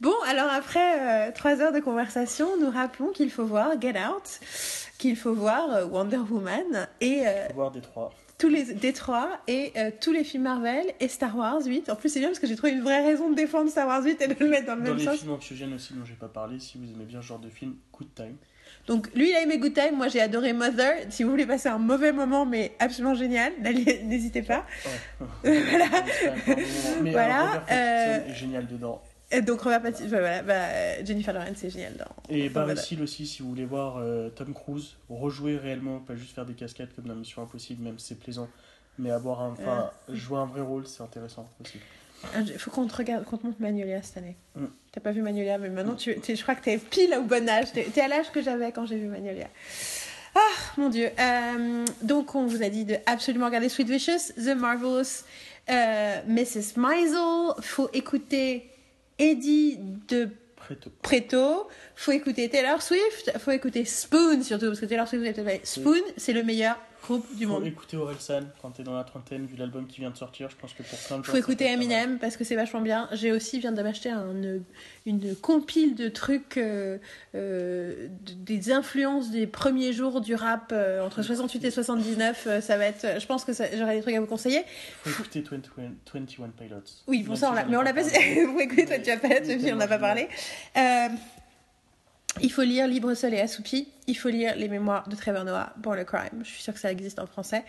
Bon, 0.00 0.12
alors 0.26 0.50
après 0.50 1.28
euh, 1.28 1.32
trois 1.32 1.60
heures 1.60 1.70
de 1.72 1.78
conversation, 1.78 2.56
nous 2.60 2.70
rappelons 2.72 3.12
qu'il 3.12 3.30
faut 3.30 3.44
voir 3.44 3.80
Get 3.80 3.94
Out, 3.96 4.40
qu'il 4.98 5.14
faut 5.16 5.32
voir 5.32 5.70
euh, 5.72 5.86
Wonder 5.86 6.16
Woman 6.28 6.88
et 7.00 7.22
euh, 7.24 7.46
Faut 7.46 7.54
voir 7.54 7.70
des 7.70 7.80
trois. 7.80 8.12
tous 8.36 8.48
les 8.48 8.74
Détroits 8.74 9.30
et 9.46 9.72
euh, 9.76 9.92
tous 10.00 10.10
les 10.10 10.24
films 10.24 10.42
Marvel 10.42 10.86
et 10.98 11.06
Star 11.06 11.36
Wars 11.36 11.62
8. 11.64 11.88
En 11.88 11.94
plus, 11.94 12.08
c'est 12.08 12.18
bien 12.18 12.28
parce 12.30 12.40
que 12.40 12.48
j'ai 12.48 12.56
trouvé 12.56 12.72
une 12.72 12.82
vraie 12.82 13.04
raison 13.04 13.30
de 13.30 13.36
défendre 13.36 13.70
Star 13.70 13.86
Wars 13.86 14.02
8 14.02 14.20
et 14.20 14.26
de 14.26 14.34
le 14.40 14.48
mettre 14.50 14.66
dans 14.66 14.74
le 14.74 14.80
Dans 14.82 14.88
même 14.88 14.96
les 14.98 15.04
sens. 15.04 15.18
films 15.20 15.32
anxiogènes 15.32 15.72
aussi 15.74 15.94
dont 15.94 16.04
j'ai 16.04 16.14
pas 16.14 16.26
parlé, 16.28 16.58
si 16.58 16.78
vous 16.78 16.84
aimez 16.92 17.04
bien 17.04 17.22
ce 17.22 17.26
genre 17.28 17.38
de 17.38 17.48
film, 17.48 17.76
Good 17.92 18.12
Time. 18.16 18.36
Donc 18.86 19.12
lui, 19.14 19.30
il 19.30 19.34
a 19.34 19.42
aimé 19.42 19.58
Good 19.58 19.74
Time, 19.74 19.96
moi 19.96 20.08
j'ai 20.08 20.20
adoré 20.20 20.52
Mother. 20.52 21.06
Si 21.10 21.24
vous 21.24 21.30
voulez 21.30 21.46
passer 21.46 21.68
un 21.68 21.78
mauvais 21.78 22.12
moment, 22.12 22.46
mais 22.46 22.72
absolument 22.78 23.14
génial, 23.14 23.52
n'hésitez 24.04 24.42
pas. 24.42 24.64
Ouais. 25.44 25.62
Voilà. 25.68 25.86
Mais 27.02 27.10
Voilà, 27.10 27.64
euh, 27.70 27.72
euh, 27.72 28.34
génial 28.34 28.66
dedans. 28.66 29.02
Et 29.30 29.42
donc 29.42 29.60
Robert 29.62 29.82
Pattinson, 29.82 30.08
bah, 30.08 30.20
voilà, 30.20 30.42
bah, 30.42 30.54
euh, 30.54 31.04
Jennifer 31.04 31.34
Lawrence, 31.34 31.56
c'est 31.56 31.70
génial 31.70 31.96
dans. 31.96 32.14
Et 32.28 32.48
dans 32.48 32.66
Barry. 32.66 32.76
Seal 32.76 33.02
aussi, 33.02 33.26
si 33.26 33.42
vous 33.42 33.48
voulez 33.48 33.64
voir 33.64 33.96
euh, 33.96 34.28
Tom 34.30 34.54
Cruise 34.54 34.96
rejouer 35.08 35.56
réellement, 35.56 35.98
pas 35.98 36.14
juste 36.14 36.32
faire 36.32 36.46
des 36.46 36.54
cascades 36.54 36.94
comme 36.94 37.06
dans 37.06 37.14
Mission 37.16 37.42
Impossible, 37.42 37.82
même 37.82 37.98
c'est 37.98 38.18
plaisant, 38.18 38.48
mais 38.98 39.10
avoir 39.10 39.42
un, 39.42 39.50
enfin, 39.52 39.90
jouer 40.08 40.38
un 40.38 40.46
vrai 40.46 40.60
rôle, 40.60 40.86
c'est 40.86 41.02
intéressant 41.02 41.48
aussi. 41.60 41.78
Il 42.36 42.58
faut 42.58 42.70
qu'on 42.70 42.86
te 42.86 42.96
regarde, 42.96 43.24
qu'on 43.24 43.36
te 43.36 43.46
montre 43.46 43.60
Magnolia 43.60 44.02
cette 44.02 44.18
année. 44.18 44.36
Mm. 44.54 44.66
T'as 44.92 45.00
pas 45.00 45.12
vu 45.12 45.22
Magnolia, 45.22 45.58
mais 45.58 45.68
maintenant 45.68 45.94
tu, 45.94 46.16
je 46.26 46.42
crois 46.42 46.54
que 46.54 46.64
t'es 46.64 46.78
pile 46.78 47.14
au 47.18 47.22
bon 47.22 47.48
âge. 47.48 47.72
T'es, 47.72 47.84
t'es 47.84 48.00
à 48.00 48.08
l'âge 48.08 48.30
que 48.32 48.42
j'avais 48.42 48.72
quand 48.72 48.86
j'ai 48.86 48.96
vu 48.96 49.06
Magnolia. 49.06 49.48
Ah, 50.34 50.40
mon 50.76 50.90
dieu. 50.90 51.08
Euh, 51.18 51.84
donc, 52.02 52.34
on 52.34 52.46
vous 52.46 52.62
a 52.62 52.68
dit 52.68 52.84
de 52.84 52.96
absolument 53.06 53.46
regarder 53.46 53.70
Sweet 53.70 53.88
Vicious, 53.88 54.32
The 54.36 54.54
Marvelous, 54.54 55.24
euh, 55.70 56.20
Mrs. 56.26 56.76
Maisel. 56.76 57.54
Faut 57.62 57.88
écouter 57.94 58.68
Eddie 59.18 59.78
de 60.08 60.28
Préto. 60.56 60.90
Preto. 61.00 61.68
Faut 61.94 62.12
écouter 62.12 62.50
Taylor 62.50 62.82
Swift. 62.82 63.32
Faut 63.38 63.52
écouter 63.52 63.86
Spoon 63.86 64.42
surtout, 64.42 64.66
parce 64.66 64.80
que 64.80 64.86
Taylor 64.86 65.08
Swift, 65.08 65.22
vous 65.22 65.40
avez 65.40 65.60
Spoon, 65.64 66.02
c'est 66.18 66.34
le 66.34 66.42
meilleur 66.42 66.76
du 67.34 67.44
Faut 67.46 67.52
monde. 67.52 67.66
écouter 67.66 67.96
Orelsan 67.96 68.42
quand 68.60 68.70
t'es 68.70 68.82
dans 68.82 68.94
la 68.96 69.04
trentaine, 69.04 69.46
vu 69.46 69.56
l'album 69.56 69.86
qui 69.86 70.00
vient 70.00 70.10
de 70.10 70.16
sortir, 70.16 70.50
je 70.50 70.56
pense 70.56 70.72
que 70.72 70.82
pour 70.82 70.98
plein 70.98 71.18
de 71.18 71.24
gens. 71.24 71.32
Faut 71.32 71.38
écouter. 71.38 71.66
Eminem 71.66 72.18
parce 72.18 72.36
que 72.36 72.44
c'est 72.44 72.54
vachement 72.56 72.80
bien. 72.80 73.08
J'ai 73.12 73.32
aussi 73.32 73.58
viens 73.60 73.72
de 73.72 73.82
m'acheter 73.82 74.10
un, 74.10 74.34
une 75.06 75.36
compile 75.36 75.94
de 75.94 76.08
trucs, 76.08 76.56
euh, 76.58 76.98
euh, 77.34 78.08
des 78.38 78.72
influences 78.72 79.30
des 79.30 79.46
premiers 79.46 79.92
jours 79.92 80.20
du 80.20 80.34
rap 80.34 80.70
euh, 80.72 81.04
entre 81.04 81.22
68 81.22 81.64
et 81.64 81.70
79. 81.70 82.44
euh, 82.46 82.60
ça 82.60 82.76
va 82.76 82.86
être, 82.86 83.20
je 83.20 83.26
pense 83.26 83.44
que 83.44 83.52
ça- 83.52 83.74
j'aurai 83.76 83.96
des 83.96 84.02
trucs 84.02 84.14
à 84.14 84.20
vous 84.20 84.26
conseiller. 84.26 84.62
Faut 85.02 85.10
écouter 85.10 85.42
21, 85.42 85.92
21 86.12 86.48
Pilots. 86.48 86.76
Oui, 87.06 87.22
bon 87.22 87.36
ça, 87.36 87.50
on 87.50 87.54
l'a, 87.54 87.64
mais 87.64 87.76
on 87.76 87.82
l'a 87.82 87.92
pas. 87.94 88.02
Il 88.02 88.38
est 88.38 89.22
même 89.24 89.60
si 89.60 89.72
on 89.72 89.76
n'a 89.76 89.88
pas 89.88 89.98
parlé. 89.98 90.28
Il 92.42 92.52
faut 92.52 92.62
lire 92.62 92.86
Libre 92.86 93.14
Sol 93.14 93.32
et 93.34 93.40
Assoupi. 93.40 93.88
Il 94.06 94.14
faut 94.14 94.28
lire 94.28 94.54
Les 94.56 94.68
Mémoires 94.68 95.08
de 95.08 95.16
Trevor 95.16 95.44
Noah, 95.44 95.72
Born 95.78 95.98
a 95.98 96.04
Crime. 96.04 96.42
Je 96.42 96.48
suis 96.48 96.62
sûre 96.62 96.74
que 96.74 96.80
ça 96.80 96.92
existe 96.92 97.18
en 97.18 97.26
français. 97.26 97.64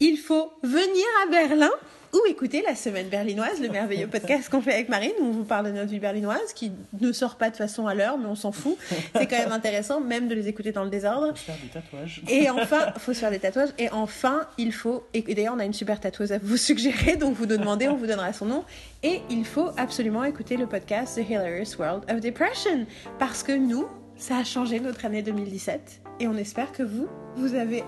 Il 0.00 0.16
faut 0.16 0.52
venir 0.62 1.04
à 1.24 1.30
Berlin 1.30 1.70
ou 2.12 2.18
écouter 2.28 2.62
la 2.66 2.74
semaine 2.74 3.08
berlinoise, 3.08 3.60
le 3.60 3.68
merveilleux 3.68 4.06
podcast 4.06 4.48
qu'on 4.48 4.60
fait 4.60 4.72
avec 4.72 4.88
Marine, 4.88 5.12
où 5.20 5.24
on 5.24 5.30
vous 5.30 5.44
parle 5.44 5.66
de 5.66 5.72
notre 5.72 5.90
vie 5.90 5.98
berlinoise, 5.98 6.52
qui 6.54 6.72
ne 7.00 7.12
sort 7.12 7.36
pas 7.36 7.50
de 7.50 7.56
façon 7.56 7.86
à 7.86 7.94
l'heure, 7.94 8.18
mais 8.18 8.26
on 8.26 8.34
s'en 8.34 8.52
fout. 8.52 8.76
C'est 9.14 9.26
quand 9.26 9.38
même 9.38 9.52
intéressant, 9.52 10.00
même 10.00 10.28
de 10.28 10.34
les 10.34 10.48
écouter 10.48 10.72
dans 10.72 10.84
le 10.84 10.90
désordre. 10.90 11.28
Faut 11.28 11.36
se 11.36 11.44
faire 11.44 11.56
des 11.62 11.68
tatouages. 11.68 12.22
Et 12.28 12.50
enfin, 12.50 12.92
faut 12.98 13.12
se 13.12 13.20
faire 13.20 13.30
des 13.30 13.38
tatouages. 13.38 13.70
Et 13.78 13.88
enfin, 13.90 14.48
il 14.58 14.72
faut. 14.72 15.04
Et 15.12 15.22
d'ailleurs, 15.22 15.54
on 15.56 15.60
a 15.60 15.64
une 15.64 15.72
super 15.72 16.00
tatoueuse 16.00 16.32
à 16.32 16.38
vous 16.38 16.56
suggérer, 16.56 17.16
donc 17.16 17.34
vous 17.34 17.46
nous 17.46 17.56
demandez, 17.56 17.88
on 17.88 17.96
vous 17.96 18.06
donnera 18.06 18.32
son 18.32 18.46
nom. 18.46 18.64
Et 19.02 19.20
il 19.30 19.44
faut 19.44 19.70
absolument 19.76 20.24
écouter 20.24 20.56
le 20.56 20.66
podcast 20.66 21.16
The 21.16 21.28
Hilarious 21.28 21.76
World 21.78 22.04
of 22.10 22.20
Depression. 22.20 22.86
Parce 23.18 23.42
que 23.42 23.52
nous, 23.52 23.86
ça 24.16 24.38
a 24.38 24.44
changé 24.44 24.80
notre 24.80 25.04
année 25.04 25.22
2017. 25.22 26.00
Et 26.20 26.28
on 26.28 26.36
espère 26.36 26.70
que 26.72 26.82
vous, 26.82 27.08
vous 27.36 27.54
avez 27.54 27.82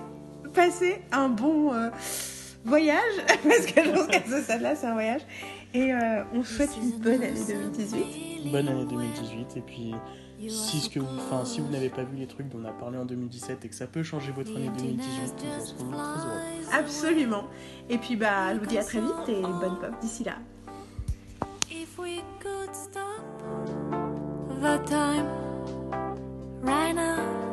passé 0.56 1.02
un 1.12 1.28
bon 1.28 1.72
euh, 1.72 1.90
voyage. 2.64 3.14
Parce 3.26 3.66
que 3.66 3.84
je 3.84 3.90
pense 3.90 4.06
qu'à 4.08 4.24
ce 4.24 4.42
stade-là, 4.42 4.74
c'est 4.74 4.86
un 4.86 4.94
voyage. 4.94 5.20
Et 5.74 5.92
euh, 5.92 6.24
on 6.34 6.42
souhaite 6.42 6.70
une 6.82 6.98
bonne 6.98 7.22
année 7.22 7.44
2018. 7.46 8.50
Bonne 8.50 8.68
année 8.68 8.86
2018 8.86 9.56
et 9.56 9.60
puis 9.60 9.94
si 10.48 10.80
ce 10.80 10.90
que 10.90 11.00
vous, 11.00 11.06
enfin 11.16 11.44
si 11.44 11.60
vous 11.60 11.68
n'avez 11.68 11.88
pas 11.88 12.04
vu 12.04 12.16
les 12.16 12.26
trucs 12.26 12.48
dont 12.48 12.60
on 12.62 12.64
a 12.66 12.72
parlé 12.72 12.98
en 12.98 13.04
2017 13.04 13.64
et 13.64 13.68
que 13.68 13.74
ça 13.74 13.86
peut 13.86 14.02
changer 14.02 14.32
votre 14.32 14.54
année 14.54 14.70
2018, 14.78 15.44
nous 15.44 15.62
en 15.62 15.64
serons 15.64 15.90
très 15.90 15.98
heureux. 15.98 16.40
Absolument. 16.72 17.44
Et 17.88 17.98
puis, 17.98 18.16
bah, 18.16 18.54
je 18.54 18.60
vous 18.60 18.66
dis 18.66 18.78
à 18.78 18.84
très 18.84 19.00
vite 19.00 19.28
et 19.28 19.40
bonne 19.40 19.78
pop 19.80 20.00
d'ici 20.00 20.24
là. 20.24 20.36
If 21.70 21.98
we 21.98 22.22
could 22.40 22.74
stop 22.74 23.24
the 24.60 24.78
time 24.88 25.26
right 26.62 26.94
now, 26.94 27.45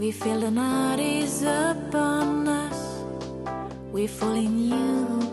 we 0.00 0.10
feel 0.10 0.40
the 0.40 0.50
night 0.50 0.98
is 0.98 1.42
upon 1.42 2.48
us. 2.48 3.04
We 3.92 4.06
fall 4.06 4.34
in 4.34 4.70
you 4.70 5.29